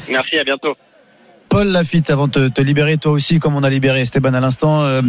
Merci, 0.09 0.37
à 0.37 0.43
bientôt. 0.43 0.75
Paul 1.49 1.67
Lafitte, 1.69 2.09
avant 2.09 2.27
de 2.27 2.31
te, 2.31 2.47
te 2.49 2.61
libérer, 2.61 2.97
toi 2.97 3.13
aussi, 3.13 3.39
comme 3.39 3.55
on 3.55 3.63
a 3.63 3.69
libéré 3.69 4.01
Esteban 4.01 4.33
à 4.33 4.39
l'instant, 4.39 4.81
euh, 4.83 5.01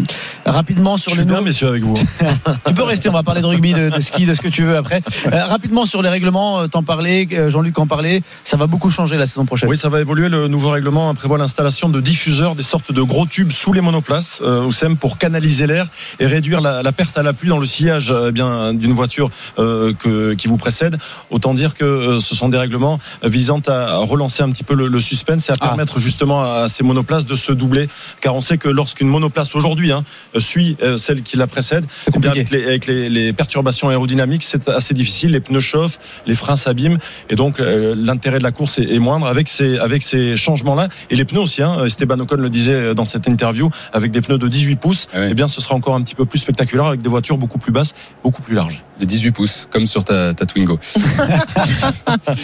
rapidement 0.47 0.97
sur 0.97 1.11
Je 1.13 1.17
le 1.17 1.23
suis 1.23 1.27
bien, 1.27 1.37
nouveau- 1.39 1.47
messieurs, 1.47 1.69
avec 1.69 1.83
vous. 1.83 1.95
Tu 2.67 2.75
peux 2.75 2.85
rester, 2.85 3.09
on 3.09 3.13
va 3.13 3.23
parler 3.23 3.41
de 3.41 3.47
rugby, 3.47 3.75
de, 3.75 3.91
de 3.91 4.01
ski, 4.01 4.25
de 4.25 4.35
ce 4.35 4.41
que 4.41 4.49
tu 4.49 4.63
veux 4.63 4.77
après. 4.77 5.03
Euh, 5.33 5.45
rapidement 5.47 5.85
sur 5.85 6.01
les 6.01 6.09
règlements, 6.09 6.61
euh, 6.61 6.67
t'en 6.69 6.83
parlais, 6.85 7.27
euh, 7.33 7.51
Jean-Luc 7.51 7.79
en 7.79 7.87
parlait, 7.87 8.23
ça 8.45 8.57
va 8.57 8.67
beaucoup 8.67 8.91
changer 8.91 9.17
la 9.17 9.27
saison 9.27 9.45
prochaine. 9.47 9.69
Oui, 9.69 9.77
ça 9.77 9.89
va 9.89 10.01
évoluer. 10.01 10.29
Le 10.29 10.47
nouveau 10.49 10.71
règlement 10.71 11.13
prévoit 11.15 11.39
l'installation 11.39 11.89
de 11.89 12.01
diffuseurs, 12.01 12.55
des 12.55 12.63
sortes 12.63 12.93
de 12.93 13.03
gros 13.03 13.27
tubes 13.27 13.51
sous 13.53 13.73
les 13.73 13.81
monoplaces, 13.81 14.41
Oussem, 14.41 14.97
pour 14.97 15.19
canaliser 15.19 15.67
l'air 15.67 15.89
et 16.21 16.27
réduire 16.27 16.61
la, 16.61 16.83
la 16.83 16.93
perte 16.93 17.19
à 17.19 17.23
la 17.23 17.33
pluie 17.33 17.49
dans 17.49 17.59
le 17.59 17.67
sillage 17.67 18.15
eh 18.29 18.33
bien 18.33 18.73
d'une 18.75 18.93
voiture 18.93 19.31
que, 19.57 20.35
qui 20.35 20.47
vous 20.49 20.57
précède. 20.57 20.99
Autant 21.31 21.55
dire 21.55 21.75
que 21.75 22.19
ce 22.21 22.35
sont 22.35 22.49
des 22.49 22.59
règlements 22.59 23.01
visant 23.25 23.61
à 23.67 23.97
relancer 23.97 24.43
un 24.43 24.51
petit 24.51 24.65
peu 24.65 24.75
le, 24.75 24.87
le 24.89 25.01
suspense 25.01 25.49
et 25.49 25.53
à 25.53 25.57
Ah. 25.61 25.69
permettre 25.69 25.99
justement 25.99 26.28
à 26.37 26.69
ces 26.69 26.85
monoplaces 26.85 27.27
de 27.27 27.35
se 27.35 27.53
doubler. 27.53 27.89
Car 28.21 28.35
on 28.35 28.41
sait 28.41 28.59
que 28.59 28.69
lorsqu'une 28.69 29.09
monoplace 29.09 29.55
aujourd'hui 29.57 29.93
hein, 29.93 30.05
suit 30.39 30.77
euh, 30.83 30.97
celle 30.97 31.23
qui 31.23 31.37
la 31.37 31.47
précède, 31.47 31.85
eh 32.15 32.19
bien, 32.19 32.31
avec, 32.31 32.51
les, 32.51 32.65
avec 32.65 32.87
les- 32.87 33.09
les 33.09 33.33
perturbations 33.33 33.89
aérodynamiques, 33.89 34.43
c'est 34.45 34.69
assez 34.69 34.95
difficile. 34.95 35.31
Les 35.33 35.41
pneus 35.41 35.61
chauffent, 35.61 35.99
les 36.27 36.35
freins 36.35 36.57
s'abîment, 36.57 36.99
et 37.31 37.35
donc 37.37 37.61
euh, 37.61 37.95
l'intérêt 37.97 38.39
de 38.39 38.43
la 38.45 38.53
course 38.53 38.79
est, 38.79 38.93
est 38.93 38.99
moindre 38.99 39.27
avec 39.27 39.49
ces, 39.49 39.79
avec 39.79 40.03
ces 40.03 40.37
changements-là. 40.37 40.89
Et 41.11 41.17
les 41.17 41.25
pneus 41.25 41.41
aussi, 41.41 41.63
hein, 41.63 41.85
Esteban 41.85 42.19
Ocon 42.21 42.37
le 42.37 42.51
disait 42.51 42.95
dans 42.95 43.05
cette 43.05 43.27
interview, 43.29 43.71
avec 43.93 44.11
des 44.11 44.21
pneus 44.21 44.39
de 44.39 44.49
18 44.49 44.77
pouces, 44.77 45.09
eh 45.15 45.35
bien 45.35 45.49
ce 45.49 45.61
sera 45.61 45.75
encore 45.75 45.95
un 45.95 46.03
petit 46.03 46.15
peu 46.15 46.25
plus 46.27 46.39
spectaculaire 46.39 46.87
avec 46.87 47.03
des 47.03 47.09
voitures 47.09 47.39
beaucoup 47.39 47.59
plus 47.59 47.73
basses, 47.73 47.95
beaucoup 48.23 48.43
plus 48.43 48.55
larges. 48.55 48.85
Les 49.01 49.07
18 49.07 49.31
pouces, 49.31 49.69
comme 49.71 49.87
sur 49.87 50.05
ta, 50.05 50.35
ta 50.35 50.45
Twingo. 50.47 50.79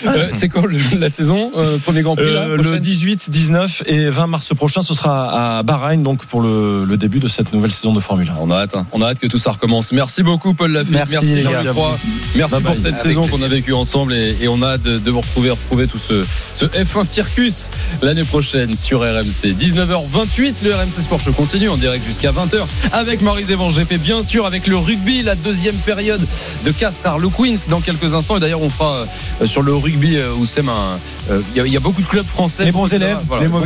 Euh, 0.07 0.29
c'est 0.33 0.49
quoi 0.49 0.63
le- 0.67 0.99
la 0.99 1.09
saison 1.09 1.51
euh, 1.57 1.79
Premier 1.79 2.03
Grand 2.03 2.17
Prix 2.17 2.33
là, 2.33 2.47
Euh, 2.49 2.57
le 2.57 2.79
18, 2.81 3.31
19 3.31 3.74
et 3.87 4.09
20 4.11 4.27
mars 4.27 4.53
prochain, 4.55 4.83
ce 4.83 4.95
sera 4.95 5.59
à 5.59 5.63
Bahreïn, 5.63 6.03
donc 6.03 6.25
pour 6.27 6.41
le, 6.43 6.85
le 6.85 6.97
début 6.97 7.19
de 7.21 7.29
cette 7.29 7.53
nouvelle 7.53 7.71
saison 7.73 7.93
de 7.93 8.01
Formule 8.01 8.29
1. 8.31 8.35
On 8.41 8.51
a 8.51 8.57
hâte, 8.57 8.75
hein. 8.77 8.87
on 8.93 9.01
a 9.03 9.07
hâte 9.09 9.19
que 9.19 9.27
tout 9.27 9.39
ça 9.39 9.53
recommence. 9.53 9.93
Merci 9.93 10.23
beaucoup 10.23 10.55
Paul 10.55 10.73
Lafitte, 10.73 10.93
Merci, 10.93 11.13
merci, 11.13 11.41
Jean 11.43 11.51
merci 11.51 11.65
Bye 12.55 12.63
pour 12.63 12.71
bye. 12.73 12.77
cette 12.77 12.87
Avec 12.95 13.03
saison 13.03 13.27
qu'on 13.27 13.43
a 13.43 13.49
vécue 13.49 13.73
ensemble 13.73 14.13
et, 14.15 14.37
et 14.41 14.49
on 14.49 14.61
a 14.63 14.73
hâte 14.75 14.83
de, 14.83 14.99
de 14.99 15.11
vous 15.11 15.21
retrouver, 15.21 15.51
retrouver 15.51 15.87
tout 15.87 15.99
ce, 15.99 16.25
ce 16.55 16.67
F1 16.67 17.05
Circus 17.05 17.71
l'année 18.03 18.25
prochaine 18.25 18.75
sur 18.75 19.01
RMC. 19.01 19.55
19h28, 19.59 20.55
le 20.63 20.75
RMC 20.75 21.01
Sport 21.03 21.21
Show 21.21 21.33
continue 21.33 21.69
en 21.69 21.77
direct 21.77 22.05
jusqu'à 22.07 22.33
20h 22.33 22.65
avec 22.93 23.23
Marie 23.23 23.45
Zévan 23.45 23.69
GP, 23.69 23.95
bien 23.95 24.23
sûr 24.25 24.47
avec 24.47 24.67
le 24.67 24.77
rugby, 24.77 25.23
la 25.23 25.35
deuxième 25.35 25.77
période 25.77 26.25
de 26.65 26.71
Castrar, 26.71 27.19
le 27.19 27.29
Queens 27.29 27.57
dans 27.69 27.81
quelques 27.81 28.15
instants 28.15 28.37
et 28.37 28.41
d'ailleurs 28.41 28.63
on 28.63 28.71
fera 28.71 29.07
euh, 29.41 29.47
sur 29.47 29.63
le 29.63 29.75
rugby 29.75 30.17
euh, 30.17 30.33
où 30.35 30.45
c'est 30.47 30.61
un, 30.61 30.99
euh, 31.31 31.41
il 31.55 31.59
y, 31.59 31.61
a- 31.61 31.67
il 31.67 31.73
y 31.73 31.77
a 31.77 31.81
beaucoup 31.81 32.03
de 32.03 32.07
clubs 32.07 32.27
français. 32.27 32.65
Les 32.65 32.73
bons 32.73 32.87
élèves, 32.93 33.19
Voilà, 33.29 33.43
les 33.45 33.49
mauvais 33.49 33.64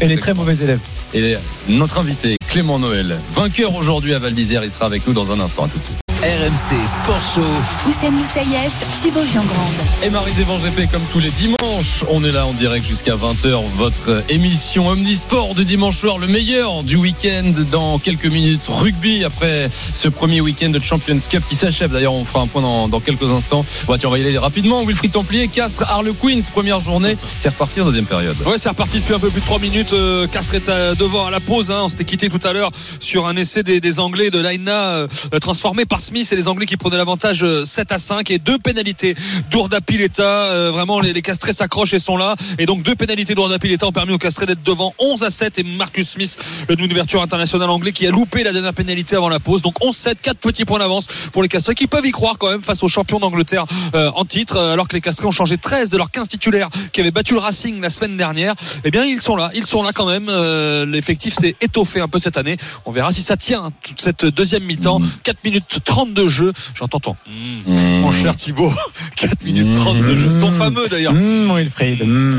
et 0.00 0.08
les 0.08 0.16
très 0.16 0.34
mauvais 0.34 0.56
élèves. 0.56 0.80
Et 1.14 1.36
notre 1.68 1.98
invité, 1.98 2.36
Clément 2.48 2.78
Noël, 2.78 3.18
vainqueur 3.32 3.74
aujourd'hui 3.74 4.14
à 4.14 4.18
Val 4.18 4.32
d'Isère, 4.32 4.64
il 4.64 4.70
sera 4.70 4.86
avec 4.86 5.06
nous 5.06 5.12
dans 5.12 5.30
un 5.30 5.40
instant. 5.40 5.64
À 5.64 5.68
tout 5.68 5.78
de 5.78 5.84
suite. 5.84 6.09
RMC 6.50 6.84
Sport 6.84 7.22
Show. 7.22 7.88
Oussem 7.88 8.12
Moussaïef, 8.12 8.72
Thibaut 9.00 9.24
Jean-Grande. 9.24 9.72
Et 10.04 10.10
Marie 10.10 10.32
Zévan 10.32 10.58
GP, 10.58 10.90
comme 10.90 11.02
tous 11.12 11.20
les 11.20 11.30
dimanches, 11.30 12.02
on 12.08 12.24
est 12.24 12.32
là 12.32 12.44
en 12.46 12.52
direct 12.52 12.84
jusqu'à 12.84 13.14
20h. 13.14 13.60
Votre 13.76 14.24
émission 14.28 14.88
Omnisport 14.88 15.54
du 15.54 15.64
dimanche 15.64 15.98
soir, 15.98 16.18
le 16.18 16.26
meilleur 16.26 16.82
du 16.82 16.96
week-end 16.96 17.52
dans 17.70 18.00
quelques 18.00 18.26
minutes. 18.26 18.62
Rugby 18.66 19.24
après 19.24 19.70
ce 19.94 20.08
premier 20.08 20.40
week-end 20.40 20.70
de 20.70 20.80
Champions 20.80 21.18
Cup 21.30 21.44
qui 21.48 21.54
s'achève. 21.54 21.92
D'ailleurs, 21.92 22.14
on 22.14 22.24
fera 22.24 22.40
un 22.40 22.46
point 22.48 22.62
dans, 22.62 22.88
dans 22.88 22.98
quelques 23.00 23.30
instants. 23.30 23.64
Bon, 23.86 23.96
tiens, 23.96 24.08
on 24.08 24.12
va 24.12 24.18
y 24.18 24.22
aller 24.26 24.36
rapidement. 24.36 24.84
Wilfried 24.84 25.12
Templier, 25.12 25.46
Castres, 25.46 25.84
Harlequins, 25.88 26.40
première 26.52 26.80
journée. 26.80 27.16
C'est 27.36 27.50
reparti 27.50 27.80
en 27.80 27.84
deuxième 27.84 28.06
période. 28.06 28.36
Ouais, 28.44 28.58
c'est 28.58 28.70
reparti 28.70 28.98
depuis 28.98 29.14
un 29.14 29.20
peu 29.20 29.28
plus 29.30 29.40
de 29.40 29.46
3 29.46 29.60
minutes. 29.60 29.92
Euh, 29.92 30.26
Castres 30.26 30.54
est 30.54 30.68
à- 30.68 30.96
devant 30.96 31.26
à 31.26 31.30
la 31.30 31.38
pause. 31.40 31.70
Hein. 31.70 31.82
On 31.84 31.88
s'était 31.88 32.04
quitté 32.04 32.28
tout 32.28 32.44
à 32.44 32.52
l'heure 32.52 32.70
sur 32.98 33.26
un 33.28 33.36
essai 33.36 33.62
des, 33.62 33.80
des 33.80 34.00
Anglais 34.00 34.30
de 34.30 34.40
Laina 34.40 34.72
euh, 34.90 35.06
transformé 35.40 35.84
par 35.84 36.00
Smith 36.00 36.26
et 36.32 36.39
les 36.40 36.48
Anglais 36.48 36.66
qui 36.66 36.76
prenaient 36.76 36.96
l'avantage 36.96 37.44
euh, 37.44 37.64
7 37.64 37.92
à 37.92 37.98
5 37.98 38.30
et 38.30 38.38
deux 38.38 38.58
pénalités 38.58 39.14
d'Ourda 39.50 39.80
Pileta. 39.80 40.22
Euh, 40.22 40.70
vraiment, 40.72 41.00
les, 41.00 41.12
les 41.12 41.22
Castrés 41.22 41.52
s'accrochent 41.52 41.92
et 41.92 41.98
sont 41.98 42.16
là. 42.16 42.34
Et 42.58 42.66
donc 42.66 42.82
deux 42.82 42.94
pénalités 42.94 43.34
d'Ourda 43.34 43.58
Pileta 43.58 43.86
ont 43.86 43.92
permis 43.92 44.12
aux 44.12 44.18
Castrés 44.18 44.46
d'être 44.46 44.62
devant 44.62 44.94
11 44.98 45.22
à 45.22 45.30
7 45.30 45.58
et 45.58 45.62
Marcus 45.62 46.08
Smith, 46.08 46.38
le 46.68 46.76
d'ouverture 46.76 47.22
international 47.22 47.70
anglais 47.70 47.92
qui 47.92 48.06
a 48.06 48.10
loupé 48.10 48.42
la 48.42 48.52
dernière 48.52 48.74
pénalité 48.74 49.16
avant 49.16 49.28
la 49.28 49.38
pause. 49.38 49.62
Donc 49.62 49.78
11-7, 49.80 50.16
4 50.22 50.38
petits 50.38 50.64
points 50.64 50.78
d'avance 50.78 51.06
pour 51.32 51.42
les 51.42 51.48
Castrés 51.48 51.74
qui 51.74 51.86
peuvent 51.86 52.06
y 52.06 52.10
croire 52.10 52.38
quand 52.38 52.50
même 52.50 52.62
face 52.62 52.82
aux 52.82 52.88
champions 52.88 53.20
d'Angleterre 53.20 53.66
euh, 53.94 54.10
en 54.14 54.24
titre, 54.24 54.56
euh, 54.56 54.72
alors 54.72 54.88
que 54.88 54.94
les 54.94 55.00
Castrés 55.00 55.26
ont 55.26 55.30
changé 55.30 55.56
13 55.56 55.90
de 55.90 55.96
leurs 55.96 56.10
15 56.10 56.28
titulaires 56.28 56.68
qui 56.92 57.00
avaient 57.00 57.10
battu 57.10 57.34
le 57.34 57.40
Racing 57.40 57.80
la 57.80 57.90
semaine 57.90 58.16
dernière. 58.16 58.54
Eh 58.84 58.90
bien, 58.90 59.04
ils 59.04 59.20
sont 59.20 59.36
là, 59.36 59.50
ils 59.54 59.66
sont 59.66 59.82
là 59.82 59.92
quand 59.92 60.06
même. 60.06 60.28
Euh, 60.28 60.86
L'effectif 60.86 61.34
s'est 61.34 61.56
étoffé 61.60 62.00
un 62.00 62.08
peu 62.08 62.18
cette 62.18 62.36
année. 62.36 62.56
On 62.86 62.90
verra 62.90 63.12
si 63.12 63.22
ça 63.22 63.36
tient 63.36 63.64
hein, 63.64 63.70
toute 63.82 64.00
cette 64.00 64.24
deuxième 64.24 64.64
mi-temps. 64.64 65.00
4 65.22 65.44
minutes 65.44 65.78
30 65.84 66.14
de 66.14 66.28
jeu. 66.30 66.52
J'entends 66.74 67.00
ton. 67.00 67.16
Mmh. 67.26 68.00
Mon 68.00 68.10
cher 68.12 68.34
Thibaut, 68.36 68.72
4 69.16 69.44
minutes 69.44 69.72
30 69.74 69.98
de 69.98 70.16
jeu. 70.16 70.28
C'est 70.30 70.38
ton 70.38 70.50
fameux 70.50 70.88
d'ailleurs. 70.88 71.12
Mmh, 71.14 71.56
Wilfried. 71.56 72.00
Mmh. 72.10 72.32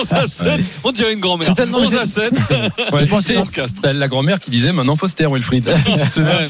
11 0.00 0.12
à 0.12 0.26
7. 0.26 0.70
On 0.84 0.92
dirait 0.92 1.12
une 1.14 1.20
grand-mère. 1.20 1.48
C'est 1.48 1.54
tellement- 1.54 1.78
11 1.78 1.96
à 1.96 2.04
7. 2.04 2.30
Ouais, 2.92 3.04
c'est 3.20 3.92
la 3.92 4.08
grand-mère 4.08 4.38
qui 4.40 4.50
disait 4.50 4.72
maintenant 4.72 4.96
faut 4.96 5.08
se 5.08 5.14
taire 5.14 5.30
Wilfried. 5.30 5.66
Ouais, 5.68 6.48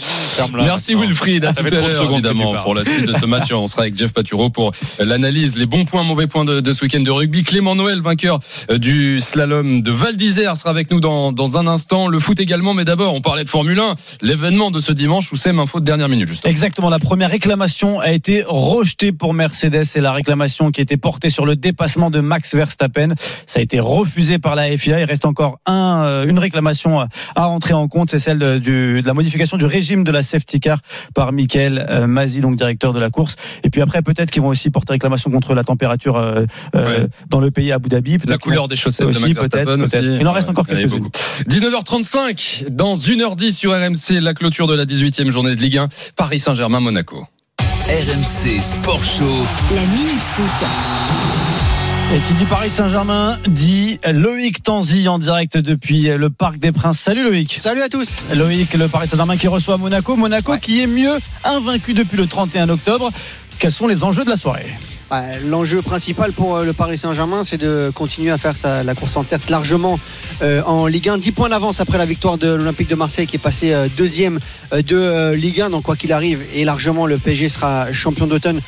Merci. 0.55 0.95
Wilfried, 0.95 1.45
à 1.45 1.55
Ça 1.55 1.63
tout 1.63 1.69
fait 1.69 1.77
à 1.77 1.81
30 1.81 1.91
l'heure 1.91 2.13
évidemment 2.13 2.55
pour 2.63 2.75
la 2.75 2.85
suite 2.85 3.07
de 3.07 3.13
ce 3.13 3.27
match. 3.27 3.53
On 3.53 3.67
sera 3.67 3.83
avec 3.83 3.97
Jeff 3.97 4.13
Paturo 4.13 4.51
pour 4.51 4.73
l'analyse, 4.99 5.57
les 5.57 5.67
bons 5.67 5.85
points, 5.85 6.03
mauvais 6.03 6.27
points 6.27 6.45
de, 6.45 6.61
de 6.61 6.73
ce 6.73 6.83
week-end 6.85 7.01
de 7.01 7.11
rugby. 7.11 7.45
Clément 7.45 7.75
Noël, 7.75 8.01
vainqueur 8.01 8.39
euh, 8.71 8.79
du 8.79 9.21
slalom 9.21 9.83
de 9.83 9.91
Val 9.91 10.17
d'Isère, 10.17 10.57
sera 10.57 10.71
avec 10.71 10.91
nous 10.91 11.01
dans, 11.01 11.33
dans 11.33 11.57
un 11.59 11.67
instant. 11.67 12.09
Le 12.09 12.19
foot 12.19 12.41
également, 12.41 12.75
mais 12.75 12.85
d'abord 12.85 13.15
on 13.15 13.21
parlait 13.21 13.45
de 13.45 13.49
Formule 13.49 13.79
1, 13.79 13.95
l'événement 14.23 14.71
de 14.71 14.81
ce 14.81 14.93
dimanche 14.93 15.33
où 15.33 15.37
c'est 15.37 15.51
info 15.51 15.79
de 15.81 15.85
dernière 15.85 16.09
minute 16.09 16.29
justement. 16.29 16.51
Exactement. 16.55 16.89
La 16.89 17.01
première 17.01 17.31
réclamation 17.31 17.99
a 17.99 18.13
été 18.13 18.45
rejetée 18.47 19.11
pour 19.11 19.35
Mercedes 19.35 19.83
et 19.97 20.01
la 20.01 20.13
réclamation 20.13 20.71
qui 20.71 20.81
était 20.81 20.97
portée 20.97 21.29
sur 21.29 21.47
le 21.47 21.57
dépassement 21.57 22.13
de 22.13 22.21
Max 22.21 22.55
Verstappen, 22.55 23.09
ça 23.45 23.59
a 23.59 23.63
été 23.63 23.81
refusé 23.81 24.39
par 24.39 24.55
la 24.55 24.71
FIA. 24.79 25.01
Il 25.01 25.05
reste 25.05 25.25
encore 25.25 25.59
un, 25.67 26.05
euh, 26.05 26.29
une 26.29 26.39
réclamation 26.39 27.01
à- 27.01 27.09
à 27.35 27.47
rentrer 27.47 27.75
en 27.75 27.89
compte, 27.89 28.13
c'est 28.13 28.21
celle 28.21 28.39
de, 28.39 28.59
du- 28.59 29.03
de 29.03 29.07
la 29.07 29.15
modification 29.15 29.57
du 29.57 29.65
régime 29.67 30.05
de 30.05 30.13
la 30.13 30.23
safety 30.23 30.61
car 30.61 30.79
par 31.13 31.33
Michael 31.33 31.85
euh, 31.91 32.07
Mazzi, 32.07 32.41
donc 32.41 32.55
directeur 32.55 32.93
de 32.93 33.01
la 33.01 33.11
course. 33.11 33.35
Et 33.65 33.71
puis 33.71 33.81
après, 33.81 34.03
peut-être 34.03 34.31
qu'ils 34.31 34.43
vont 34.43 34.49
aussi 34.49 34.71
porter 34.71 34.93
réclamation 34.93 35.33
contre 35.33 35.55
la 35.55 35.65
température 35.65 36.17
euh, 36.17 36.45
euh, 36.77 36.85
Ouais. 37.03 37.07
dans 37.31 37.41
le 37.41 37.51
pays 37.51 37.73
Abu 37.73 37.89
Dhabi. 37.89 38.19
La 38.29 38.39
couleur 38.39 38.69
des 38.69 38.77
chaussettes 38.77 39.09
aussi, 39.09 39.21
de 39.21 39.27
Max 39.27 39.35
peut-être, 39.49 39.67
Verstappen 39.77 39.83
aussi. 39.83 40.21
Il 40.21 40.29
en 40.29 40.33
reste 40.33 40.49
encore 40.49 40.67
beaucoup. 40.67 41.11
19h35, 41.49 42.67
dans 42.71 42.95
1h10 42.97 43.51
sur 43.53 43.73
RMC, 43.73 44.21
la 44.21 44.35
clôture 44.35 44.69
de 44.69 44.75
la 44.75 44.85
18e 44.85 45.31
journée 45.31 45.57
de 45.57 45.61
Ligue 45.61 45.79
1, 45.79 45.89
Paris 46.15 46.39
Saint-Germain-Monaco. 46.45 47.27
RMC 47.89 48.61
Sport 48.61 49.03
Show. 49.03 49.33
La 49.75 49.81
Minute 49.81 50.21
Foot. 50.21 50.69
Et 52.15 52.19
qui 52.21 52.35
dit 52.35 52.45
Paris 52.45 52.69
Saint-Germain 52.69 53.39
dit 53.49 53.99
Loïc 54.07 54.63
Tanzi 54.63 55.09
en 55.09 55.19
direct 55.19 55.57
depuis 55.57 56.03
le 56.03 56.29
Parc 56.29 56.59
des 56.59 56.71
Princes. 56.71 57.01
Salut 57.01 57.23
Loïc. 57.23 57.57
Salut 57.59 57.81
à 57.81 57.89
tous. 57.89 58.25
Loïc, 58.35 58.75
le 58.75 58.89
Paris 58.89 59.09
Saint-Germain 59.09 59.39
qui 59.39 59.49
reçoit 59.49 59.79
Monaco. 59.79 60.17
Monaco 60.17 60.59
qui 60.59 60.83
est 60.83 60.87
mieux 60.87 61.17
invaincu 61.45 61.95
depuis 61.95 62.19
le 62.19 62.27
31 62.27 62.69
octobre. 62.69 63.11
Quels 63.59 63.73
sont 63.73 63.87
les 63.87 64.05
enjeux 64.05 64.27
de 64.27 64.31
la 64.31 64.37
soirée? 64.37 64.67
L'enjeu 65.45 65.83
principal 65.83 66.33
pour 66.33 66.57
euh, 66.57 66.65
le 66.65 66.73
Paris 66.73 66.99
Saint-Germain, 66.99 67.45
c'est 67.45 67.59
de 67.59 67.93
continuer 67.95 68.31
à 68.31 68.39
faire 68.39 68.55
la 68.85 68.95
course 68.95 69.17
en 69.17 69.25
tête 69.25 69.51
largement 69.51 69.99
euh, 70.43 70.63
en 70.65 70.87
Ligue 70.87 71.09
1. 71.09 71.19
10 71.19 71.33
points 71.33 71.49
d'avance 71.49 71.81
après 71.81 71.99
la 71.99 72.07
victoire 72.07 72.39
de 72.39 72.49
l'Olympique 72.49 72.89
de 72.89 72.95
Marseille 72.95 73.27
qui 73.27 73.37
est 73.37 73.39
passé 73.39 73.73
euh, 73.73 73.89
deuxième 73.97 74.41
de 74.73 75.33
Ligue 75.35 75.61
1. 75.61 75.71
Donc 75.71 75.85
quoi 75.85 75.97
qu'il 75.97 76.13
arrive, 76.13 76.43
et 76.55 76.65
largement 76.65 77.07
le 77.07 77.19
PSG 77.19 77.49
sera 77.49 77.93
champion 77.93 78.27
d'automne 78.27 78.61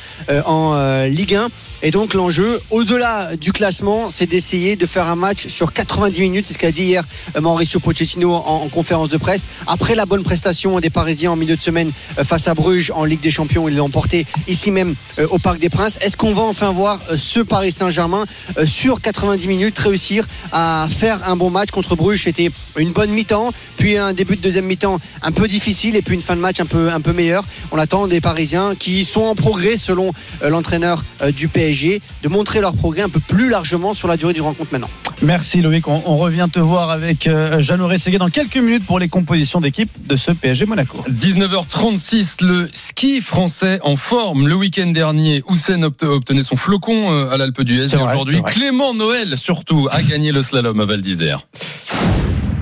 en 0.45 1.03
Ligue 1.05 1.35
1. 1.35 1.49
Et 1.83 1.91
donc 1.91 2.13
l'enjeu, 2.13 2.61
au-delà 2.71 3.35
du 3.35 3.51
classement, 3.51 4.09
c'est 4.09 4.25
d'essayer 4.25 4.75
de 4.75 4.85
faire 4.85 5.07
un 5.07 5.15
match 5.15 5.47
sur 5.47 5.73
90 5.73 6.21
minutes. 6.21 6.45
C'est 6.47 6.53
ce 6.53 6.59
qu'a 6.59 6.71
dit 6.71 6.83
hier 6.83 7.03
Mauricio 7.41 7.79
Pochettino 7.79 8.33
en, 8.33 8.63
en 8.63 8.69
conférence 8.69 9.09
de 9.09 9.17
presse. 9.17 9.47
Après 9.65 9.95
la 9.95 10.05
bonne 10.05 10.23
prestation 10.23 10.79
des 10.79 10.89
Parisiens 10.89 11.31
en 11.31 11.35
milieu 11.35 11.57
de 11.57 11.61
semaine 11.61 11.91
face 12.23 12.47
à 12.47 12.53
Bruges 12.53 12.91
en 12.95 13.03
Ligue 13.03 13.21
des 13.21 13.31
Champions, 13.31 13.67
ils 13.67 13.75
l'ont 13.75 13.85
emporté 13.85 14.25
ici 14.47 14.71
même 14.71 14.95
au 15.29 15.39
Parc 15.39 15.59
des 15.59 15.69
Princes. 15.69 15.99
Va 16.33 16.43
enfin 16.43 16.71
voir 16.71 16.99
euh, 17.11 17.17
ce 17.17 17.39
Paris 17.39 17.71
Saint-Germain 17.71 18.25
euh, 18.57 18.65
sur 18.65 19.01
90 19.01 19.47
minutes 19.47 19.77
réussir 19.79 20.25
à 20.51 20.87
faire 20.89 21.27
un 21.29 21.35
bon 21.35 21.49
match 21.49 21.69
contre 21.71 21.95
Bruges 21.95 22.23
C'était 22.23 22.49
une 22.77 22.91
bonne 22.91 23.09
mi-temps, 23.11 23.51
puis 23.77 23.97
un 23.97 24.13
début 24.13 24.35
de 24.35 24.41
deuxième 24.41 24.65
mi-temps 24.65 24.99
un 25.21 25.31
peu 25.31 25.47
difficile, 25.47 25.95
et 25.95 26.01
puis 26.01 26.15
une 26.15 26.21
fin 26.21 26.35
de 26.35 26.41
match 26.41 26.59
un 26.59 26.65
peu, 26.65 26.89
un 26.91 27.01
peu 27.01 27.13
meilleure. 27.13 27.43
On 27.71 27.77
attend 27.77 28.07
des 28.07 28.21
Parisiens 28.21 28.75
qui 28.75 29.05
sont 29.05 29.21
en 29.21 29.35
progrès 29.35 29.77
selon 29.77 30.11
euh, 30.43 30.49
l'entraîneur 30.49 31.03
du 31.35 31.47
PSG, 31.47 32.01
de 32.23 32.29
montrer 32.29 32.61
leur 32.61 32.73
progrès 32.73 33.01
un 33.01 33.09
peu 33.09 33.19
plus 33.19 33.49
largement 33.49 33.93
sur 33.93 34.07
la 34.07 34.17
durée 34.17 34.33
du 34.33 34.41
rencontre 34.41 34.69
maintenant. 34.71 34.89
Merci 35.23 35.61
Loïc. 35.61 35.87
On, 35.87 36.03
on 36.05 36.17
revient 36.17 36.47
te 36.51 36.59
voir 36.59 36.91
avec 36.91 37.25
euh, 37.27 37.59
Jeannot 37.61 37.87
Rességuet 37.87 38.19
dans 38.19 38.29
quelques 38.29 38.57
minutes 38.57 38.85
pour 38.85 38.99
les 38.99 39.07
compositions 39.09 39.59
d'équipe 39.59 39.89
de 40.07 40.15
ce 40.15 40.31
PSG 40.31 40.65
Monaco. 40.67 41.03
19h36, 41.09 42.43
le 42.43 42.69
ski 42.71 43.21
français 43.21 43.79
en 43.83 43.95
forme. 43.95 44.47
Le 44.47 44.55
week-end 44.55 44.87
dernier, 44.91 45.41
Houssen 45.47 45.83
obt- 45.85 46.03
obtenait 46.17 46.43
son 46.43 46.55
flocon 46.55 47.11
euh, 47.11 47.31
à 47.31 47.37
l'Alpe 47.37 47.61
d'Huez. 47.61 47.93
Et 47.93 47.97
aujourd'hui. 47.97 48.41
Clément 48.47 48.93
Noël, 48.93 49.37
surtout, 49.37 49.87
a 49.91 50.01
gagné 50.01 50.31
le 50.31 50.41
slalom 50.41 50.79
à 50.79 50.85
Val 50.85 51.01
d'Isère. 51.01 51.47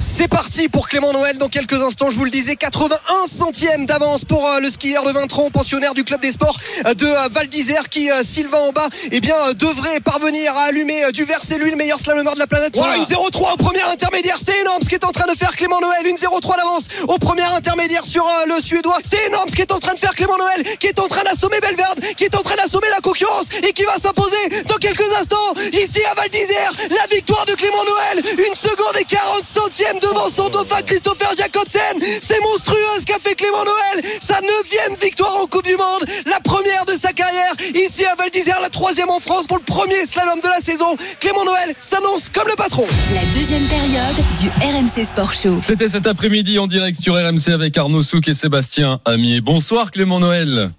C'est 0.08 0.28
parti 0.28 0.70
pour 0.70 0.88
Clément 0.88 1.12
Noël 1.14 1.40
dans 1.40 1.50
quelques 1.50 1.82
instants, 1.82 2.12
je 2.12 2.16
vous 2.16 2.26
le 2.26 2.30
disais, 2.30 2.56
81 2.56 3.28
centièmes 3.28 3.88
d'avance 3.88 4.24
pour 4.24 4.48
euh, 4.48 4.60
le 4.60 4.70
skieur 4.70 5.04
de 5.04 5.12
Vintron, 5.12 5.50
pensionnaire 5.50 5.96
du 5.96 6.04
club 6.04 6.22
des 6.22 6.32
sports 6.32 6.58
euh, 6.86 6.94
de 6.94 7.08
euh, 7.08 7.28
Val 7.32 7.48
d'Isère 7.48 7.90
qui, 7.90 8.10
s'il 8.24 8.48
va 8.48 8.60
en 8.60 8.72
bas, 8.72 8.88
eh 9.12 9.20
bien, 9.20 9.36
devrait 9.56 10.00
parvenir 10.02 10.56
à 10.56 10.66
allumer 10.66 11.12
du 11.12 11.24
verre. 11.24 11.40
C'est 11.44 11.58
lui 11.58 11.72
le 11.72 11.76
meilleur 11.76 12.00
slalomeur 12.00 12.36
de 12.36 12.40
la 12.40 12.46
planète. 12.46 12.76
Voilà, 12.76 12.98
une 12.98 13.04
0-3 13.04 13.54
au 13.54 13.58
premier 13.58 13.82
intermédiaire, 13.82 14.38
c'est 14.44 14.60
énorme 14.62 14.84
ce 14.84 14.90
qui 14.90 14.96
est 14.96 15.04
en 15.04 15.12
train 15.12 15.26
de 15.26 15.36
faire 15.36 15.56
Clément 15.56 15.82
Noël, 15.82 16.06
une 16.06 16.18
0-3 16.18 16.56
d'avance 16.56 16.84
au 17.08 17.18
premier 17.18 17.44
intermédiaire 17.44 18.06
sur 18.06 18.30
le 18.48 18.62
Suédois. 18.62 19.00
C'est 19.04 19.26
énorme 19.26 19.50
ce 19.50 19.56
qui 19.56 19.64
est 19.64 19.72
en 19.74 19.80
train 19.80 19.96
de 19.96 20.00
faire 20.00 20.14
Clément 20.14 20.38
Noël, 20.38 20.64
qui 20.80 20.86
est 20.86 21.00
en 21.00 21.08
train 21.08 21.24
d'assommer 21.24 21.60
Belverde, 21.60 22.00
qui 22.16 22.26
est 22.26 22.36
en 22.36 22.42
train 22.42 22.56
d'assommer 22.56 22.90
la 22.92 23.02
concurrence 23.02 23.48
et 23.64 23.74
qui 23.74 23.84
va 23.84 23.96
s'imposer 23.98 24.64
dans 24.68 24.78
quelques 24.78 25.12
instants 25.20 25.54
ici 25.74 26.02
à 26.12 26.14
Val 26.14 26.30
d'Isère. 26.30 26.72
La 26.92 27.08
victoire 27.08 27.46
de 27.48 27.54
Clément 27.54 27.84
Noël, 27.84 28.24
une 28.48 28.56
seconde 28.56 28.96
et 29.00 29.06
40 29.06 29.48
centièmes 29.48 29.95
devant 30.02 30.30
son 30.30 30.50
dauphin 30.50 30.82
Christopher 30.86 31.30
Jacobsen. 31.38 32.00
C'est 32.22 32.42
monstrueux 32.42 33.00
ce 33.00 33.06
qu'a 33.06 33.20
fait 33.20 33.36
Clément 33.36 33.64
Noël. 33.64 34.06
Sa 34.22 34.40
neuvième 34.42 35.00
victoire 35.02 35.38
en 35.42 35.48
Coupe 35.48 35.66
du 35.66 35.76
Monde, 35.76 36.06
la 36.26 36.40
première 36.40 36.86
de 36.86 36.94
sa 36.94 37.14
carrière 37.14 37.54
ici 37.74 38.06
à 38.06 38.16
Val 38.16 38.30
d'Isère, 38.30 38.60
la 38.62 38.70
troisième 38.70 39.10
en 39.10 39.20
France 39.20 39.48
pour 39.48 39.58
le 39.58 39.64
premier 39.64 40.06
slalom 40.06 40.40
de 40.40 40.48
la 40.48 40.60
saison. 40.60 40.96
Clément 41.20 41.46
Noël 41.46 41.74
s'annonce 41.80 42.30
comme 42.30 42.48
le 42.48 42.56
patron. 42.56 42.86
La 43.14 43.40
deuxième 43.40 43.66
période 43.68 44.16
du 44.40 44.50
RMC 44.50 45.06
Sport 45.06 45.34
Show. 45.34 45.60
C'était 45.62 45.90
cet 45.90 46.08
après-midi 46.08 46.60
en 46.60 46.68
direct 46.68 47.00
sur 47.00 47.16
RMC 47.16 47.50
avec 47.54 47.78
Arnaud 47.78 48.02
Souk 48.02 48.28
et 48.28 48.34
Sébastien 48.34 49.00
Amier. 49.06 49.42
Bonsoir 49.42 49.92
Clément 49.92 50.20
Noël. 50.20 50.72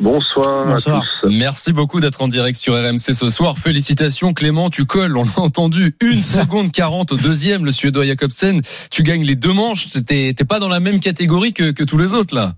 Bonsoir, 0.00 0.66
Bonsoir. 0.66 0.96
à 0.96 1.00
tous. 1.20 1.28
Merci 1.30 1.74
beaucoup 1.74 2.00
d'être 2.00 2.22
en 2.22 2.28
direct 2.28 2.56
sur 2.56 2.72
RMC 2.72 2.98
ce 3.12 3.28
soir. 3.28 3.58
Félicitations 3.58 4.32
Clément, 4.32 4.70
tu 4.70 4.86
colles, 4.86 5.14
on 5.16 5.24
l'a 5.24 5.38
entendu. 5.42 5.94
Une 6.00 6.22
seconde 6.22 6.72
40 6.72 7.12
au 7.12 7.16
deuxième, 7.16 7.66
le 7.66 7.70
Suédois 7.70 8.04
Jacobsen. 8.06 8.60
Tu 8.90 9.02
gagnes 9.02 9.24
les 9.24 9.36
deux 9.36 9.52
manches. 9.52 9.88
T'es 10.06 10.32
pas 10.48 10.58
dans 10.58 10.70
la 10.70 10.80
même 10.80 11.00
catégorie 11.00 11.52
que, 11.52 11.72
que 11.72 11.84
tous 11.84 11.98
les 11.98 12.14
autres 12.14 12.34
là. 12.34 12.52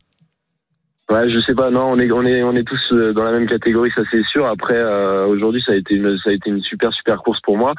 Ouais, 1.11 1.29
je 1.29 1.41
sais 1.41 1.55
pas, 1.55 1.71
non, 1.71 1.91
on 1.91 1.99
est, 1.99 2.11
on 2.13 2.25
est, 2.25 2.43
on 2.43 2.55
est 2.55 2.67
tous 2.67 2.81
euh, 2.93 3.13
dans 3.13 3.25
la 3.25 3.33
même 3.33 3.47
catégorie, 3.47 3.91
ça 3.95 4.03
c'est 4.11 4.23
sûr. 4.25 4.47
Après, 4.47 4.79
euh, 4.79 5.27
aujourd'hui, 5.27 5.61
ça 5.67 5.73
a 5.73 5.75
été 5.75 5.95
une, 5.95 6.17
ça 6.19 6.31
a 6.31 6.33
été 6.33 6.49
une 6.49 6.63
super, 6.63 6.93
super 6.95 7.19
course 7.19 7.41
pour 7.43 7.59
moi. 7.59 7.75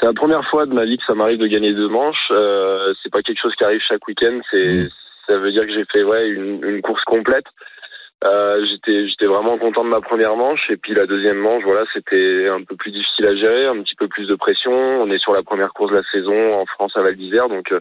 C'est 0.00 0.06
la 0.06 0.14
première 0.14 0.44
fois 0.48 0.64
de 0.64 0.72
ma 0.72 0.84
vie 0.84 0.96
que 0.96 1.04
ça 1.04 1.14
m'arrive 1.14 1.38
de 1.38 1.48
gagner 1.48 1.74
deux 1.74 1.88
manches. 1.88 2.28
Euh, 2.30 2.94
c'est 3.02 3.12
pas 3.12 3.20
quelque 3.22 3.42
chose 3.42 3.54
qui 3.58 3.64
arrive 3.64 3.80
chaque 3.86 4.06
week-end. 4.06 4.38
C'est, 4.50 4.88
ça 5.28 5.36
veut 5.38 5.52
dire 5.52 5.66
que 5.66 5.72
j'ai 5.72 5.84
fait, 5.92 6.02
ouais, 6.02 6.28
une, 6.30 6.64
une 6.64 6.80
course 6.80 7.02
complète. 7.04 7.44
Euh, 8.24 8.64
j'étais, 8.66 9.26
vraiment 9.26 9.58
content 9.58 9.84
de 9.84 9.88
ma 9.88 10.00
première 10.00 10.36
manche. 10.36 10.70
Et 10.70 10.76
puis 10.76 10.94
la 10.94 11.06
deuxième 11.06 11.38
manche, 11.38 11.64
voilà, 11.64 11.84
c'était 11.92 12.48
un 12.48 12.62
peu 12.62 12.76
plus 12.76 12.90
difficile 12.90 13.26
à 13.26 13.34
gérer, 13.34 13.66
un 13.66 13.82
petit 13.82 13.96
peu 13.96 14.08
plus 14.08 14.28
de 14.28 14.34
pression. 14.34 14.72
On 14.72 15.10
est 15.10 15.18
sur 15.18 15.32
la 15.32 15.42
première 15.42 15.72
course 15.72 15.90
de 15.90 15.96
la 15.96 16.04
saison 16.04 16.54
en 16.54 16.66
France 16.66 16.96
à 16.96 17.02
Val 17.02 17.16
d'Isère, 17.16 17.48
donc. 17.48 17.72
euh, 17.72 17.80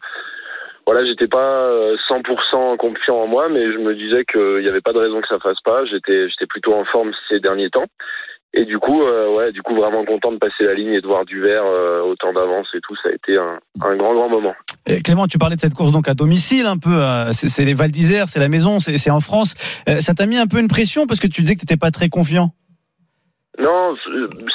voilà, 0.87 1.05
j'étais 1.05 1.27
pas 1.27 1.67
euh, 1.69 1.95
100% 2.09 2.77
confiant 2.77 3.17
en 3.17 3.27
moi, 3.27 3.49
mais 3.49 3.71
je 3.71 3.77
me 3.77 3.93
disais 3.93 4.25
qu'il 4.25 4.61
n'y 4.63 4.67
avait 4.67 4.81
pas 4.81 4.93
de 4.93 4.97
raison 4.97 5.21
que 5.21 5.27
ça 5.27 5.39
fasse 5.39 5.61
pas. 5.61 5.85
J'étais 5.85 6.27
plutôt 6.49 6.73
en 6.73 6.85
forme 6.85 7.11
ces 7.29 7.39
derniers 7.39 7.69
temps. 7.69 7.85
Et 8.53 8.65
du 8.65 8.79
coup, 8.79 9.01
euh, 9.01 9.33
ouais, 9.35 9.51
du 9.53 9.61
coup, 9.61 9.75
vraiment 9.75 10.03
content 10.03 10.31
de 10.31 10.37
passer 10.37 10.65
la 10.65 10.73
ligne 10.73 10.93
et 10.93 11.01
de 11.01 11.07
voir 11.07 11.23
du 11.23 11.39
vert 11.39 11.63
euh, 11.65 12.01
autant 12.01 12.33
d'avance 12.33 12.67
et 12.73 12.81
tout. 12.81 12.95
Ça 13.01 13.09
a 13.09 13.13
été 13.13 13.37
un, 13.37 13.59
un 13.81 13.95
grand, 13.95 14.13
grand 14.13 14.27
moment. 14.27 14.53
Et 14.85 15.01
Clément, 15.01 15.27
tu 15.27 15.37
parlais 15.37 15.55
de 15.55 15.61
cette 15.61 15.73
course 15.73 15.91
donc 15.91 16.07
à 16.09 16.13
domicile 16.13 16.65
un 16.65 16.77
peu. 16.77 17.01
C'est 17.31 17.63
les 17.63 17.73
Val 17.73 17.91
d'Isère, 17.91 18.27
c'est 18.27 18.39
la 18.39 18.49
maison, 18.49 18.79
c'est 18.79 19.09
en 19.09 19.21
France. 19.21 19.53
Euh, 19.87 19.99
Ça 19.99 20.13
t'a 20.13 20.25
mis 20.25 20.37
un 20.37 20.47
peu 20.47 20.59
une 20.59 20.67
pression 20.67 21.07
parce 21.07 21.19
que 21.19 21.27
tu 21.27 21.41
disais 21.41 21.55
que 21.55 21.61
tu 21.61 21.65
n'étais 21.65 21.79
pas 21.79 21.91
très 21.91 22.09
confiant? 22.09 22.49
Non, 23.59 23.95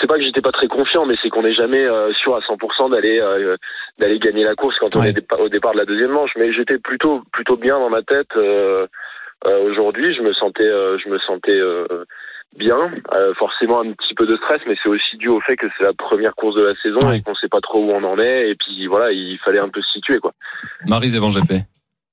c'est 0.00 0.06
pas 0.06 0.16
que 0.16 0.22
j'étais 0.22 0.40
pas 0.40 0.52
très 0.52 0.68
confiant, 0.68 1.04
mais 1.04 1.14
c'est 1.22 1.28
qu'on 1.28 1.42
n'est 1.42 1.54
jamais 1.54 1.84
euh, 1.84 2.12
sûr 2.14 2.34
à 2.34 2.40
100% 2.40 2.90
d'aller 2.90 3.20
euh, 3.20 3.56
d'aller 3.98 4.18
gagner 4.18 4.42
la 4.42 4.54
course 4.54 4.76
quand 4.78 4.96
on 4.96 5.02
est 5.02 5.16
au 5.38 5.48
départ 5.48 5.72
de 5.74 5.78
la 5.78 5.84
deuxième 5.84 6.10
manche. 6.10 6.32
Mais 6.36 6.52
j'étais 6.52 6.78
plutôt 6.78 7.22
plutôt 7.32 7.56
bien 7.56 7.78
dans 7.78 7.90
ma 7.90 8.02
tête 8.02 8.34
euh, 8.36 8.86
aujourd'hui. 9.44 10.14
Je 10.14 10.22
me 10.22 10.32
sentais 10.32 10.64
je 10.64 11.08
me 11.08 11.18
sentais 11.18 11.60
bien. 12.56 12.90
Euh, 13.12 13.34
forcément 13.34 13.80
un 13.80 13.92
petit 13.92 14.14
peu 14.14 14.26
de 14.26 14.36
stress, 14.36 14.60
mais 14.66 14.76
c'est 14.82 14.88
aussi 14.88 15.16
dû 15.16 15.28
au 15.28 15.40
fait 15.40 15.56
que 15.56 15.66
c'est 15.76 15.84
la 15.84 15.92
première 15.94 16.34
course 16.34 16.56
de 16.56 16.62
la 16.62 16.74
saison 16.76 17.12
et 17.12 17.22
qu'on 17.22 17.34
sait 17.34 17.48
pas 17.48 17.60
trop 17.60 17.84
où 17.84 17.90
on 17.90 18.04
en 18.04 18.18
est. 18.18 18.50
Et 18.50 18.54
puis 18.54 18.86
voilà, 18.86 19.12
il 19.12 19.38
fallait 19.44 19.58
un 19.58 19.68
peu 19.68 19.82
se 19.82 19.92
situer 19.92 20.18
quoi. 20.18 20.32
Marie 20.86 21.10
Zévan 21.10 21.28
GP. 21.28 21.64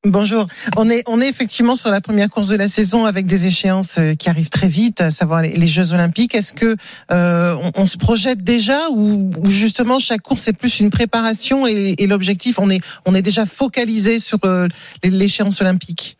Bonjour. 0.05 0.47
On 0.75 0.89
est, 0.89 1.01
on 1.07 1.21
est 1.21 1.29
effectivement 1.29 1.75
sur 1.75 1.89
la 1.89 2.01
première 2.01 2.29
course 2.29 2.49
de 2.49 2.57
la 2.57 2.67
saison 2.67 3.05
avec 3.05 3.25
des 3.25 3.47
échéances 3.47 3.97
euh, 3.99 4.15
qui 4.15 4.27
arrivent 4.29 4.49
très 4.49 4.67
vite, 4.67 4.99
à 4.99 5.11
savoir 5.11 5.41
les, 5.41 5.55
les 5.55 5.67
Jeux 5.67 5.93
Olympiques. 5.93 6.36
Est-ce 6.36 6.53
que 6.53 6.75
euh, 7.11 7.55
on, 7.63 7.84
on 7.84 7.86
se 7.86 7.97
projette 7.97 8.43
déjà 8.43 8.89
ou, 8.89 9.31
ou 9.38 9.49
justement 9.49 9.99
chaque 9.99 10.21
course 10.21 10.49
est 10.49 10.59
plus 10.59 10.81
une 10.81 10.89
préparation 10.89 11.65
et, 11.67 11.95
et 11.97 12.07
l'objectif 12.07 12.59
on 12.59 12.69
est, 12.69 12.81
on 13.05 13.15
est 13.15 13.21
déjà 13.21 13.45
focalisé 13.45 14.19
sur 14.19 14.39
euh, 14.43 14.67
l'échéance 15.05 15.61
olympique? 15.61 16.17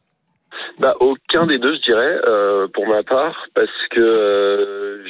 Bah 0.80 0.95
aucun 0.99 1.45
des 1.45 1.59
deux, 1.59 1.74
je 1.76 1.82
dirais, 1.82 2.20
euh, 2.28 2.68
pour 2.74 2.88
ma 2.88 3.03
part, 3.03 3.47
parce 3.55 3.70
que 3.91 3.99
euh, 3.99 5.03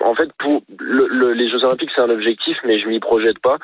en 0.00 0.14
fait, 0.14 0.30
pour 0.38 0.62
le, 0.78 1.06
le- 1.08 1.32
les 1.32 1.48
Jeux 1.48 1.64
Olympiques, 1.64 1.90
c'est 1.94 2.02
un 2.02 2.10
objectif, 2.10 2.56
mais 2.64 2.78
je 2.80 2.88
m'y 2.88 3.00
projette 3.00 3.38
pas. 3.40 3.58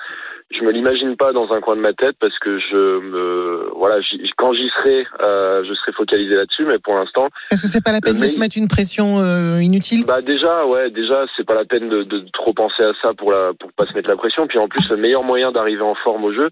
Je 0.51 0.63
me 0.65 0.73
l'imagine 0.73 1.17
pas 1.17 1.33
dans 1.33 1.53
un 1.53 1.61
coin 1.61 1.77
de 1.77 1.81
ma 1.81 1.93
tête 1.93 2.17
parce 2.21 2.37
que 2.41 2.59
je 2.59 2.99
me 3.01 3.71
voilà, 3.77 4.01
j'y- 4.01 4.21
quand 4.37 4.53
j'y 4.53 4.69
serai, 4.71 5.07
euh, 5.21 5.63
je 5.65 5.73
serai 5.75 5.93
focalisé 5.93 6.35
là-dessus, 6.35 6.65
mais 6.65 6.79
pour 6.81 6.95
l'instant, 6.95 7.29
Est-ce 7.53 7.63
que 7.63 7.69
c'est 7.69 7.85
pas 7.85 7.93
la 7.93 8.01
peine 8.01 8.19
de 8.19 8.27
se 8.27 8.39
mettre 8.39 8.57
une 8.59 8.67
pression 8.69 9.21
euh, 9.21 9.61
inutile? 9.63 10.05
Bah 10.07 10.23
déjà, 10.23 10.67
ouais, 10.67 10.91
déjà, 10.91 11.25
c'est 11.37 11.47
pas 11.47 11.55
la 11.55 11.65
peine 11.65 11.89
de, 11.89 12.03
de 12.03 12.25
trop 12.33 12.53
penser 12.53 12.83
à 12.83 12.93
ça 13.01 13.15
pour 13.15 13.31
la 13.31 13.53
pour 13.59 13.73
pas 13.73 13.87
se 13.87 13.95
mettre 13.95 14.09
la 14.09 14.17
pression. 14.17 14.47
Puis 14.49 14.59
en 14.59 14.67
plus, 14.67 14.89
le 14.91 14.97
meilleur 14.97 15.23
moyen 15.23 15.53
d'arriver 15.53 15.83
en 15.83 15.95
forme 15.95 16.25
au 16.25 16.33
jeu, 16.33 16.49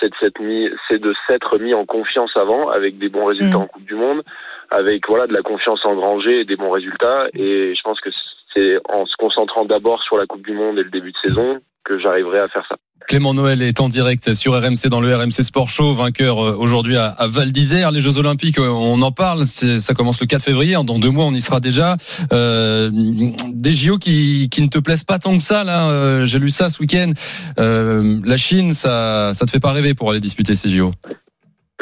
c'est 0.00 0.10
de 0.10 0.14
s'être 0.20 0.40
mis, 0.40 0.68
c'est 0.88 0.98
de 0.98 1.14
s'être 1.26 1.58
mis 1.58 1.74
en 1.74 1.86
confiance 1.86 2.36
avant, 2.36 2.68
avec 2.68 2.98
des 2.98 3.08
bons 3.08 3.26
résultats 3.26 3.58
en 3.58 3.66
Coupe 3.66 3.84
du 3.84 3.94
Monde, 3.94 4.22
avec 4.70 5.06
voilà 5.08 5.26
de 5.26 5.32
la 5.32 5.42
confiance 5.42 5.84
engrangée 5.84 6.40
et 6.40 6.44
des 6.44 6.56
bons 6.56 6.70
résultats. 6.70 7.28
Et 7.34 7.74
je 7.74 7.82
pense 7.82 8.00
que 8.00 8.10
c'est 8.52 8.78
en 8.88 9.06
se 9.06 9.16
concentrant 9.16 9.64
d'abord 9.64 10.02
sur 10.02 10.16
la 10.16 10.26
Coupe 10.26 10.44
du 10.46 10.52
Monde 10.52 10.78
et 10.78 10.82
le 10.82 10.90
début 10.90 11.12
de 11.12 11.18
saison 11.18 11.54
que 11.86 11.98
j'arriverai 11.98 12.40
à 12.40 12.48
faire 12.48 12.64
ça. 12.68 12.76
Clément 13.08 13.34
Noël 13.34 13.62
est 13.62 13.80
en 13.80 13.88
direct 13.88 14.34
sur 14.34 14.52
RMC 14.54 14.88
dans 14.90 15.00
le 15.00 15.14
RMC 15.14 15.42
Sport 15.42 15.68
Show, 15.68 15.94
vainqueur 15.94 16.44
euh, 16.44 16.56
aujourd'hui 16.58 16.96
à, 16.96 17.14
Val 17.28 17.52
d'Isère. 17.52 17.92
Les 17.92 18.00
Jeux 18.00 18.18
Olympiques, 18.18 18.58
euh, 18.58 18.68
on 18.68 19.00
en 19.02 19.12
parle, 19.12 19.44
ça 19.44 19.94
commence 19.94 20.20
le 20.20 20.26
4 20.26 20.42
février, 20.42 20.74
dans 20.84 20.98
deux 20.98 21.10
mois 21.10 21.24
on 21.24 21.32
y 21.32 21.40
sera 21.40 21.60
déjà. 21.60 21.96
Euh, 22.32 22.90
des 22.92 23.72
JO 23.72 23.98
qui, 23.98 24.48
qui 24.50 24.62
ne 24.62 24.68
te 24.68 24.78
plaisent 24.78 25.04
pas 25.04 25.18
tant 25.18 25.36
que 25.36 25.42
ça, 25.42 25.62
là, 25.62 26.24
j'ai 26.24 26.40
lu 26.40 26.50
ça 26.50 26.68
ce 26.68 26.80
week-end. 26.80 27.12
Euh, 27.58 28.20
la 28.24 28.36
Chine, 28.36 28.72
ça, 28.72 29.32
ça 29.34 29.46
te 29.46 29.50
fait 29.50 29.60
pas 29.60 29.72
rêver 29.72 29.94
pour 29.94 30.10
aller 30.10 30.20
disputer 30.20 30.54
ces 30.54 30.68
JO? 30.68 30.90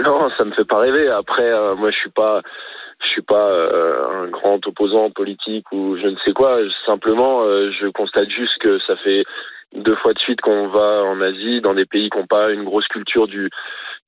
Non, 0.03 0.29
ça 0.37 0.45
me 0.45 0.53
fait 0.53 0.65
pas 0.65 0.79
rêver. 0.79 1.09
Après, 1.09 1.51
euh, 1.51 1.77
moi, 1.77 1.91
je 1.91 1.97
suis 1.97 2.11
pas, 2.11 2.43
je 3.01 3.07
suis 3.09 3.23
pas 3.23 3.49
euh, 3.49 4.25
un 4.25 4.29
grand 4.29 4.67
opposant 4.67 5.11
politique 5.11 5.71
ou 5.73 5.97
je 5.97 6.07
ne 6.07 6.17
sais 6.25 6.33
quoi. 6.33 6.59
Simplement, 6.85 7.43
euh, 7.43 7.71
je 7.81 7.87
constate 7.89 8.29
juste 8.29 8.59
que 8.61 8.79
ça 8.81 8.97
fait 8.97 9.25
deux 9.75 9.97
fois 9.97 10.13
de 10.13 10.19
suite 10.19 10.41
qu'on 10.41 10.69
va 10.69 11.03
en 11.05 11.21
Asie, 11.21 11.61
dans 11.61 11.75
des 11.75 11.87
pays 11.87 12.11
qui 12.11 12.19
n'ont 12.19 12.27
pas 12.27 12.51
une 12.51 12.65
grosse 12.65 12.89
culture 12.89 13.27
du 13.27 13.51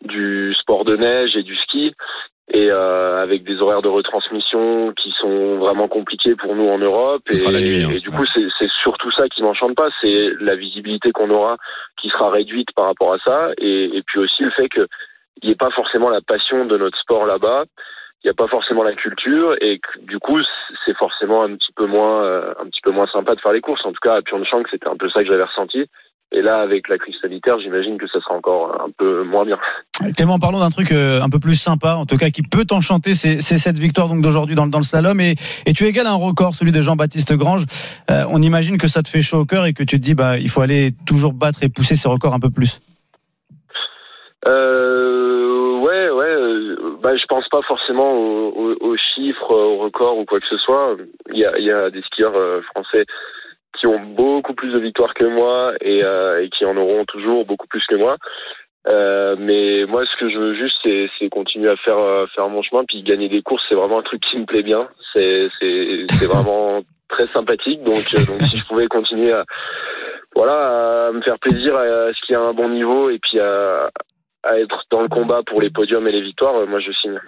du 0.03 0.55
sport 0.55 0.85
de 0.85 0.97
neige 0.97 1.37
et 1.37 1.43
du 1.43 1.57
ski, 1.57 1.95
et 2.53 2.71
euh, 2.71 3.23
avec 3.23 3.45
des 3.45 3.61
horaires 3.61 3.83
de 3.83 3.89
retransmission 3.89 4.93
qui 4.93 5.12
sont 5.12 5.57
vraiment 5.57 5.89
compliqués 5.89 6.37
pour 6.37 6.55
nous 6.55 6.69
en 6.69 6.79
Europe. 6.79 7.23
Et, 7.31 7.51
nuit, 7.61 7.85
hein. 7.85 7.91
et 7.91 8.01
du 8.01 8.11
coup, 8.11 8.25
c'est 8.33 8.47
c'est 8.59 8.71
surtout 8.83 9.11
ça 9.12 9.29
qui 9.29 9.43
m'enchante 9.43 9.75
pas, 9.75 9.89
c'est 10.01 10.31
la 10.41 10.55
visibilité 10.55 11.12
qu'on 11.12 11.31
aura 11.31 11.57
qui 12.01 12.09
sera 12.09 12.31
réduite 12.31 12.69
par 12.75 12.87
rapport 12.87 13.14
à 13.14 13.19
ça, 13.25 13.51
et, 13.59 13.97
et 13.97 14.03
puis 14.03 14.21
aussi 14.21 14.43
le 14.43 14.51
fait 14.51 14.69
que 14.69 14.87
il 15.43 15.49
n'y 15.49 15.53
ait 15.53 15.57
pas 15.57 15.71
forcément 15.71 16.09
la 16.09 16.21
passion 16.21 16.64
de 16.64 16.79
notre 16.79 16.99
sport 16.99 17.27
là-bas, 17.27 17.64
il 18.27 18.31
n'y 18.31 18.31
a 18.31 18.35
pas 18.35 18.49
forcément 18.49 18.83
la 18.83 18.95
culture 18.95 19.55
et 19.61 19.81
du 20.03 20.18
coup 20.18 20.41
c'est 20.85 20.97
forcément 20.97 21.45
un 21.45 21.55
petit 21.55 21.70
peu 21.77 21.87
moins 21.87 22.24
euh, 22.24 22.53
un 22.61 22.64
petit 22.66 22.81
peu 22.83 22.91
moins 22.91 23.07
sympa 23.07 23.37
de 23.37 23.41
faire 23.41 23.53
les 23.53 23.61
courses. 23.61 23.85
En 23.87 23.93
tout 23.93 24.03
cas 24.03 24.14
à 24.16 24.22
Pyeongchang 24.22 24.64
c'était 24.68 24.89
un 24.89 24.97
peu 24.97 25.09
ça 25.09 25.22
que 25.22 25.29
j'avais 25.29 25.45
ressenti. 25.45 25.85
Et 26.33 26.43
là 26.43 26.57
avec 26.61 26.89
la 26.89 26.99
crise 26.99 27.14
sanitaire 27.22 27.61
j'imagine 27.61 27.99
que 27.99 28.09
ça 28.09 28.20
sera 28.20 28.35
encore 28.35 28.83
un 28.85 28.91
peu 28.99 29.22
moins 29.22 29.45
bien. 29.45 29.59
Clément, 30.16 30.41
parlons 30.41 30.59
d'un 30.59 30.70
truc 30.70 30.91
euh, 30.91 31.22
un 31.22 31.29
peu 31.29 31.39
plus 31.39 31.55
sympa, 31.55 31.95
en 31.95 32.05
tout 32.05 32.16
cas 32.16 32.31
qui 32.31 32.43
peut 32.43 32.64
t'enchanter, 32.64 33.14
c'est 33.14 33.41
cette 33.41 33.79
victoire 33.79 34.09
donc 34.09 34.22
d'aujourd'hui 34.22 34.57
dans, 34.57 34.64
le- 34.64 34.72
dans 34.72 34.79
le 34.79 34.85
slalom 34.85 35.20
et, 35.20 35.37
et 35.64 35.72
tu 35.72 35.85
égales 35.87 36.09
un 36.09 36.14
record, 36.14 36.53
celui 36.57 36.72
de 36.72 36.83
Jean-Baptiste 36.83 37.33
Grange. 37.35 37.64
Euh, 38.11 38.24
on 38.31 38.43
imagine 38.43 38.77
que 38.77 38.89
ça 38.89 39.05
te 39.05 39.09
fait 39.09 39.22
chaud 39.22 39.39
au 39.39 39.45
cœur 39.45 39.66
et 39.66 39.72
que 39.72 39.85
tu 39.85 40.01
te 40.01 40.05
dis 40.05 40.14
bah 40.14 40.37
il 40.37 40.51
faut 40.51 40.62
aller 40.62 40.91
toujours 41.07 41.33
battre 41.33 41.62
et 41.62 41.68
pousser 41.68 41.95
ces 41.95 42.09
records 42.09 42.35
un 42.35 42.41
peu 42.41 42.51
plus. 42.51 42.81
Euh, 44.47 45.78
ouais, 45.80 46.11
ouais. 46.11 46.28
euh, 46.28 46.97
Bah, 47.01 47.16
je 47.16 47.26
pense 47.26 47.49
pas 47.49 47.62
forcément 47.62 48.12
aux, 48.14 48.97
chiffres, 49.14 49.55
aux 49.55 49.78
records 49.78 50.18
ou 50.18 50.24
quoi 50.24 50.40
que 50.40 50.47
ce 50.47 50.59
soit. 50.59 50.97
Il 51.32 51.38
y 51.38 51.44
a, 51.44 51.59
y 51.59 51.70
a 51.70 51.90
des 51.90 52.03
skieurs 52.03 52.36
euh, 52.36 52.61
français 52.62 53.05
qui 53.78 53.86
ont 53.86 54.01
beaucoup 54.01 54.55
plus 54.55 54.72
de 54.72 54.78
victoires 54.78 55.14
que 55.14 55.24
moi 55.24 55.74
et, 55.80 56.03
euh, 56.03 56.42
et 56.42 56.49
qui 56.49 56.64
en 56.64 56.76
auront 56.76 57.05
toujours 57.05 57.44
beaucoup 57.44 57.66
plus 57.66 57.84
que 57.86 57.94
moi. 57.94 58.16
Euh, 58.88 59.34
mais 59.38 59.84
moi, 59.86 60.05
ce 60.07 60.16
que 60.16 60.28
je 60.30 60.38
veux 60.38 60.55
juste, 60.55 60.76
c'est, 60.82 61.28
continuer 61.28 61.68
à 61.68 61.76
faire 61.76 61.99
euh, 61.99 62.26
faire 62.34 62.49
mon 62.49 62.62
chemin, 62.62 62.84
puis 62.84 63.03
gagner 63.03 63.28
des 63.28 63.42
courses. 63.42 63.64
C'est 63.68 63.74
vraiment 63.74 63.99
un 63.99 64.03
truc 64.03 64.22
qui 64.22 64.38
me 64.38 64.47
plaît 64.47 64.62
bien. 64.62 64.88
C'est 65.12 65.49
c'est 65.61 66.26
vraiment 66.26 66.80
très 67.09 67.26
sympathique. 67.28 67.82
Donc 67.82 68.05
euh, 68.14 68.24
donc 68.26 68.42
si 68.49 68.59
je 68.59 68.66
pouvais 68.66 68.86
continuer 68.86 69.32
à 69.32 69.44
voilà 70.36 71.09
à 71.09 71.12
me 71.12 71.20
faire 71.22 71.38
plaisir, 71.40 71.76
à, 71.76 71.82
à 71.82 72.12
skier 72.12 72.36
à 72.36 72.42
un 72.42 72.53
bon 72.53 72.68
niveau 72.68 73.11
et 73.11 73.18
puis 73.18 73.40
à 73.40 73.90
à 74.49 74.59
être 74.59 74.84
dans 74.90 75.03
le 75.03 75.09
combat 75.09 75.40
pour 75.47 75.61
les 75.61 75.70
podiums 75.70 76.07
et 76.07 76.12
les 76.12 76.22
victoires, 76.22 76.55
euh, 76.57 76.66
moi 76.66 76.80
je 76.80 76.92
signe. 76.92 77.18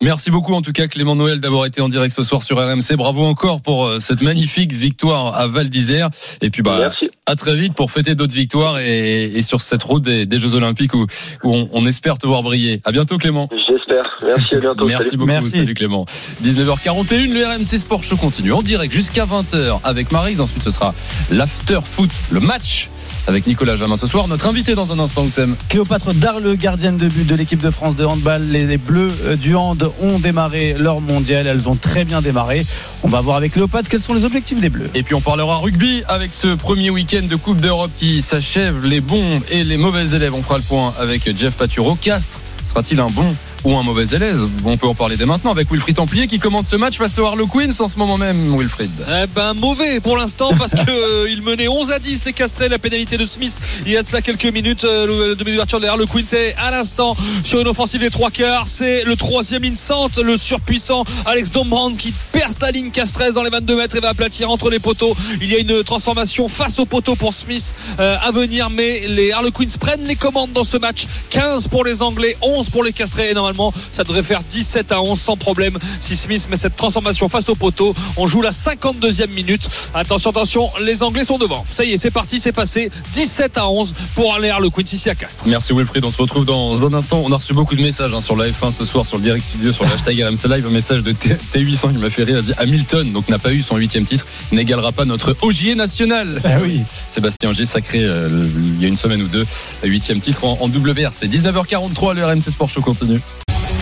Merci 0.00 0.30
beaucoup 0.30 0.54
en 0.54 0.62
tout 0.62 0.72
cas 0.72 0.86
Clément 0.86 1.14
Noël 1.14 1.40
d'avoir 1.40 1.66
été 1.66 1.80
en 1.82 1.88
direct 1.88 2.14
ce 2.14 2.22
soir 2.22 2.42
sur 2.42 2.56
RMC. 2.58 2.96
Bravo 2.96 3.24
encore 3.24 3.60
pour 3.60 3.86
euh, 3.86 3.98
cette 3.98 4.22
magnifique 4.22 4.72
victoire 4.72 5.34
à 5.34 5.46
Val 5.46 5.68
d'Isère. 5.68 6.08
Et 6.40 6.50
puis 6.50 6.62
bah 6.62 6.90
à 7.26 7.36
très 7.36 7.56
vite 7.56 7.74
pour 7.74 7.90
fêter 7.90 8.14
d'autres 8.14 8.34
victoires 8.34 8.78
et, 8.78 9.24
et 9.24 9.42
sur 9.42 9.60
cette 9.60 9.82
route 9.82 10.02
des, 10.02 10.24
des 10.24 10.38
Jeux 10.38 10.54
Olympiques 10.54 10.94
où, 10.94 11.06
où 11.44 11.54
on, 11.54 11.68
on 11.72 11.84
espère 11.84 12.16
te 12.16 12.26
voir 12.26 12.42
briller. 12.42 12.80
À 12.84 12.92
bientôt 12.92 13.18
Clément. 13.18 13.48
J'espère. 13.68 14.18
Merci 14.24 14.54
à 14.54 14.60
bientôt. 14.60 14.86
Merci 14.86 15.10
Salut. 15.10 15.16
beaucoup. 15.18 15.50
Salut 15.50 15.74
Clément. 15.74 16.04
19h41, 16.42 17.32
le 17.32 17.44
RMC 17.44 17.78
Sport 17.78 18.02
Show 18.02 18.16
continue 18.16 18.52
en 18.52 18.62
direct 18.62 18.92
jusqu'à 18.92 19.26
20h 19.26 19.80
avec 19.84 20.12
Marie. 20.12 20.40
Ensuite 20.40 20.62
ce 20.62 20.70
sera 20.70 20.94
l'after 21.30 21.80
foot, 21.84 22.10
le 22.30 22.40
match 22.40 22.88
avec 23.26 23.46
Nicolas 23.46 23.76
Jamin 23.76 23.96
ce 23.96 24.06
soir. 24.06 24.28
Notre 24.28 24.46
invité 24.46 24.74
dans 24.74 24.92
un 24.92 24.98
instant, 24.98 25.24
Oussem. 25.24 25.56
Cléopâtre 25.68 26.14
Darle, 26.14 26.56
gardienne 26.56 26.96
de 26.96 27.08
but 27.08 27.26
de 27.26 27.34
l'équipe 27.34 27.60
de 27.60 27.70
France 27.70 27.96
de 27.96 28.04
handball. 28.04 28.42
Les, 28.48 28.66
les 28.66 28.78
Bleus 28.78 29.12
euh, 29.24 29.36
du 29.36 29.54
hand 29.54 29.90
ont 30.00 30.18
démarré 30.18 30.74
leur 30.78 31.00
mondial. 31.00 31.46
Elles 31.46 31.68
ont 31.68 31.76
très 31.76 32.04
bien 32.04 32.20
démarré. 32.20 32.64
On 33.02 33.08
va 33.08 33.20
voir 33.20 33.36
avec 33.36 33.52
Cléopâtre 33.52 33.88
quels 33.88 34.00
sont 34.00 34.14
les 34.14 34.24
objectifs 34.24 34.60
des 34.60 34.70
Bleus. 34.70 34.90
Et 34.94 35.02
puis 35.02 35.14
on 35.14 35.20
parlera 35.20 35.56
rugby 35.56 36.02
avec 36.08 36.32
ce 36.32 36.54
premier 36.54 36.90
week-end 36.90 37.26
de 37.28 37.36
Coupe 37.36 37.60
d'Europe 37.60 37.90
qui 37.98 38.22
s'achève. 38.22 38.84
Les 38.84 39.00
bons 39.00 39.40
et 39.50 39.64
les 39.64 39.76
mauvais 39.76 40.10
élèves. 40.10 40.34
On 40.34 40.42
fera 40.42 40.58
le 40.58 40.64
point 40.64 40.94
avec 40.98 41.36
Jeff 41.36 41.54
Paturo. 41.54 41.96
Castres 41.96 42.40
sera-t-il 42.64 43.00
un 43.00 43.08
bon 43.08 43.34
ou 43.64 43.76
un 43.76 43.82
mauvais 43.82 44.06
élève. 44.06 44.46
On 44.64 44.76
peut 44.76 44.86
en 44.86 44.94
parler 44.94 45.16
dès 45.16 45.26
maintenant 45.26 45.50
avec 45.50 45.70
Wilfried 45.70 45.96
Templier 45.96 46.26
qui 46.26 46.38
commande 46.38 46.64
ce 46.64 46.76
match 46.76 46.98
face 46.98 47.18
au 47.18 47.24
Harlequins 47.24 47.70
en 47.78 47.88
ce 47.88 47.98
moment 47.98 48.18
même, 48.18 48.56
Wilfried. 48.56 48.90
Eh 49.08 49.26
ben 49.34 49.54
mauvais 49.54 50.00
pour 50.00 50.16
l'instant 50.16 50.50
parce 50.58 50.72
que 50.72 50.90
euh, 50.90 51.42
menait 51.42 51.68
11 51.68 51.92
à 51.92 51.98
10 51.98 52.24
les 52.26 52.32
castrés 52.32 52.68
la 52.68 52.78
pénalité 52.78 53.16
de 53.16 53.24
Smith 53.24 53.58
il 53.86 53.92
y 53.92 53.96
a 53.96 54.02
de 54.02 54.06
ça 54.06 54.20
quelques 54.20 54.44
minutes 54.46 54.84
euh, 54.84 55.06
le 55.30 55.34
demi-ouverture 55.34 55.80
le 55.80 56.04
Queen 56.04 56.26
c'est 56.26 56.54
à 56.56 56.70
l'instant 56.70 57.16
sur 57.42 57.60
une 57.60 57.68
offensive 57.68 58.00
des 58.00 58.10
trois 58.10 58.30
quarts 58.30 58.66
c'est 58.66 59.04
le 59.04 59.16
troisième 59.16 59.64
instant 59.64 60.08
le 60.22 60.36
surpuissant 60.36 61.04
Alex 61.26 61.50
Dombrand 61.50 61.92
qui 61.92 62.12
perce 62.32 62.56
la 62.60 62.70
ligne 62.70 62.90
castresse 62.90 63.34
dans 63.34 63.42
les 63.42 63.50
22 63.50 63.76
mètres 63.76 63.96
et 63.96 64.00
va 64.00 64.10
aplatir 64.10 64.50
entre 64.50 64.70
les 64.70 64.78
poteaux. 64.78 65.16
Il 65.40 65.50
y 65.50 65.56
a 65.56 65.58
une 65.58 65.82
transformation 65.84 66.48
face 66.48 66.78
au 66.78 66.86
poteau 66.86 67.16
pour 67.16 67.32
Smith 67.32 67.74
euh, 67.98 68.16
à 68.22 68.30
venir 68.30 68.70
mais 68.70 69.02
les 69.08 69.32
Harlequins 69.32 69.64
prennent 69.78 70.04
les 70.04 70.16
commandes 70.16 70.52
dans 70.52 70.64
ce 70.64 70.76
match. 70.76 71.06
15 71.30 71.68
pour 71.68 71.84
les 71.84 72.02
Anglais 72.02 72.36
11 72.42 72.70
pour 72.70 72.84
les 72.84 72.92
castrés 72.92 73.30
normalement 73.48 73.72
ça 73.92 74.04
devrait 74.04 74.22
faire 74.22 74.42
17 74.42 74.92
à 74.92 75.00
11 75.02 75.18
sans 75.18 75.36
problème 75.36 75.78
si 76.00 76.16
Smith 76.16 76.46
met 76.50 76.56
cette 76.56 76.76
transformation 76.76 77.28
face 77.28 77.48
au 77.48 77.54
poteau. 77.54 77.94
On 78.16 78.26
joue 78.26 78.42
la 78.42 78.50
52e 78.50 79.28
minute. 79.30 79.68
Attention, 79.94 80.30
attention, 80.30 80.70
les 80.84 81.02
Anglais 81.02 81.24
sont 81.24 81.38
devant. 81.38 81.64
Ça 81.70 81.84
y 81.84 81.92
est, 81.92 81.96
c'est 81.96 82.10
parti, 82.10 82.38
c'est 82.40 82.52
passé. 82.52 82.90
17 83.14 83.58
à 83.58 83.68
11 83.68 83.94
pour 84.14 84.34
aller 84.34 84.50
à 84.50 84.58
le 84.58 84.70
Queen 84.70 84.86
ici 84.90 85.08
à 85.10 85.14
Castres. 85.14 85.44
Merci 85.46 85.72
Wilfried, 85.72 86.04
on 86.04 86.12
se 86.12 86.20
retrouve 86.20 86.44
dans 86.44 86.84
un 86.86 86.92
instant. 86.94 87.22
On 87.24 87.32
a 87.32 87.36
reçu 87.36 87.54
beaucoup 87.54 87.74
de 87.74 87.82
messages 87.82 88.12
hein, 88.14 88.20
sur 88.20 88.36
la 88.36 88.48
F1 88.48 88.72
ce 88.72 88.84
soir, 88.84 89.06
sur 89.06 89.16
le 89.16 89.22
direct 89.22 89.44
studio, 89.44 89.72
sur 89.72 89.84
le 89.84 89.92
hashtag 89.92 90.20
RMC 90.22 90.48
Live. 90.48 90.66
Un 90.66 90.70
message 90.70 91.02
de 91.02 91.12
T- 91.12 91.36
T800 91.54 91.92
qui 91.92 91.98
m'a 91.98 92.10
fait 92.10 92.24
rire. 92.24 92.36
Il 92.36 92.38
a 92.38 92.42
dit 92.42 92.52
Hamilton, 92.58 93.12
donc 93.12 93.28
n'a 93.28 93.38
pas 93.38 93.52
eu 93.52 93.62
son 93.62 93.76
huitième 93.76 94.04
titre, 94.04 94.26
n'égalera 94.52 94.92
pas 94.92 95.04
notre 95.04 95.36
Ogier 95.42 95.74
national. 95.74 96.40
Ah 96.44 96.58
oui. 96.62 96.82
Sébastien 97.08 97.50
Ogier, 97.50 97.66
sacré 97.66 98.00
euh, 98.04 98.46
il 98.76 98.82
y 98.82 98.84
a 98.84 98.88
une 98.88 98.96
semaine 98.96 99.22
ou 99.22 99.28
deux, 99.28 99.46
huitième 99.84 100.20
titre 100.20 100.44
en, 100.44 100.58
en 100.60 100.68
WRC. 100.68 101.24
19h43, 101.26 102.14
le 102.14 102.24
RMC 102.24 102.50
Sport 102.50 102.68
Show 102.70 102.80
continue. 102.80 103.20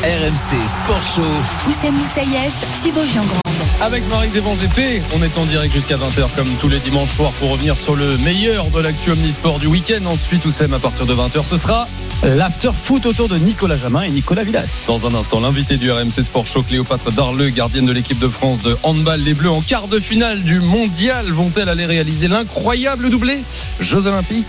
RMC 0.06 0.68
Sport 0.68 1.02
Show. 1.02 1.68
Oussem 1.68 1.92
Moussaïef, 1.92 2.54
Thibaut 2.80 3.04
Jean-Grand. 3.12 3.40
Avec 3.80 4.08
Marie 4.08 4.30
Zévan 4.30 4.54
GP, 4.54 5.02
on 5.16 5.22
est 5.24 5.36
en 5.36 5.46
direct 5.46 5.74
jusqu'à 5.74 5.96
20h 5.96 6.28
comme 6.36 6.46
tous 6.60 6.68
les 6.68 6.78
dimanches 6.78 7.16
soirs 7.16 7.32
pour 7.32 7.50
revenir 7.50 7.76
sur 7.76 7.96
le 7.96 8.16
meilleur 8.18 8.66
de 8.66 8.78
l'actu 8.78 9.10
omnisport 9.10 9.58
du 9.58 9.66
week-end. 9.66 10.06
Ensuite, 10.06 10.44
Oussem 10.44 10.72
à 10.74 10.78
partir 10.78 11.06
de 11.06 11.12
20h, 11.12 11.44
ce 11.44 11.56
sera 11.56 11.88
L'after 12.22 12.70
foot 12.72 13.04
autour 13.04 13.28
de 13.28 13.36
Nicolas 13.36 13.76
Jamin 13.76 14.02
et 14.02 14.10
Nicolas 14.10 14.44
Villas. 14.44 14.84
Dans 14.86 15.08
un 15.08 15.14
instant, 15.14 15.40
l'invité 15.40 15.76
du 15.76 15.90
RMC 15.90 16.22
Sport 16.22 16.46
Show, 16.46 16.62
Cléopâtre 16.62 17.10
Darleux, 17.10 17.48
gardienne 17.48 17.84
de 17.84 17.92
l'équipe 17.92 18.20
de 18.20 18.28
France 18.28 18.62
de 18.62 18.76
handball. 18.84 19.20
Les 19.20 19.34
Bleus 19.34 19.50
en 19.50 19.60
quart 19.60 19.88
de 19.88 19.98
finale 19.98 20.42
du 20.42 20.60
mondial 20.60 21.26
vont-elles 21.32 21.68
aller 21.68 21.84
réaliser 21.84 22.28
l'incroyable 22.28 23.10
doublé 23.10 23.42
Jeux 23.80 24.06
Olympiques 24.06 24.46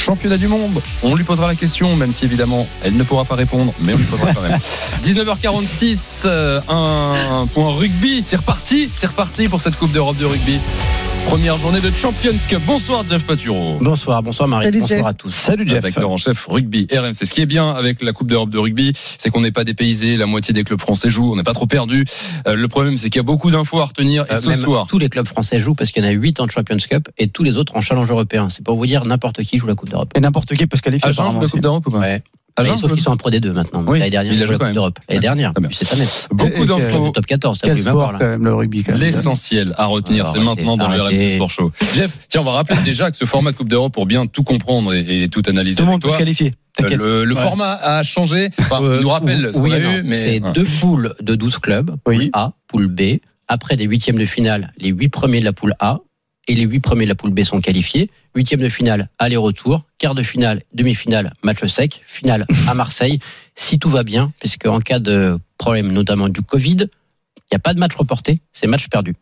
Championnat 0.00 0.38
du 0.38 0.48
monde 0.48 0.80
On 1.02 1.14
lui 1.14 1.24
posera 1.24 1.46
la 1.46 1.54
question, 1.54 1.94
même 1.94 2.10
si 2.10 2.24
évidemment 2.24 2.66
elle 2.82 2.96
ne 2.96 3.02
pourra 3.02 3.26
pas 3.26 3.34
répondre, 3.34 3.74
mais 3.80 3.92
on 3.92 3.98
lui 3.98 4.04
posera 4.04 4.32
quand 4.32 4.40
même. 4.40 4.58
19h46, 5.04 6.22
euh, 6.24 6.60
un 6.68 7.46
point 7.52 7.74
rugby, 7.74 8.22
c'est 8.22 8.36
reparti, 8.36 8.90
c'est 8.96 9.08
reparti 9.08 9.48
pour 9.48 9.60
cette 9.60 9.76
Coupe 9.76 9.92
d'Europe 9.92 10.16
de 10.16 10.24
rugby. 10.24 10.58
Première 11.26 11.56
journée 11.56 11.80
de 11.80 11.90
Champions 11.90 12.32
Cup. 12.48 12.60
Bonsoir 12.66 13.04
Jeff 13.08 13.24
Paturo. 13.24 13.78
Bonsoir, 13.80 14.20
bonsoir 14.22 14.48
Marie. 14.48 14.64
Salut, 14.66 14.80
bonsoir 14.80 14.98
Jeff. 14.98 15.06
à 15.06 15.14
tous. 15.14 15.30
Salut 15.30 15.68
Jeff. 15.68 15.78
Avec 15.78 15.96
Laurent 15.96 16.16
Chef, 16.16 16.46
rugby, 16.46 16.88
RMC. 16.92 17.14
Ce 17.14 17.30
qui 17.32 17.40
est 17.40 17.46
bien 17.46 17.70
avec 17.70 18.02
la 18.02 18.12
Coupe 18.12 18.28
d'Europe 18.28 18.50
de 18.50 18.58
rugby, 18.58 18.92
c'est 19.18 19.30
qu'on 19.30 19.40
n'est 19.40 19.52
pas 19.52 19.62
dépaysé. 19.62 20.16
La 20.16 20.26
moitié 20.26 20.52
des 20.52 20.64
clubs 20.64 20.80
français 20.80 21.08
jouent. 21.08 21.32
On 21.32 21.36
n'est 21.36 21.44
pas 21.44 21.52
trop 21.52 21.66
perdu. 21.66 22.04
Euh, 22.48 22.54
le 22.56 22.68
problème, 22.68 22.96
c'est 22.96 23.10
qu'il 23.10 23.18
y 23.18 23.20
a 23.20 23.24
beaucoup 23.24 23.50
d'infos 23.50 23.78
à 23.80 23.84
retenir. 23.84 24.24
Et 24.28 24.32
Euh, 24.32 24.36
ce 24.36 24.48
même 24.48 24.60
soir, 24.60 24.86
tous 24.88 24.98
les 24.98 25.08
clubs 25.08 25.26
français 25.26 25.60
jouent 25.60 25.74
parce 25.74 25.92
qu'il 25.92 26.02
y 26.04 26.06
en 26.06 26.10
a 26.10 26.12
8 26.12 26.40
en 26.40 26.48
Champions 26.48 26.76
Cup 26.78 27.08
et 27.16 27.28
tous 27.28 27.44
les 27.44 27.56
autres 27.56 27.76
en 27.76 27.80
Challenge 27.80 28.10
européen. 28.10 28.48
C'est 28.48 28.64
pour 28.64 28.76
vous 28.76 28.86
dire 28.86 29.04
n'importe 29.04 29.42
qui 29.44 29.58
joue 29.58 29.66
la 29.68 29.74
Coupe 29.76 29.90
d'Europe. 29.90 30.10
Et 30.16 30.20
n'importe 30.20 30.54
qui 30.56 30.66
peut 30.66 30.76
se 30.76 30.82
qualifier. 30.82 31.08
Agen 31.08 31.30
joue 31.30 31.40
la. 31.40 31.48
Coupe 31.48 31.60
d'Europe 31.60 31.86
ou 31.86 31.90
pas? 31.92 31.98
Ouais. 32.00 32.22
Agen 32.56 32.72
Ouais, 32.72 32.76
sauf 32.76 32.92
qu'ils 32.92 33.00
sont 33.02 33.10
en 33.10 33.16
Pro 33.16 33.30
D2 33.30 33.52
maintenant. 33.52 33.84
Oui, 33.86 33.98
L'année 33.98 34.10
dernière, 34.10 34.32
il 34.32 34.40
ils 34.40 34.46
jouent 34.46 34.52
la 34.52 34.58
Coupe 34.58 34.72
d'Europe. 34.74 34.98
L'année 35.08 35.20
dernière, 35.20 35.52
puis 35.54 35.76
cette 35.76 35.92
année. 35.92 36.04
beaucoup 36.32 36.64
d'infos. 36.66 37.06
Le 37.06 37.12
top 37.12 37.26
14, 37.26 37.58
t'as 37.58 37.66
Quel 37.68 37.76
voulu 37.76 37.82
sport 37.82 37.94
m'avoir, 37.96 38.18
quand 38.18 38.26
même 38.26 38.44
le 38.44 38.54
rugby. 38.54 38.84
L'essentiel 38.94 39.74
à 39.78 39.86
retenir, 39.86 40.24
Alors, 40.24 40.34
c'est 40.34 40.40
maintenant 40.42 40.76
dans 40.76 40.88
le. 40.88 41.00
RMC 41.00 41.30
Sport 41.36 41.50
Show. 41.50 41.72
Jeff, 41.94 42.10
tiens, 42.28 42.40
on 42.42 42.44
va 42.44 42.52
rappeler 42.52 42.78
déjà 42.84 43.10
que 43.10 43.16
ce 43.16 43.24
format 43.24 43.52
Coupe 43.52 43.68
d'Europe, 43.68 43.92
pour 43.92 44.06
bien 44.06 44.26
tout 44.26 44.42
comprendre 44.42 44.92
et, 44.94 45.22
et 45.24 45.28
tout 45.28 45.42
analyser 45.46 45.76
Tout 45.78 45.84
le 45.84 45.90
monde 45.90 46.02
peut 46.02 46.10
se 46.10 46.18
qualifier. 46.18 46.54
euh, 46.82 46.96
le, 46.96 47.24
le 47.24 47.34
Ouais. 47.34 47.40
format 47.40 47.72
a 47.74 48.02
changé. 48.02 48.50
Enfin, 48.58 48.82
Euh, 48.82 48.96
il 48.98 49.02
nous 49.02 49.08
rappelle 49.10 49.50
ce 49.52 49.58
qu'on 49.58 49.64
oui 49.64 49.72
eu, 49.74 50.02
mais 50.02 50.14
C'est 50.14 50.40
deux 50.40 50.64
poules 50.80 51.14
de 51.20 51.34
12 51.34 51.58
clubs. 51.58 51.90
Oui. 52.06 52.16
Poule 52.16 52.30
A, 52.32 52.52
poule 52.68 52.86
B. 52.88 53.00
Après 53.48 53.76
des 53.76 53.84
huitièmes 53.84 54.18
de 54.18 54.24
finale, 54.26 54.72
les 54.78 54.90
huit 54.90 55.08
premiers 55.08 55.40
de 55.40 55.44
la 55.44 55.52
poule 55.52 55.74
A 55.80 55.98
et 56.48 56.54
les 56.54 56.62
huit 56.62 56.80
premiers 56.80 57.04
de 57.04 57.10
la 57.10 57.14
poule 57.14 57.32
B 57.32 57.42
sont 57.44 57.60
qualifiés. 57.60 58.10
Huitième 58.34 58.60
de 58.60 58.68
finale, 58.68 59.08
aller-retour. 59.18 59.84
Quart 59.98 60.14
de 60.14 60.22
finale, 60.22 60.62
demi-finale, 60.72 61.34
match 61.42 61.64
sec. 61.66 62.02
Finale 62.06 62.46
à 62.66 62.74
Marseille. 62.74 63.18
Si 63.54 63.78
tout 63.78 63.90
va 63.90 64.02
bien, 64.02 64.32
puisque 64.40 64.66
en 64.66 64.80
cas 64.80 64.98
de 64.98 65.38
problème, 65.58 65.92
notamment 65.92 66.28
du 66.28 66.42
Covid, 66.42 66.86
il 67.36 67.52
n'y 67.52 67.56
a 67.56 67.58
pas 67.58 67.74
de 67.74 67.78
match 67.78 67.94
reporté, 67.94 68.40
c'est 68.52 68.66
match 68.66 68.88
perdu. 68.88 69.14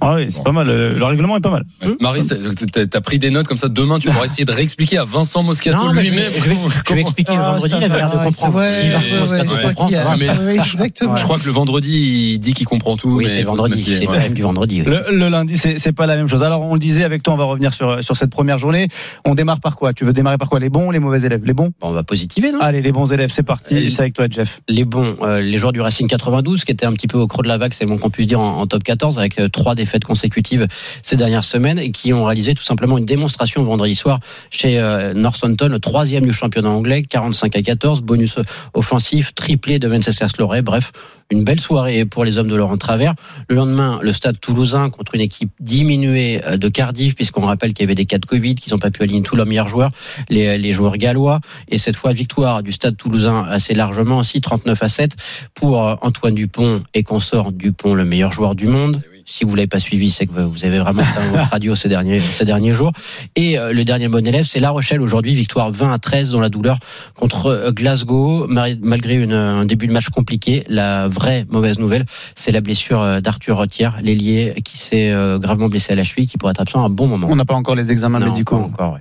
Ah 0.00 0.14
oui, 0.14 0.26
c'est 0.30 0.42
pas 0.44 0.52
mal. 0.52 0.68
Le, 0.68 0.94
le 0.94 1.04
règlement 1.04 1.36
est 1.36 1.40
pas 1.40 1.50
mal. 1.50 1.64
Ouais. 1.84 1.96
Marie, 2.00 2.22
c'est- 2.22 2.38
t'as- 2.70 2.86
t'as 2.86 3.00
pris 3.00 3.18
des 3.18 3.30
notes 3.30 3.48
comme 3.48 3.58
ça. 3.58 3.68
Demain, 3.68 3.98
tu 3.98 4.08
pourras 4.08 4.24
essayer 4.24 4.44
de 4.44 4.52
réexpliquer 4.52 4.98
à 4.98 5.04
Vincent 5.04 5.42
Moscato 5.42 5.76
je 5.92 5.98
lui-même. 6.00 6.20
je 6.20 6.20
vais- 6.20 6.30
je 6.32 6.48
vais 6.54 6.70
comment- 6.86 7.00
expliquer 7.00 7.32
le 7.34 7.38
Ah, 7.42 7.50
vendredi, 7.50 7.74
il 7.76 7.80
l'air 7.88 8.10
de 8.10 8.16
va, 8.16 8.24
comprendre. 8.24 8.54
ouais, 8.56 8.68
Si 8.68 8.88
Vincent 8.88 9.04
ouais, 9.14 9.20
Moscato 9.20 9.42
ouais, 9.42 9.48
je 9.62 9.66
comprend, 9.66 9.72
crois 9.74 9.90
ça 9.90 10.04
va. 10.04 10.14
qu'il 10.14 10.24
y 10.24 10.28
a- 10.28 10.34
mais- 10.34 10.52
oui, 10.52 10.58
exactement. 10.58 11.16
Je 11.16 11.24
crois 11.24 11.38
que 11.40 11.44
le 11.46 11.50
vendredi, 11.50 12.32
il 12.34 12.38
dit 12.38 12.54
qu'il 12.54 12.66
comprend 12.66 12.96
tout. 12.96 13.16
Oui, 13.16 13.24
mais 13.24 13.30
c'est 13.30 13.42
vendredi, 13.42 13.82
c'est 13.84 14.06
ouais. 14.08 14.14
le 14.16 14.22
même 14.22 14.34
du 14.34 14.42
vendredi. 14.42 14.82
oui. 14.86 14.92
Le, 15.10 15.16
le 15.18 15.28
lundi, 15.28 15.58
c'est 15.58 15.78
c'est 15.80 15.92
pas 15.92 16.06
la 16.06 16.16
même 16.16 16.28
chose. 16.28 16.44
Alors, 16.44 16.62
on 16.62 16.74
le 16.74 16.80
disait 16.80 17.02
avec 17.02 17.24
toi, 17.24 17.34
on 17.34 17.36
va 17.36 17.44
revenir 17.44 17.74
sur, 17.74 18.02
sur 18.02 18.16
cette 18.16 18.30
première 18.30 18.58
journée. 18.58 18.88
On 19.24 19.34
démarre 19.34 19.58
par 19.60 19.74
quoi? 19.76 19.92
Tu 19.92 20.04
veux 20.04 20.12
démarrer 20.12 20.38
par 20.38 20.48
quoi? 20.48 20.60
Les 20.60 20.68
bons 20.70 20.86
ou 20.88 20.92
les 20.92 21.00
mauvais 21.00 21.20
élèves? 21.22 21.42
Les 21.44 21.52
bons? 21.52 21.72
Bon, 21.80 21.88
on 21.88 21.92
va 21.92 22.04
positiver, 22.04 22.52
non? 22.52 22.60
Allez, 22.60 22.80
les 22.80 22.92
bons 22.92 23.12
élèves, 23.12 23.30
c'est 23.30 23.42
parti. 23.42 23.76
Allez. 23.76 23.90
C'est 23.90 24.02
avec 24.02 24.14
toi, 24.14 24.26
Jeff. 24.30 24.60
les 24.68 24.84
bons, 24.84 25.16
euh, 25.22 25.40
les 25.40 25.58
joueurs 25.58 25.72
du 25.72 25.80
Racing 25.80 26.06
92, 26.06 26.64
qui 26.64 26.70
étaient 26.70 26.86
un 26.86 26.92
petit 26.92 27.08
peu 27.08 27.18
au 27.18 27.26
creux 27.26 27.42
de 27.42 27.48
la 27.48 27.58
vague, 27.58 27.72
c'est 27.74 27.84
le 27.84 27.90
moins 27.90 27.98
qu'on 27.98 28.10
puisse 28.10 28.28
dire 28.28 28.40
en, 28.40 28.66
top 28.68 28.84
14, 28.84 29.18
avec 29.18 29.38
euh, 29.40 29.48
trois 29.64 29.74
défaites 29.74 30.04
consécutives 30.04 30.66
ces 31.02 31.16
dernières 31.16 31.42
semaines, 31.42 31.78
et 31.78 31.90
qui 31.90 32.12
ont 32.12 32.22
réalisé 32.22 32.52
tout 32.52 32.62
simplement 32.62 32.98
une 32.98 33.06
démonstration 33.06 33.62
vendredi 33.62 33.94
soir 33.94 34.20
chez 34.50 34.78
euh, 34.78 35.14
Northampton, 35.14 35.68
le 35.70 35.78
troisième 35.78 36.26
du 36.26 36.34
championnat 36.34 36.68
anglais, 36.68 37.02
45 37.02 37.56
à 37.56 37.62
14, 37.62 38.02
bonus 38.02 38.36
offensif, 38.74 39.34
triplé 39.34 39.78
de 39.78 39.88
Venceslas 39.88 40.32
Loré, 40.38 40.60
bref, 40.60 40.92
une 41.30 41.44
belle 41.44 41.60
soirée 41.60 42.04
pour 42.04 42.26
les 42.26 42.36
hommes 42.36 42.48
de 42.48 42.54
Laurent 42.54 42.76
Travers. 42.76 43.14
Le 43.48 43.56
lendemain, 43.56 44.00
le 44.02 44.12
stade 44.12 44.38
toulousain 44.38 44.90
contre 44.90 45.14
une 45.14 45.22
équipe 45.22 45.52
diminuée 45.60 46.42
euh, 46.44 46.58
de 46.58 46.68
Cardiff, 46.68 47.14
puisqu'on 47.14 47.46
rappelle 47.46 47.72
qu'il 47.72 47.84
y 47.84 47.86
avait 47.86 47.94
des 47.94 48.04
cas 48.04 48.18
de 48.18 48.26
Covid, 48.26 48.56
qu'ils 48.56 48.74
n'ont 48.74 48.78
pas 48.78 48.90
pu 48.90 49.02
aligner 49.02 49.22
tous 49.22 49.34
leurs 49.34 49.46
meilleurs 49.46 49.68
joueurs, 49.68 49.92
les, 50.28 50.58
les 50.58 50.72
joueurs 50.74 50.98
gallois, 50.98 51.40
et 51.68 51.78
cette 51.78 51.96
fois 51.96 52.12
victoire 52.12 52.62
du 52.62 52.72
stade 52.72 52.98
toulousain 52.98 53.46
assez 53.48 53.72
largement 53.72 54.18
aussi 54.18 54.42
39 54.42 54.82
à 54.82 54.88
7 54.90 55.12
pour 55.54 55.82
euh, 55.82 55.94
Antoine 56.02 56.34
Dupont 56.34 56.82
et 56.92 57.02
consort 57.02 57.50
Dupont 57.50 57.94
le 57.94 58.04
meilleur 58.04 58.30
joueur 58.30 58.54
du 58.54 58.66
monde 58.66 59.00
si 59.24 59.44
vous 59.44 59.54
l'avez 59.54 59.66
pas 59.66 59.80
suivi, 59.80 60.10
c'est 60.10 60.26
que 60.26 60.40
vous 60.40 60.64
avez 60.64 60.78
vraiment 60.78 61.02
fait 61.02 61.28
votre 61.30 61.50
radio 61.50 61.74
ces 61.74 61.88
derniers, 61.88 62.18
ces 62.18 62.44
derniers 62.44 62.72
jours. 62.72 62.92
Et 63.36 63.58
euh, 63.58 63.72
le 63.72 63.84
dernier 63.84 64.08
bon 64.08 64.26
élève, 64.26 64.44
c'est 64.46 64.60
La 64.60 64.70
Rochelle 64.70 65.00
aujourd'hui, 65.00 65.34
victoire 65.34 65.70
20 65.70 65.92
à 65.92 65.98
13 65.98 66.30
dans 66.30 66.40
la 66.40 66.48
douleur 66.48 66.78
contre 67.14 67.46
euh, 67.46 67.72
Glasgow, 67.72 68.46
malgré 68.48 69.16
une, 69.16 69.32
un 69.32 69.66
début 69.66 69.86
de 69.86 69.92
match 69.92 70.08
compliqué. 70.08 70.64
La 70.68 71.08
vraie 71.08 71.46
mauvaise 71.50 71.78
nouvelle, 71.78 72.04
c'est 72.34 72.52
la 72.52 72.60
blessure 72.60 73.00
euh, 73.00 73.20
d'Arthur 73.20 73.56
Rotière, 73.56 73.98
l'ailier 74.02 74.54
qui 74.64 74.78
s'est 74.78 75.10
euh, 75.10 75.38
gravement 75.38 75.68
blessé 75.68 75.92
à 75.92 75.96
la 75.96 76.04
cheville, 76.04 76.26
qui 76.26 76.38
pourrait 76.38 76.52
être 76.52 76.60
absent 76.60 76.82
à 76.82 76.86
un 76.86 76.90
bon 76.90 77.06
moment. 77.06 77.26
On 77.30 77.36
n'a 77.36 77.44
pas 77.44 77.54
encore 77.54 77.74
les 77.74 77.90
examens 77.92 78.18
Non, 78.18 78.26
médicaux. 78.26 78.58
pas 78.58 78.64
encore, 78.64 78.92
ouais. 78.94 79.00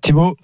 Thibaut 0.00 0.36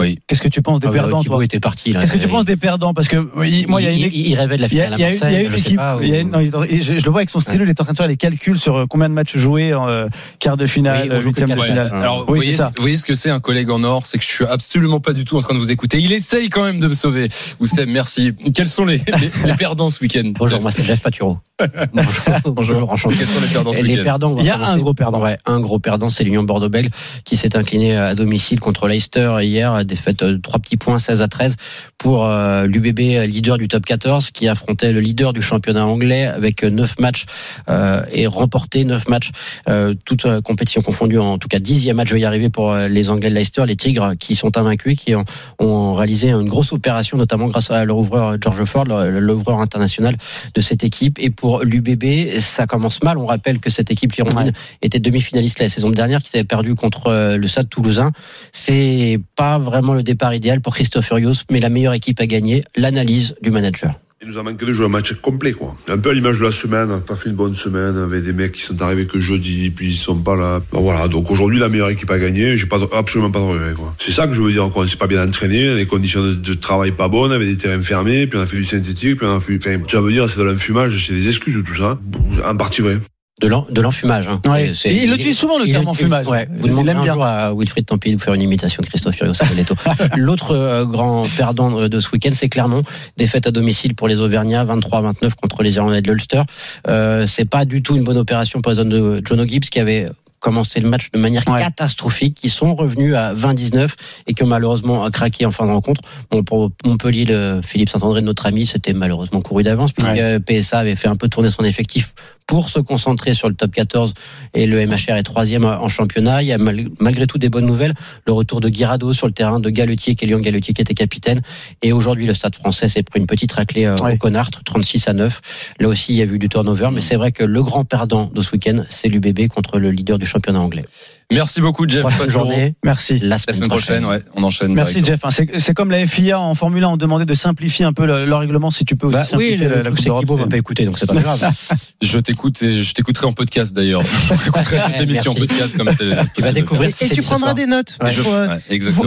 Oui. 0.00 0.20
Qu'est-ce 0.28 0.42
que 0.42 0.48
tu 0.48 0.62
penses 0.62 0.78
des 0.78 0.86
Ah 0.86 0.92
perdants 0.92 1.20
Thibaut 1.20 1.34
toi 1.36 1.44
était 1.44 1.58
parti. 1.58 1.92
là. 1.92 2.00
Qu'est-ce 2.00 2.12
que 2.12 2.18
tu 2.18 2.26
Il- 2.26 2.30
penses 2.30 2.44
des 2.44 2.56
perdants 2.56 2.94
Parce 2.94 3.08
que 3.08 3.16
oui, 3.34 3.66
moi, 3.68 3.82
il 3.82 3.84
y 3.84 3.88
a 3.88 3.92
une 3.92 3.98
il, 3.98 4.28
il 4.28 4.34
rêvait 4.36 4.56
de 4.56 4.62
la 4.62 4.68
finale 4.68 4.94
il 4.96 5.00
y 5.00 5.04
a- 5.04 5.10
y 5.42 5.44
une 5.44 5.54
équipe. 5.54 5.76
pas, 5.76 5.98
il 6.00 6.08
y 6.08 6.12
a 6.14 6.18
ou- 6.18 6.20
une- 6.20 6.30
non, 6.30 6.40
il- 6.40 6.82
je, 6.84 6.98
je 7.00 7.04
le 7.04 7.10
vois 7.10 7.18
avec 7.20 7.30
son 7.30 7.40
stylo, 7.40 7.64
il 7.64 7.70
est 7.70 7.80
en 7.80 7.84
train 7.84 7.92
de 7.94 7.98
faire 7.98 8.06
les 8.06 8.16
calculs 8.16 8.58
sur 8.60 8.76
euh, 8.76 8.86
combien 8.88 9.08
de 9.08 9.14
matchs 9.14 9.36
joués 9.36 9.74
en 9.74 9.88
euh, 9.88 10.06
quart 10.38 10.56
de 10.56 10.66
finale, 10.66 11.12
Oui, 11.16 11.24
huitième 11.24 11.48
de 11.48 11.60
finale. 11.60 11.90
Alors, 11.92 12.20
vous, 12.28 12.34
voyez, 12.36 12.52
ça. 12.52 12.70
vous 12.76 12.82
voyez 12.82 12.96
ce 12.96 13.04
que 13.04 13.14
c'est 13.16 13.30
un 13.30 13.40
collègue 13.40 13.70
en 13.70 13.82
or, 13.82 14.06
c'est 14.06 14.18
que 14.18 14.24
je 14.24 14.30
suis 14.30 14.44
absolument 14.44 15.00
pas 15.00 15.12
du 15.12 15.24
tout 15.24 15.36
en 15.36 15.42
train 15.42 15.54
de 15.54 15.58
vous 15.58 15.70
écouter. 15.72 15.98
Il 16.00 16.12
essaye 16.12 16.48
quand 16.48 16.62
même 16.62 16.78
de 16.78 16.86
me 16.86 16.94
sauver. 16.94 17.26
Oussem, 17.58 17.90
merci. 17.90 18.32
Quels 18.54 18.68
sont 18.68 18.84
les, 18.84 18.98
les, 18.98 19.30
les 19.46 19.54
perdants 19.54 19.90
ce 19.90 20.00
week-end? 20.00 20.32
Bonjour, 20.38 20.60
moi 20.60 20.70
c'est 20.70 20.84
Jeff 20.84 21.02
Paturo. 21.02 21.38
Bonjour, 21.92 22.52
bonjour, 22.54 22.92
enchanté. 22.92 23.16
Quels 23.16 23.26
sont 23.26 23.40
les 23.40 23.48
perdants 23.48 23.72
ce 23.72 23.82
les 23.82 23.90
week-end? 23.94 24.04
perdants, 24.04 24.36
Il 24.38 24.44
y 24.44 24.50
a 24.50 24.58
un 24.68 24.78
gros 24.78 24.94
perdant. 24.94 25.20
Ouais, 25.20 25.38
un 25.44 25.58
gros 25.58 25.80
perdant, 25.80 26.08
c'est 26.08 26.22
l'Union 26.22 26.44
Bordeaux-Bègles 26.44 26.90
qui 27.24 27.36
s'est 27.36 27.56
incliné 27.56 27.96
à 27.96 28.14
domicile 28.14 28.60
contre 28.60 28.86
Leicester 28.86 29.38
hier, 29.42 29.72
défaite 29.88 30.22
de 30.22 30.36
trois 30.36 30.60
petits 30.60 30.76
points, 30.76 30.98
16 30.98 31.22
à 31.22 31.28
13 31.28 31.56
pour 31.98 32.24
euh, 32.24 32.66
l'UBB 32.66 33.26
leader 33.26 33.58
du 33.58 33.66
top 33.66 33.84
14 33.84 34.30
qui 34.30 34.46
affrontait 34.46 34.92
le 34.92 35.00
leader 35.00 35.32
du 35.32 35.42
championnat 35.42 35.84
anglais 35.84 36.26
avec 36.26 36.62
neuf 36.62 36.98
matchs 37.00 37.24
euh, 37.68 38.04
et 38.12 38.26
remporté 38.26 38.84
neuf 38.84 39.08
matchs, 39.08 39.30
euh, 39.68 39.94
toutes 40.04 40.26
euh, 40.26 40.40
compétitions 40.40 40.82
confondues, 40.82 41.18
en 41.18 41.38
tout 41.38 41.48
cas 41.48 41.58
dixième 41.58 41.96
match 41.96 42.12
va 42.12 42.18
y 42.18 42.24
arriver 42.24 42.50
pour 42.50 42.72
euh, 42.72 42.88
les 42.88 43.10
Anglais 43.10 43.30
de 43.30 43.34
Leicester, 43.34 43.64
les 43.66 43.76
Tigres 43.76 44.14
qui 44.18 44.36
sont 44.36 44.56
invaincus, 44.56 44.98
qui 44.98 45.14
ont, 45.14 45.24
ont 45.58 45.94
réalisé 45.94 46.30
une 46.30 46.48
grosse 46.48 46.72
opération, 46.72 47.16
notamment 47.16 47.48
grâce 47.48 47.70
à 47.70 47.84
leur 47.84 47.98
ouvreur 47.98 48.36
George 48.40 48.64
Ford, 48.64 48.84
l'ouvreur 48.84 49.60
international 49.60 50.16
de 50.54 50.60
cette 50.60 50.84
équipe. 50.84 51.18
Et 51.18 51.30
pour 51.30 51.62
l'UBB, 51.62 52.38
ça 52.40 52.66
commence 52.66 53.02
mal. 53.02 53.18
On 53.18 53.26
rappelle 53.26 53.60
que 53.60 53.70
cette 53.70 53.90
équipe 53.90 54.14
girondine 54.14 54.52
était 54.82 55.00
demi-finaliste 55.00 55.60
la 55.60 55.68
saison 55.68 55.90
dernière, 55.90 56.22
qui 56.22 56.36
avait 56.36 56.44
perdu 56.44 56.74
contre 56.74 57.08
euh, 57.08 57.36
le 57.36 57.46
Stade 57.46 57.68
Toulousain. 57.68 58.12
C'est 58.52 59.20
pas 59.36 59.58
vraiment 59.58 59.77
le 59.80 60.02
départ 60.02 60.34
idéal 60.34 60.60
pour 60.60 60.74
Christophe 60.74 61.06
Furios, 61.06 61.44
mais 61.50 61.60
la 61.60 61.68
meilleure 61.68 61.94
équipe 61.94 62.20
à 62.20 62.26
gagner. 62.26 62.64
L'analyse 62.76 63.34
du 63.42 63.50
manager. 63.50 63.94
Il 64.20 64.26
nous 64.26 64.38
a 64.38 64.42
manqué 64.42 64.66
de 64.66 64.72
jouer 64.72 64.86
un 64.86 64.88
match 64.88 65.12
complet, 65.12 65.52
quoi. 65.52 65.76
Un 65.86 65.96
peu 65.96 66.10
à 66.10 66.12
l'image 66.12 66.40
de 66.40 66.44
la 66.44 66.50
semaine, 66.50 66.90
a 66.90 66.98
pas 66.98 67.14
fait 67.14 67.30
une 67.30 67.36
bonne 67.36 67.54
semaine, 67.54 67.96
avec 67.96 68.24
des 68.24 68.32
mecs 68.32 68.50
qui 68.50 68.62
sont 68.62 68.82
arrivés 68.82 69.06
que 69.06 69.20
jeudi, 69.20 69.70
puis 69.70 69.90
ils 69.90 69.96
sont 69.96 70.18
pas 70.18 70.34
là. 70.34 70.60
Voilà, 70.72 71.06
donc 71.06 71.30
aujourd'hui, 71.30 71.60
la 71.60 71.68
meilleure 71.68 71.90
équipe 71.90 72.10
à 72.10 72.18
gagner, 72.18 72.56
j'ai 72.56 72.66
pas 72.66 72.80
absolument 72.92 73.30
pas 73.30 73.38
de 73.38 73.44
regrets, 73.44 73.74
quoi. 73.74 73.94
C'est 74.00 74.10
ça 74.10 74.26
que 74.26 74.32
je 74.32 74.42
veux 74.42 74.50
dire, 74.50 74.68
quoi. 74.72 74.82
On 74.82 74.86
s'est 74.88 74.96
pas 74.96 75.06
bien 75.06 75.24
entraîné, 75.24 75.72
les 75.72 75.86
conditions 75.86 76.20
de, 76.20 76.54
travail 76.54 76.90
pas 76.90 77.06
bonnes, 77.06 77.30
avec 77.30 77.46
des 77.46 77.56
terrains 77.56 77.80
fermés, 77.80 78.26
puis 78.26 78.36
on 78.36 78.42
a 78.42 78.46
fait 78.46 78.56
du 78.56 78.64
synthétique, 78.64 79.18
puis 79.18 79.26
on 79.26 79.36
a 79.36 79.40
fait, 79.40 79.56
enfin, 79.56 79.80
ça 79.88 80.00
veut 80.00 80.10
dire, 80.10 80.28
c'est 80.28 80.40
de 80.40 80.44
l'enfumage, 80.44 81.06
c'est 81.06 81.12
des 81.12 81.28
excuses, 81.28 81.62
tout 81.64 81.74
ça. 81.76 81.96
En 82.44 82.56
partie 82.56 82.82
vrai. 82.82 82.96
De 83.40 83.46
l'en- 83.46 83.66
de 83.70 83.80
l'enfumage. 83.80 84.28
Hein. 84.28 84.40
Ouais. 84.46 84.72
Il 84.84 85.10
l'utilise 85.10 85.38
souvent, 85.38 85.58
le 85.58 85.66
terme 85.66 85.84
il- 85.84 85.88
enfumage. 85.88 86.26
Ouais. 86.26 86.48
Vous 86.58 86.68
demandez 86.68 86.90
un 86.90 87.02
bien. 87.02 87.14
jour 87.14 87.24
à 87.24 87.54
Wilfried 87.54 87.86
Tempi 87.86 88.10
de 88.10 88.16
vous 88.16 88.22
faire 88.22 88.34
une 88.34 88.42
imitation 88.42 88.82
de 88.82 88.86
Christophe 88.88 89.14
Furios 89.16 89.34
Savelletto. 89.34 89.74
L'autre 90.16 90.52
euh, 90.56 90.84
grand 90.84 91.24
perdant 91.36 91.88
de- 91.88 92.00
ce 92.00 92.10
week-end, 92.12 92.30
c'est 92.34 92.48
Clermont. 92.48 92.82
Défaite 93.16 93.46
à 93.46 93.50
domicile 93.50 93.94
pour 93.94 94.08
les 94.08 94.20
Auvergnats, 94.20 94.64
23-29 94.64 95.34
contre 95.40 95.62
les 95.62 95.76
Irlandais 95.76 96.02
de 96.02 96.10
l'Ulster. 96.10 96.42
Euh, 96.88 97.26
c'est 97.26 97.44
pas 97.48 97.64
du 97.64 97.82
tout 97.82 97.96
une 97.96 98.04
bonne 98.04 98.18
opération 98.18 98.60
pour 98.60 98.72
les 98.72 98.78
hommes 98.78 98.88
de 98.88 99.22
John 99.24 99.40
O'Gibbs 99.40 99.68
qui 99.70 99.78
avait 99.78 100.08
commencé 100.40 100.78
le 100.80 100.88
match 100.88 101.10
de 101.12 101.18
manière 101.18 101.44
catastrophique, 101.44 102.34
qui 102.36 102.48
sont 102.48 102.76
revenus 102.76 103.16
à 103.16 103.34
20-19 103.34 103.88
et 104.28 104.34
qui 104.34 104.42
ont 104.44 104.46
malheureusement 104.46 105.10
craqué 105.10 105.44
en 105.46 105.50
fin 105.50 105.66
de 105.66 105.72
rencontre. 105.72 106.00
Bon, 106.30 106.44
pour 106.44 106.70
Montpellier, 106.84 107.24
le 107.24 107.60
Philippe 107.64 107.88
Saint-André, 107.88 108.20
notre 108.22 108.46
ami, 108.46 108.64
c'était 108.64 108.92
malheureusement 108.92 109.40
couru 109.40 109.64
d'avance 109.64 109.90
puisque 109.92 110.10
Ouais. 110.12 110.38
PSA 110.38 110.78
avait 110.78 110.94
fait 110.94 111.08
un 111.08 111.16
peu 111.16 111.28
tourner 111.28 111.50
son 111.50 111.64
effectif 111.64 112.14
pour 112.48 112.70
se 112.70 112.80
concentrer 112.80 113.34
sur 113.34 113.48
le 113.48 113.54
top 113.54 113.70
14 113.72 114.14
et 114.54 114.66
le 114.66 114.84
MHR 114.84 115.10
est 115.16 115.22
troisième 115.22 115.64
en 115.66 115.86
championnat. 115.88 116.42
Il 116.42 116.46
y 116.48 116.52
a 116.52 116.58
mal- 116.58 116.88
malgré 116.98 117.26
tout 117.26 117.38
des 117.38 117.50
bonnes 117.50 117.66
nouvelles. 117.66 117.94
Le 118.26 118.32
retour 118.32 118.60
de 118.60 118.68
Guirado 118.70 119.12
sur 119.12 119.26
le 119.26 119.32
terrain, 119.34 119.60
de 119.60 119.68
Galetier, 119.70 120.14
Kélian 120.16 120.40
Galetier 120.40 120.72
qui 120.74 120.80
était 120.80 120.94
capitaine. 120.94 121.42
Et 121.82 121.92
aujourd'hui, 121.92 122.26
le 122.26 122.32
stade 122.34 122.56
français 122.56 122.88
s'est 122.88 123.02
pris 123.02 123.20
une 123.20 123.26
petite 123.26 123.52
raclée 123.52 123.84
euh, 123.84 123.94
au 124.14 124.16
Connard, 124.16 124.50
36 124.64 125.06
à 125.08 125.12
9. 125.12 125.74
Là 125.78 125.88
aussi, 125.88 126.14
il 126.14 126.16
y 126.16 126.22
a 126.22 126.24
eu 126.24 126.38
du 126.38 126.48
turnover, 126.48 126.88
mais 126.92 127.02
c'est 127.02 127.16
vrai 127.16 127.32
que 127.32 127.44
le 127.44 127.62
grand 127.62 127.84
perdant 127.84 128.30
de 128.34 128.40
ce 128.40 128.52
week-end, 128.52 128.82
c'est 128.88 129.08
l'UBB 129.08 129.48
contre 129.48 129.78
le 129.78 129.90
leader 129.90 130.18
du 130.18 130.24
championnat 130.26 130.60
anglais. 130.60 130.84
Merci 131.30 131.60
beaucoup, 131.60 131.86
Jeff. 131.86 132.00
Prochaine 132.00 132.18
Paturo. 132.26 132.44
journée. 132.46 132.74
Merci. 132.82 133.18
La 133.18 133.36
La 133.36 133.38
semaine 133.38 133.68
prochaine, 133.68 134.04
ouais, 134.06 134.20
on 134.34 134.42
enchaîne. 134.44 134.72
Merci. 134.72 135.04
Jeff. 135.04 135.20
C'est 135.58 135.74
comme 135.74 135.90
la 135.90 136.06
FIA 136.06 136.40
en 136.40 136.54
Formule 136.54 136.82
1 136.84 136.88
ont 136.88 136.96
demandé 136.96 137.26
de 137.26 137.34
simplifier 137.34 137.84
un 137.84 137.92
peu 137.92 138.06
le, 138.06 138.24
le 138.24 138.34
règlement 138.34 138.70
si 138.70 138.86
tu 138.86 138.96
peux 138.96 139.08
aussi 139.08 139.14
Bah 139.16 139.20
oui, 139.22 139.28
simplifier 139.50 139.56
le- 139.58 139.68
la, 139.68 139.70
la 139.70 139.82
le 139.82 139.90
Coupe 139.90 139.98
truc, 139.98 140.12
c'est 140.14 140.20
qu'Ibo 140.20 140.36
m'a 140.38 140.46
pas 140.46 140.56
écouté, 140.56 140.84
donc 140.86 140.96
c'est 140.98 141.06
pas 141.06 141.14
grave. 141.16 141.46
Je 142.00 142.18
t'écoute 142.18 142.62
et 142.62 142.82
je 142.82 142.94
t'écouterai 142.94 143.26
en 143.26 143.32
podcast 143.32 143.74
d'ailleurs. 143.74 144.02
J'écouterai 144.44 144.78
cette 144.78 145.00
émission 145.02 145.32
en 145.32 145.34
podcast 145.34 145.76
comme 145.76 145.90
c'est. 145.96 146.16
Tu 146.34 146.40
vas 146.42 146.52
découvrir 146.52 146.90
Et 147.00 147.08
tu 147.10 147.20
prendras 147.22 147.52
des 147.54 147.66
notes. 147.66 147.98
Je- 148.06 148.20
euh, 148.22 148.58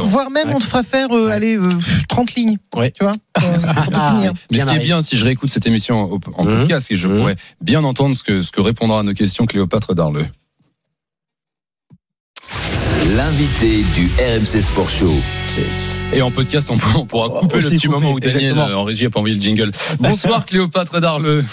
voire 0.01 0.29
même, 0.29 0.51
on 0.53 0.59
te 0.59 0.63
fera 0.65 0.83
faire 0.83 1.07
euh, 1.11 1.29
allez, 1.31 1.57
euh, 1.57 1.69
30 2.07 2.35
lignes. 2.35 2.57
Tu 2.71 3.03
vois 3.03 3.13
Ah, 3.35 4.15
finir. 4.15 4.33
Mais 4.51 4.59
ce 4.59 4.65
qui 4.67 4.75
est 4.75 4.79
bien, 4.79 5.01
si 5.01 5.17
je 5.17 5.25
réécoute 5.25 5.49
cette 5.49 5.65
émission 5.65 6.19
en 6.35 6.45
Mhm. 6.45 6.59
podcast, 6.59 6.91
et 6.91 6.95
je 6.95 7.07
Mhm. 7.07 7.17
pourrais 7.17 7.35
bien 7.61 7.83
entendre 7.83 8.15
ce 8.15 8.23
que, 8.23 8.41
ce 8.41 8.51
que 8.51 8.61
répondra 8.61 8.99
à 8.99 9.03
nos 9.03 9.13
questions 9.13 9.45
Cléopâtre 9.47 9.95
Darleux. 9.95 10.25
L'invité 13.15 13.83
du 13.93 14.09
RMC 14.17 14.61
Sport 14.61 14.89
Show. 14.89 16.00
Et 16.13 16.21
en 16.21 16.29
podcast, 16.29 16.69
on, 16.69 16.77
pourra- 16.77 16.99
on 16.99 17.05
pourra 17.05 17.29
couper 17.29 17.57
Aussi 17.57 17.69
le 17.71 17.75
petit 17.77 17.87
couper, 17.87 17.99
moment 17.99 18.11
où 18.13 18.19
Daniel 18.19 18.41
exactement. 18.51 18.67
euh, 18.67 18.75
en 18.75 18.83
régie 18.83 19.05
a 19.05 19.09
pas 19.09 19.19
envoyé 19.19 19.33
le 19.35 19.41
jingle. 19.41 19.71
Bonsoir 19.99 20.45
Cléopâtre 20.45 20.99
Darleux. 20.99 21.45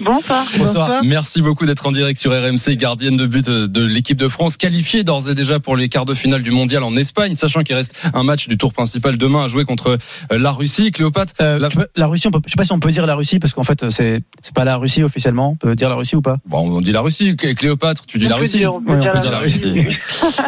Bonsoir. 0.00 0.44
Bonsoir. 0.58 0.90
Merci 1.04 1.40
beaucoup 1.42 1.64
d'être 1.64 1.86
en 1.86 1.92
direct 1.92 2.18
sur 2.20 2.32
RMC, 2.32 2.76
gardienne 2.76 3.16
de 3.16 3.24
but 3.26 3.46
euh, 3.48 3.68
de 3.68 3.84
l'équipe 3.84 4.16
de 4.18 4.26
France, 4.28 4.56
qualifiée 4.56 5.04
d'ores 5.04 5.30
et 5.30 5.34
déjà 5.36 5.60
pour 5.60 5.76
les 5.76 5.88
quarts 5.88 6.06
de 6.06 6.14
finale 6.14 6.42
du 6.42 6.50
mondial 6.50 6.82
en 6.82 6.96
Espagne, 6.96 7.36
sachant 7.36 7.62
qu'il 7.62 7.76
reste 7.76 7.94
un 8.14 8.24
match 8.24 8.48
du 8.48 8.58
tour 8.58 8.72
principal 8.72 9.16
demain 9.16 9.44
à 9.44 9.48
jouer 9.48 9.64
contre 9.64 9.96
euh, 10.32 10.38
la 10.38 10.50
Russie. 10.50 10.90
Cléopâtre, 10.90 11.32
Euh, 11.40 11.60
la- 11.60 11.68
peux- 11.70 11.86
la 11.94 12.08
Russie, 12.08 12.26
on 12.26 12.32
peut, 12.32 12.40
je 12.46 12.50
sais 12.50 12.56
pas 12.56 12.64
si 12.64 12.72
on 12.72 12.80
peut 12.80 12.90
dire 12.90 13.06
la 13.06 13.14
Russie 13.14 13.38
parce 13.38 13.54
qu'en 13.54 13.62
fait 13.64 13.88
c'est 13.90 14.20
c'est 14.42 14.54
pas 14.54 14.64
la 14.64 14.76
Russie 14.76 15.04
officiellement. 15.04 15.50
On 15.52 15.56
peut 15.56 15.76
dire 15.76 15.88
la 15.88 15.94
Russie 15.94 16.16
ou 16.16 16.20
pas? 16.22 16.38
Bon, 16.46 16.58
on 16.76 16.80
dit 16.80 16.90
la 16.92 17.00
Russie. 17.00 17.36
Clé- 17.36 17.54
Cléopâtre, 17.54 18.04
tu 18.06 18.18
dis 18.18 18.26
On 18.26 18.30
la 18.30 18.36
Russie 18.36 18.58
dire- 18.58 18.74
on 18.74 18.82
peut 18.82 18.92
Oui, 18.94 19.00
dire 19.00 19.06
on 19.06 19.10
peut 19.12 19.16
la 19.18 19.22
dire 19.22 19.30
la 19.30 19.38
Russie. 19.38 19.62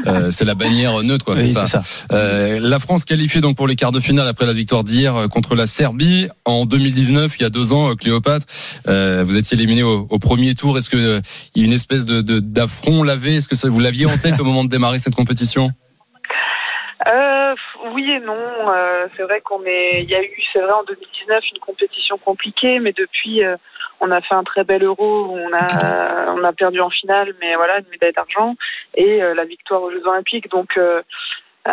Euh, 0.07 0.31
c'est 0.33 0.45
la 0.45 0.55
bannière 0.57 1.01
neutre, 1.05 1.25
quoi. 1.25 1.35
Oui, 1.37 1.47
c'est 1.47 1.55
ça. 1.55 1.67
ça. 1.69 1.83
Euh, 2.13 2.59
la 2.61 2.79
France 2.81 3.05
qualifiée 3.05 3.36
donc 3.41 3.57
pour 3.57 3.67
les 3.67 3.77
quarts 3.77 3.93
de 3.93 4.01
finale 4.01 4.29
après 4.29 4.47
la 4.47 4.53
victoire 4.53 4.85
d'hier 4.85 5.17
euh, 5.17 5.29
contre 5.29 5.55
la 5.55 5.67
Serbie 5.67 6.29
en 6.45 6.65
2019, 6.65 7.37
il 7.39 7.43
y 7.43 7.47
a 7.47 7.51
deux 7.51 7.73
ans, 7.73 7.91
euh, 7.91 7.95
Cléopâtre. 7.95 8.47
Euh, 8.89 9.25
vous 9.25 9.37
étiez 9.37 9.57
éliminé 9.57 9.83
au, 9.83 10.19
premier 10.19 10.55
tour. 10.55 10.79
Est-ce 10.79 10.91
que 10.91 11.21
y 11.55 11.63
a 11.63 11.65
une 11.65 11.73
espèce 11.73 12.07
de 12.07 12.21
d'affront 12.41 13.03
lavé? 13.03 13.37
Est-ce 13.37 13.49
que 13.49 13.69
vous 13.69 13.81
l'aviez 13.81 14.07
en 14.07 14.17
tête 14.17 14.41
au 14.41 14.45
moment 14.45 14.65
de 14.65 14.69
démarrer 14.69 14.99
cette 14.99 15.15
compétition? 15.15 15.71
Oui 17.95 18.11
et 18.11 18.21
non. 18.21 18.35
C'est 19.17 19.23
vrai 19.23 19.41
qu'on 19.41 19.63
est. 19.65 20.03
Il 20.03 20.11
y 20.11 20.15
a 20.15 20.23
eu, 20.23 20.43
c'est 20.53 20.61
vrai, 20.61 20.73
en 20.73 20.83
2019 20.85 21.45
une 21.53 21.61
compétition 21.61 22.19
compliquée, 22.19 22.81
mais 22.81 22.93
depuis, 22.93 23.43
on 24.01 24.11
a 24.11 24.21
fait 24.21 24.35
un 24.35 24.43
très 24.43 24.65
bel 24.65 24.83
Euro. 24.83 25.31
On 25.31 25.53
a, 25.53 26.35
on 26.35 26.43
a 26.43 26.53
perdu 26.53 26.81
en 26.81 26.91
finale, 26.91 27.33
mais 27.41 27.55
voilà, 27.55 27.79
une 27.79 27.89
médaille 27.91 28.13
d'argent 28.13 28.57
et 28.95 29.21
la 29.21 29.45
victoire 29.45 29.83
aux 29.83 29.93
Jeux 29.93 30.07
Olympiques. 30.07 30.51
Donc 30.51 30.79
euh, 31.69 31.73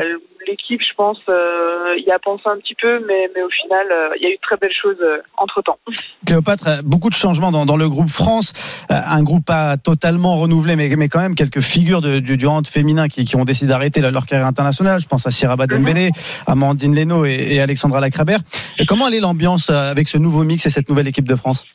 euh, 0.00 0.18
l'équipe, 0.46 0.80
je 0.80 0.94
pense, 0.96 1.18
euh, 1.28 1.94
y 1.98 2.10
a 2.10 2.18
pensé 2.18 2.42
un 2.46 2.56
petit 2.58 2.74
peu, 2.80 3.00
mais 3.06 3.30
mais 3.34 3.42
au 3.42 3.50
final, 3.50 3.86
euh, 3.90 4.10
il 4.16 4.22
y 4.22 4.26
a 4.26 4.30
eu 4.30 4.36
de 4.36 4.40
très 4.40 4.56
belles 4.56 4.74
choses 4.80 4.98
entre 5.36 5.62
temps. 5.62 5.78
Cléopâtre, 6.24 6.68
euh, 6.68 6.82
beaucoup 6.84 7.08
de 7.08 7.14
changements 7.14 7.50
dans, 7.50 7.66
dans 7.66 7.76
le 7.76 7.88
groupe 7.88 8.08
France, 8.08 8.52
Euh, 8.90 8.94
un 9.18 9.22
groupe 9.24 9.44
pas 9.44 9.76
totalement 9.76 10.36
renouvelé, 10.36 10.76
mais, 10.76 10.88
mais 10.96 11.08
quand 11.08 11.18
même 11.18 11.34
quelques 11.34 11.60
figures 11.60 12.00
de, 12.00 12.20
du, 12.20 12.36
du 12.36 12.46
hand 12.46 12.66
féminin 12.66 13.08
qui, 13.08 13.24
qui 13.24 13.34
ont 13.36 13.44
décidé 13.44 13.68
d'arrêter 13.70 14.00
leur, 14.00 14.26
carrière 14.26 14.46
internationale. 14.46 15.00
Je 15.00 15.08
pense 15.08 15.26
à 15.26 15.30
Sierra 15.30 15.56
Dembélé, 15.56 16.10
Amandine 16.46 16.94
Leno 16.94 17.24
et, 17.24 17.54
et 17.54 17.60
Alexandra 17.60 18.00
Lacrabert. 18.00 18.40
Et 18.78 18.86
comment 18.86 19.06
allait 19.06 19.20
l'ambiance 19.20 19.70
euh, 19.70 19.90
avec 19.90 20.06
ce 20.08 20.18
nouveau 20.18 20.44
mix 20.44 20.66
et 20.66 20.70
cette 20.70 20.88
nouvelle 20.88 21.08
équipe 21.08 21.26
de 21.26 21.34
France? 21.34 21.66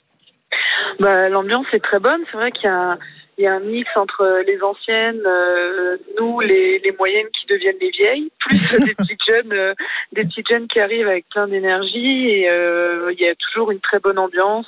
Bah, 1.00 1.30
L'ambiance 1.30 1.66
est 1.74 1.84
très 1.84 2.00
bonne. 2.00 2.22
C'est 2.32 2.38
vrai 2.38 2.52
qu'il 2.52 2.66
y 2.66 2.74
a 2.74 2.98
il 3.42 3.46
y 3.46 3.48
a 3.48 3.54
un 3.54 3.60
mix 3.60 3.90
entre 3.96 4.44
les 4.46 4.62
anciennes, 4.62 5.24
euh, 5.26 5.98
nous, 6.20 6.42
les, 6.42 6.78
les 6.78 6.92
moyennes 6.92 7.28
qui 7.34 7.48
deviennent 7.48 7.80
les 7.82 7.90
vieilles, 7.90 8.32
plus 8.40 8.60
des 8.86 8.94
petites 8.94 9.24
jeunes, 9.26 9.52
euh, 9.52 9.74
des 10.12 10.22
petites 10.22 10.48
jeunes 10.48 10.68
qui 10.68 10.80
arrivent 10.80 11.08
avec 11.08 11.28
plein 11.30 11.48
d'énergie. 11.48 12.30
Et 12.30 12.50
euh, 12.50 13.12
il 13.12 13.20
y 13.20 13.28
a 13.28 13.34
toujours 13.36 13.72
une 13.72 13.80
très 13.80 13.98
bonne 14.00 14.20
ambiance. 14.20 14.68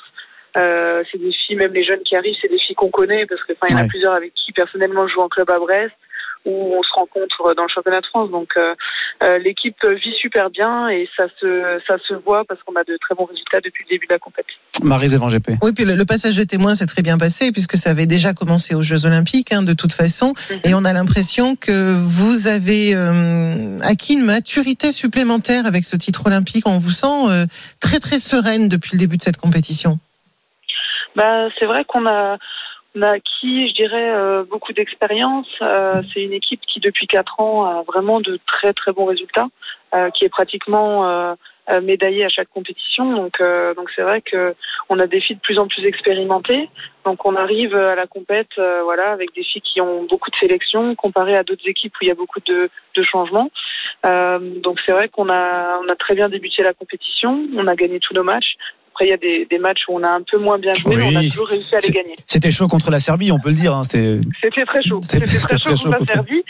C'est 0.55 1.19
des 1.19 1.31
filles, 1.33 1.55
même 1.55 1.73
les 1.73 1.83
jeunes 1.83 2.01
qui 2.03 2.15
arrivent, 2.15 2.35
c'est 2.41 2.47
des 2.47 2.57
filles 2.59 2.75
qu'on 2.75 2.89
connaît 2.89 3.25
parce 3.27 3.43
que 3.43 3.53
enfin, 3.53 3.67
il 3.69 3.73
y 3.73 3.75
en 3.75 3.79
a 3.79 3.81
Ouais. 3.83 3.87
plusieurs 3.89 4.13
avec 4.13 4.33
qui 4.33 4.51
personnellement 4.51 5.07
je 5.07 5.13
joue 5.13 5.21
en 5.21 5.29
club 5.29 5.49
à 5.51 5.59
Brest 5.59 5.93
où 6.45 6.75
on 6.77 6.83
se 6.83 6.93
rencontre 6.93 7.53
dans 7.55 7.63
le 7.63 7.69
championnat 7.69 8.01
de 8.01 8.05
France. 8.05 8.29
Donc 8.31 8.49
euh, 8.57 8.75
euh, 9.21 9.37
l'équipe 9.39 9.83
vit 9.85 10.13
super 10.19 10.49
bien 10.49 10.89
et 10.89 11.09
ça 11.15 11.25
se 11.39 11.79
ça 11.87 11.97
se 12.07 12.13
voit 12.13 12.43
parce 12.45 12.61
qu'on 12.63 12.75
a 12.75 12.83
de 12.83 12.97
très 13.01 13.15
bons 13.15 13.25
résultats 13.25 13.61
depuis 13.61 13.85
le 13.85 13.95
début 13.95 14.07
de 14.07 14.13
la 14.13 14.19
compétition. 14.19 14.59
Marie 14.83 15.07
Van 15.15 15.27
GP. 15.27 15.51
Oui, 15.61 15.71
puis 15.73 15.85
le, 15.85 15.95
le 15.95 16.05
passage 16.05 16.37
de 16.37 16.43
témoin 16.43 16.75
s'est 16.75 16.85
très 16.85 17.01
bien 17.01 17.17
passé 17.17 17.51
puisque 17.51 17.75
ça 17.75 17.91
avait 17.91 18.07
déjà 18.07 18.33
commencé 18.33 18.75
aux 18.75 18.81
Jeux 18.81 19.05
Olympiques 19.05 19.53
hein, 19.53 19.63
de 19.63 19.73
toute 19.73 19.93
façon, 19.93 20.33
et 20.63 20.73
on 20.73 20.85
a 20.85 20.93
l'impression 20.93 21.55
que 21.55 21.93
vous 21.95 22.47
avez 22.47 22.95
euh, 22.95 23.79
acquis 23.81 24.13
une 24.15 24.25
maturité 24.25 24.91
supplémentaire 24.91 25.65
avec 25.65 25.83
ce 25.83 25.95
titre 25.95 26.25
olympique. 26.25 26.67
On 26.67 26.77
vous 26.77 26.91
sent 26.91 27.07
euh, 27.29 27.45
très 27.79 27.99
très 27.99 28.19
sereine 28.19 28.67
depuis 28.67 28.91
le 28.93 28.99
début 28.99 29.17
de 29.17 29.21
cette 29.21 29.37
compétition. 29.37 29.99
Bah, 31.15 31.47
c'est 31.59 31.65
vrai 31.65 31.85
qu'on 31.85 32.05
a, 32.07 32.37
on 32.95 33.01
a 33.01 33.11
acquis, 33.11 33.69
je 33.69 33.73
dirais, 33.73 34.11
euh, 34.11 34.43
beaucoup 34.43 34.73
d'expérience. 34.73 35.47
Euh, 35.61 36.01
c'est 36.13 36.21
une 36.21 36.33
équipe 36.33 36.61
qui, 36.67 36.79
depuis 36.79 37.07
quatre 37.07 37.39
ans, 37.39 37.65
a 37.65 37.83
vraiment 37.83 38.21
de 38.21 38.39
très 38.45 38.73
très 38.73 38.91
bons 38.91 39.05
résultats, 39.05 39.47
euh, 39.95 40.09
qui 40.11 40.25
est 40.25 40.29
pratiquement 40.29 41.35
médaillée 41.81 42.25
à 42.25 42.29
chaque 42.29 42.49
compétition. 42.49 43.13
Donc, 43.13 43.41
donc 43.77 43.89
c'est 43.95 44.01
vrai 44.01 44.21
que 44.21 44.53
on 44.89 44.99
a 44.99 45.07
des 45.07 45.21
filles 45.21 45.37
de 45.37 45.41
plus 45.41 45.57
en 45.57 45.67
plus 45.67 45.85
expérimentées. 45.85 46.69
Donc, 47.05 47.23
on 47.25 47.37
arrive 47.37 47.73
à 47.73 47.95
la 47.95 48.05
compète, 48.05 48.49
voilà, 48.57 49.11
avec 49.11 49.33
des 49.33 49.43
filles 49.43 49.61
qui 49.61 49.79
ont 49.79 50.03
beaucoup 50.03 50.29
de 50.29 50.35
sélections, 50.35 50.93
comparé 50.95 51.37
à 51.37 51.43
d'autres 51.43 51.65
équipes 51.65 51.93
où 51.93 52.03
il 52.03 52.09
y 52.09 52.11
a 52.11 52.15
beaucoup 52.15 52.41
de, 52.41 52.69
de 52.95 53.03
changements. 53.03 53.49
Donc, 54.03 54.81
c'est 54.85 54.91
vrai 54.91 55.07
qu'on 55.07 55.29
a, 55.29 55.79
on 55.81 55.87
a 55.87 55.95
très 55.95 56.15
bien 56.15 56.27
débuté 56.27 56.63
la 56.63 56.73
compétition. 56.73 57.47
On 57.55 57.67
a 57.67 57.75
gagné 57.75 58.01
tous 58.01 58.13
nos 58.13 58.23
matchs. 58.23 58.57
Après, 58.93 59.05
il 59.07 59.09
y 59.09 59.13
a 59.13 59.17
des, 59.17 59.45
des 59.49 59.57
matchs 59.57 59.81
où 59.89 59.95
on 59.97 60.03
a 60.03 60.07
un 60.09 60.21
peu 60.21 60.37
moins 60.37 60.59
bien 60.59 60.71
joué, 60.73 60.95
mais 60.95 61.03
on 61.03 61.15
a 61.15 61.23
toujours 61.23 61.47
réussi 61.47 61.75
à 61.75 61.79
les 61.79 61.89
gagner. 61.89 62.13
C'était 62.27 62.51
chaud 62.51 62.67
contre 62.67 62.91
la 62.91 62.99
Serbie, 62.99 63.31
on 63.31 63.39
peut 63.39 63.49
le 63.49 63.55
dire. 63.55 63.73
hein, 63.73 63.83
C'était 63.83 64.21
très 64.65 64.83
chaud. 64.83 64.99
C'était- 65.01 65.25
très 65.25 65.57
chaud 65.59 65.69
contre 65.73 65.89
la 65.99 66.05
Serbie. 66.05 66.43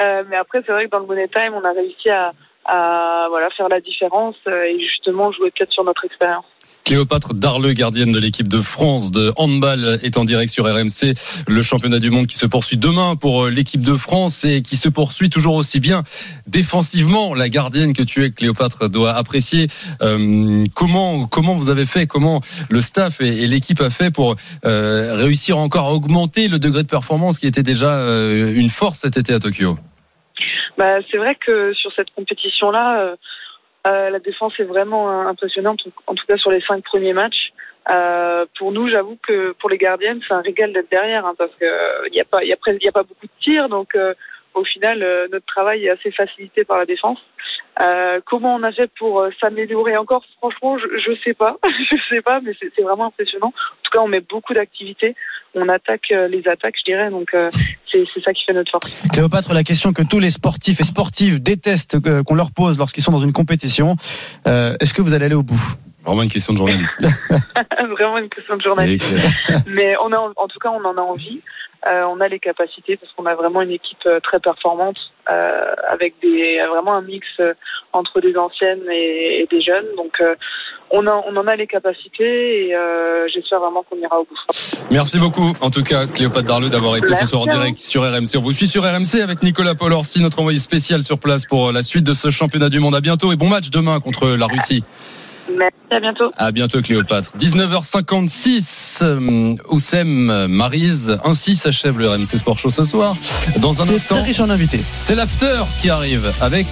Euh, 0.00 0.24
mais 0.28 0.34
après, 0.36 0.60
c'est 0.66 0.72
vrai 0.72 0.86
que 0.86 0.90
dans 0.90 0.98
le 0.98 1.06
Money 1.06 1.28
Time, 1.28 1.52
on 1.54 1.64
a 1.64 1.70
réussi 1.72 2.10
à, 2.10 2.32
à 2.64 3.26
voilà, 3.28 3.48
faire 3.50 3.68
la 3.68 3.80
différence 3.80 4.34
euh, 4.48 4.64
et 4.64 4.76
justement 4.80 5.30
jouer 5.30 5.52
peut-être 5.52 5.70
sur 5.72 5.84
notre 5.84 6.04
expérience. 6.04 6.44
Cléopâtre 6.84 7.32
Darleux, 7.32 7.72
gardienne 7.72 8.12
de 8.12 8.18
l'équipe 8.18 8.46
de 8.46 8.60
France 8.60 9.10
de 9.10 9.32
handball, 9.36 9.98
est 10.02 10.18
en 10.18 10.24
direct 10.24 10.52
sur 10.52 10.66
RMC. 10.66 11.14
Le 11.48 11.62
championnat 11.62 11.98
du 11.98 12.10
monde 12.10 12.26
qui 12.26 12.36
se 12.36 12.44
poursuit 12.44 12.76
demain 12.76 13.16
pour 13.16 13.44
euh, 13.44 13.50
l'équipe 13.50 13.80
de 13.80 13.96
France 13.96 14.44
et 14.44 14.60
qui 14.60 14.76
se 14.76 14.90
poursuit 14.90 15.30
toujours 15.30 15.54
aussi 15.54 15.80
bien 15.80 16.02
défensivement. 16.46 17.34
La 17.34 17.48
gardienne 17.48 17.94
que 17.94 18.02
tu 18.02 18.24
es, 18.24 18.30
Cléopâtre, 18.30 18.90
doit 18.90 19.12
apprécier. 19.12 19.68
Euh, 20.02 20.64
comment 20.76 21.26
comment 21.26 21.54
vous 21.54 21.70
avez 21.70 21.86
fait, 21.86 22.06
comment 22.06 22.42
le 22.68 22.80
staff 22.80 23.20
et, 23.20 23.46
l'équipe 23.46 23.80
a 23.80 23.90
fait 23.90 24.10
pour 24.12 24.36
euh, 24.64 25.14
réussir 25.14 25.58
encore 25.58 25.86
à 25.86 25.92
augmenter 25.92 26.48
le 26.48 26.58
degré 26.58 26.82
de 26.82 26.88
performance 26.88 27.38
qui 27.38 27.46
était 27.46 27.62
déjà 27.62 27.96
euh, 27.96 28.54
une 28.54 28.68
force 28.68 29.00
cet 29.00 29.16
été 29.16 29.32
à 29.32 29.40
Tokyo. 29.40 29.78
Bah, 30.76 30.98
c'est 31.10 31.18
vrai 31.18 31.36
que 31.36 31.72
sur 31.74 31.92
cette 31.94 32.10
compétition-là, 32.16 33.00
euh, 33.00 33.16
euh, 33.86 34.10
la 34.10 34.18
défense 34.18 34.58
est 34.58 34.64
vraiment 34.64 35.10
euh, 35.10 35.26
impressionnante, 35.26 35.80
en 36.06 36.14
tout 36.14 36.24
cas 36.26 36.36
sur 36.36 36.50
les 36.50 36.60
cinq 36.62 36.82
premiers 36.84 37.12
matchs. 37.12 37.52
Euh, 37.90 38.46
pour 38.58 38.72
nous, 38.72 38.88
j'avoue 38.88 39.18
que 39.22 39.52
pour 39.52 39.68
les 39.68 39.76
gardiennes, 39.76 40.20
c'est 40.26 40.32
un 40.32 40.40
régal 40.40 40.72
d'être 40.72 40.90
derrière, 40.90 41.26
hein, 41.26 41.34
parce 41.36 41.54
que 41.60 42.08
il 42.08 42.12
n'y 42.12 42.20
a 42.20 42.24
pas, 42.24 42.38
a 42.38 42.92
pas 42.92 43.02
beaucoup 43.02 43.26
de 43.26 43.42
tirs, 43.42 43.68
donc 43.68 43.94
euh, 43.94 44.14
au 44.54 44.64
final, 44.64 45.02
euh, 45.02 45.26
notre 45.32 45.46
travail 45.46 45.84
est 45.84 45.90
assez 45.90 46.10
facilité 46.10 46.64
par 46.64 46.78
la 46.78 46.86
défense. 46.86 47.18
Euh, 47.80 48.20
comment 48.24 48.54
on 48.54 48.62
a 48.62 48.72
fait 48.72 48.90
pour 48.98 49.20
euh, 49.20 49.30
s'améliorer 49.40 49.96
encore? 49.96 50.24
Franchement, 50.38 50.78
je, 50.78 50.86
je 50.98 51.12
sais 51.24 51.34
pas, 51.34 51.56
je 51.90 51.96
sais 52.08 52.22
pas, 52.22 52.40
mais 52.40 52.52
c'est 52.60 52.82
vraiment 52.82 53.06
impressionnant. 53.06 53.48
En 53.48 53.82
tout 53.82 53.90
cas, 53.92 53.98
on 54.00 54.08
met 54.08 54.20
beaucoup 54.20 54.54
d'activités, 54.54 55.14
on 55.54 55.68
attaque 55.68 56.08
les 56.10 56.46
attaques, 56.48 56.74
je 56.78 56.84
dirais, 56.90 57.10
donc 57.10 57.30
c'est 57.92 58.22
ça 58.24 58.32
qui 58.32 58.44
fait 58.44 58.52
notre 58.52 58.70
force. 58.70 59.02
Cléopâtre, 59.12 59.52
la 59.52 59.62
question 59.62 59.92
que 59.92 60.02
tous 60.02 60.18
les 60.18 60.30
sportifs 60.30 60.80
et 60.80 60.84
sportives 60.84 61.40
détestent 61.40 61.98
qu'on 62.24 62.34
leur 62.34 62.50
pose 62.50 62.76
lorsqu'ils 62.76 63.02
sont 63.04 63.12
dans 63.12 63.18
une 63.18 63.32
compétition, 63.32 63.94
est-ce 64.46 64.92
que 64.92 65.00
vous 65.00 65.14
allez 65.14 65.26
aller 65.26 65.36
au 65.36 65.44
bout? 65.44 65.62
Vraiment 66.04 66.22
une 66.22 66.30
question 66.30 66.52
de 66.52 66.58
journaliste. 66.58 67.00
vraiment 67.90 68.18
une 68.18 68.28
question 68.28 68.56
de 68.56 68.62
journaliste. 68.62 69.14
Mais 69.66 69.96
on 70.02 70.12
a, 70.12 70.18
en 70.18 70.48
tout 70.48 70.58
cas, 70.58 70.70
on 70.70 70.84
en 70.84 70.96
a 70.96 71.00
envie. 71.00 71.40
Euh, 71.86 72.02
on 72.04 72.20
a 72.20 72.28
les 72.28 72.38
capacités 72.38 72.96
parce 72.96 73.12
qu'on 73.12 73.26
a 73.26 73.34
vraiment 73.34 73.60
une 73.60 73.70
équipe 73.70 73.98
euh, 74.06 74.18
très 74.20 74.40
performante 74.40 74.96
euh, 75.30 75.74
avec 75.90 76.14
des 76.22 76.58
vraiment 76.70 76.94
un 76.94 77.02
mix 77.02 77.26
euh, 77.40 77.52
entre 77.92 78.20
des 78.22 78.36
anciennes 78.36 78.82
et, 78.90 79.42
et 79.42 79.48
des 79.50 79.60
jeunes. 79.60 79.84
Donc 79.96 80.12
euh, 80.20 80.34
on, 80.90 81.06
a, 81.06 81.22
on 81.26 81.36
en 81.36 81.46
a 81.46 81.56
les 81.56 81.66
capacités 81.66 82.68
et 82.68 82.74
euh, 82.74 83.26
j'espère 83.32 83.60
vraiment 83.60 83.82
qu'on 83.82 83.98
ira 83.98 84.18
au 84.18 84.24
bout. 84.24 84.38
Merci 84.90 85.18
beaucoup, 85.18 85.54
en 85.60 85.70
tout 85.70 85.82
cas, 85.82 86.06
Cléopâtre 86.06 86.46
Darleux, 86.46 86.70
d'avoir 86.70 86.96
été 86.96 87.12
ce 87.12 87.26
soir 87.26 87.42
en 87.42 87.46
direct 87.46 87.78
sur 87.78 88.02
RMC. 88.02 88.36
On 88.36 88.40
vous 88.40 88.52
suit 88.52 88.68
sur 88.68 88.82
RMC 88.82 89.20
avec 89.22 89.42
Nicolas 89.42 89.74
Paul 89.74 89.92
Orsi, 89.92 90.22
notre 90.22 90.40
envoyé 90.40 90.58
spécial 90.58 91.02
sur 91.02 91.18
place 91.18 91.44
pour 91.46 91.72
la 91.72 91.82
suite 91.82 92.04
de 92.04 92.14
ce 92.14 92.30
championnat 92.30 92.70
du 92.70 92.80
monde. 92.80 92.94
À 92.94 93.00
bientôt 93.00 93.32
et 93.32 93.36
bon 93.36 93.48
match 93.48 93.70
demain 93.70 94.00
contre 94.00 94.28
la 94.28 94.46
Russie. 94.46 94.84
Merci, 95.50 95.76
à 95.90 96.00
bientôt. 96.00 96.30
À 96.36 96.52
bientôt 96.52 96.80
Cléopâtre. 96.82 97.32
19h56, 97.38 99.00
euh, 99.02 99.54
Oussem 99.68 100.46
Marise. 100.48 101.18
Ainsi 101.24 101.54
s'achève 101.56 101.98
le 101.98 102.08
RMC 102.08 102.24
Sport 102.36 102.58
Show 102.58 102.70
ce 102.70 102.84
soir. 102.84 103.14
Dans 103.60 103.82
un 103.82 103.88
instant, 103.88 104.16
Très 104.16 104.24
riche 104.24 104.40
en 104.40 104.50
invités. 104.50 104.80
c'est 105.02 105.14
l'after 105.14 105.62
qui 105.80 105.90
arrive 105.90 106.30
avec 106.40 106.66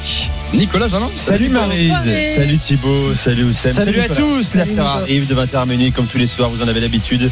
Nicolas 0.52 0.88
Jalin. 0.88 1.08
Salut 1.16 1.48
Marise, 1.48 1.94
salut 2.36 2.58
Thibaut, 2.58 3.14
salut 3.14 3.44
Oussem. 3.44 3.72
Salut 3.72 4.00
à 4.00 4.08
tous. 4.08 4.54
L'after 4.54 4.80
arrive 4.80 5.26
de 5.26 5.34
20h 5.34 5.56
à 5.62 5.64
minuit 5.66 5.92
comme 5.92 6.06
tous 6.06 6.18
les 6.18 6.26
soirs, 6.26 6.50
vous 6.50 6.62
en 6.62 6.68
avez 6.68 6.80
l'habitude. 6.80 7.30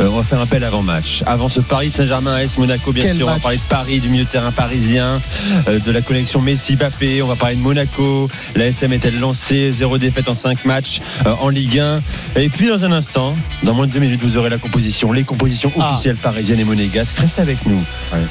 Euh, 0.00 0.08
on 0.12 0.16
va 0.16 0.24
faire 0.24 0.40
un 0.40 0.42
appel 0.42 0.62
avant 0.64 0.82
match. 0.82 1.22
Avant 1.26 1.48
ce 1.48 1.60
Paris 1.60 1.90
Saint-Germain 1.90 2.34
AS 2.34 2.58
Monaco, 2.58 2.92
bien 2.92 3.04
Quel 3.04 3.16
sûr, 3.16 3.28
on 3.28 3.30
va 3.30 3.38
parler 3.38 3.56
de 3.56 3.62
Paris, 3.68 4.00
du 4.00 4.08
milieu 4.10 4.24
de 4.24 4.28
terrain 4.28 4.50
parisien, 4.50 5.22
euh, 5.68 5.78
de 5.78 5.90
la 5.92 6.02
connexion 6.02 6.42
Messi-Bappé, 6.42 7.22
on 7.22 7.28
va 7.28 7.36
parler 7.36 7.54
de 7.54 7.60
Monaco. 7.62 8.28
La 8.56 8.66
SM 8.66 8.92
est-elle 8.92 9.18
lancée? 9.20 9.70
Zéro 9.72 9.96
défaite 9.96 10.28
en 10.28 10.34
5 10.34 10.64
matchs 10.66 11.00
euh, 11.24 11.34
en 11.40 11.48
Ligue 11.48 11.78
1. 11.78 12.00
Et 12.36 12.48
puis 12.50 12.66
dans 12.68 12.84
un 12.84 12.92
instant, 12.92 13.34
dans 13.62 13.72
moins 13.74 13.86
de 13.86 13.92
deux 13.92 14.00
minutes, 14.00 14.20
vous 14.22 14.36
aurez 14.36 14.50
la 14.50 14.58
composition, 14.58 15.12
les 15.12 15.22
compositions 15.24 15.72
Ah. 15.80 15.92
officielles 15.92 16.16
parisiennes 16.16 16.60
et 16.60 16.64
monégasques. 16.64 17.16
Restez 17.18 17.40
avec 17.42 17.64
nous. 17.64 17.80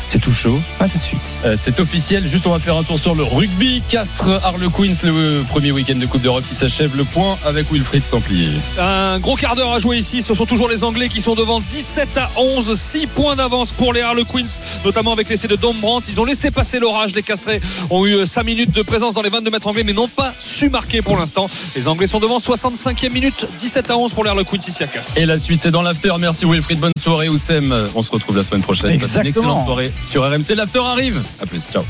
C'est 0.09 0.19
tout 0.19 0.33
chaud. 0.33 0.59
À 0.79 0.87
tout 0.87 0.97
de 0.99 1.03
suite. 1.03 1.19
Euh, 1.45 1.55
C'est 1.57 1.79
officiel. 1.79 2.27
Juste, 2.27 2.45
on 2.45 2.51
va 2.51 2.59
faire 2.59 2.75
un 2.77 2.83
tour 2.83 2.99
sur 2.99 3.15
le 3.15 3.23
rugby. 3.23 3.81
Castres 3.89 4.24
Harlequins, 4.27 4.93
le 5.03 5.41
premier 5.47 5.71
week-end 5.71 5.95
de 5.95 6.05
Coupe 6.05 6.21
d'Europe 6.21 6.43
qui 6.47 6.55
s'achève. 6.55 6.95
Le 6.95 7.03
point 7.03 7.37
avec 7.45 7.71
Wilfried 7.71 8.03
Templier. 8.09 8.51
Un 8.79 9.19
gros 9.19 9.35
quart 9.35 9.55
d'heure 9.55 9.73
à 9.73 9.79
jouer 9.79 9.97
ici. 9.97 10.21
Ce 10.21 10.33
sont 10.33 10.45
toujours 10.45 10.67
les 10.69 10.83
Anglais 10.83 11.09
qui 11.09 11.21
sont 11.21 11.35
devant 11.35 11.59
17 11.59 12.17
à 12.17 12.29
11. 12.37 12.75
6 12.77 13.07
points 13.07 13.35
d'avance 13.35 13.71
pour 13.71 13.93
les 13.93 14.01
Harlequins, 14.01 14.45
notamment 14.83 15.13
avec 15.13 15.29
l'essai 15.29 15.47
de 15.47 15.55
Dombrandt. 15.55 16.09
Ils 16.11 16.19
ont 16.19 16.25
laissé 16.25 16.51
passer 16.51 16.79
l'orage. 16.79 17.13
Les 17.15 17.23
Castrés 17.23 17.59
ont 17.89 18.05
eu 18.05 18.25
5 18.25 18.43
minutes 18.43 18.71
de 18.71 18.81
présence 18.81 19.13
dans 19.13 19.21
les 19.21 19.29
22 19.29 19.49
mètres 19.51 19.67
anglais, 19.67 19.83
mais 19.83 19.93
n'ont 19.93 20.07
pas 20.07 20.33
su 20.39 20.69
marquer 20.69 21.01
pour 21.01 21.17
l'instant. 21.17 21.47
Les 21.75 21.87
Anglais 21.87 22.07
sont 22.07 22.19
devant 22.19 22.37
65e 22.39 23.11
minute. 23.11 23.47
17 23.57 23.89
à 23.91 23.97
11 23.97 24.13
pour 24.13 24.23
les 24.23 24.29
Harlequins 24.29 24.57
ici 24.67 24.83
à 24.83 24.87
Castres. 24.87 25.17
Et 25.17 25.25
la 25.25 25.39
suite, 25.39 25.61
c'est 25.61 25.71
dans 25.71 25.81
l'after. 25.81 26.11
Merci 26.19 26.45
Wilfried. 26.45 26.79
Bonne 26.79 26.91
soirée, 27.01 27.29
Oussem. 27.29 27.73
On 27.95 28.01
se 28.01 28.11
retrouve 28.11 28.37
la 28.37 28.43
semaine 28.43 28.61
prochaine. 28.61 28.97
Passez 28.99 29.15
Une 29.15 29.27
Exactement. 29.27 29.29
excellente 29.47 29.65
soirée 29.65 29.91
sur 30.09 30.23
RMC. 30.23 30.55
L'after 30.55 30.79
arrive. 30.79 31.21
À 31.41 31.45
plus. 31.45 31.61
Ciao. 31.71 31.83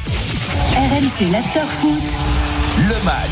RMC 0.75 1.31
l'after 1.31 1.61
foot. 1.81 2.24
Le 2.77 3.03
match. 3.03 3.25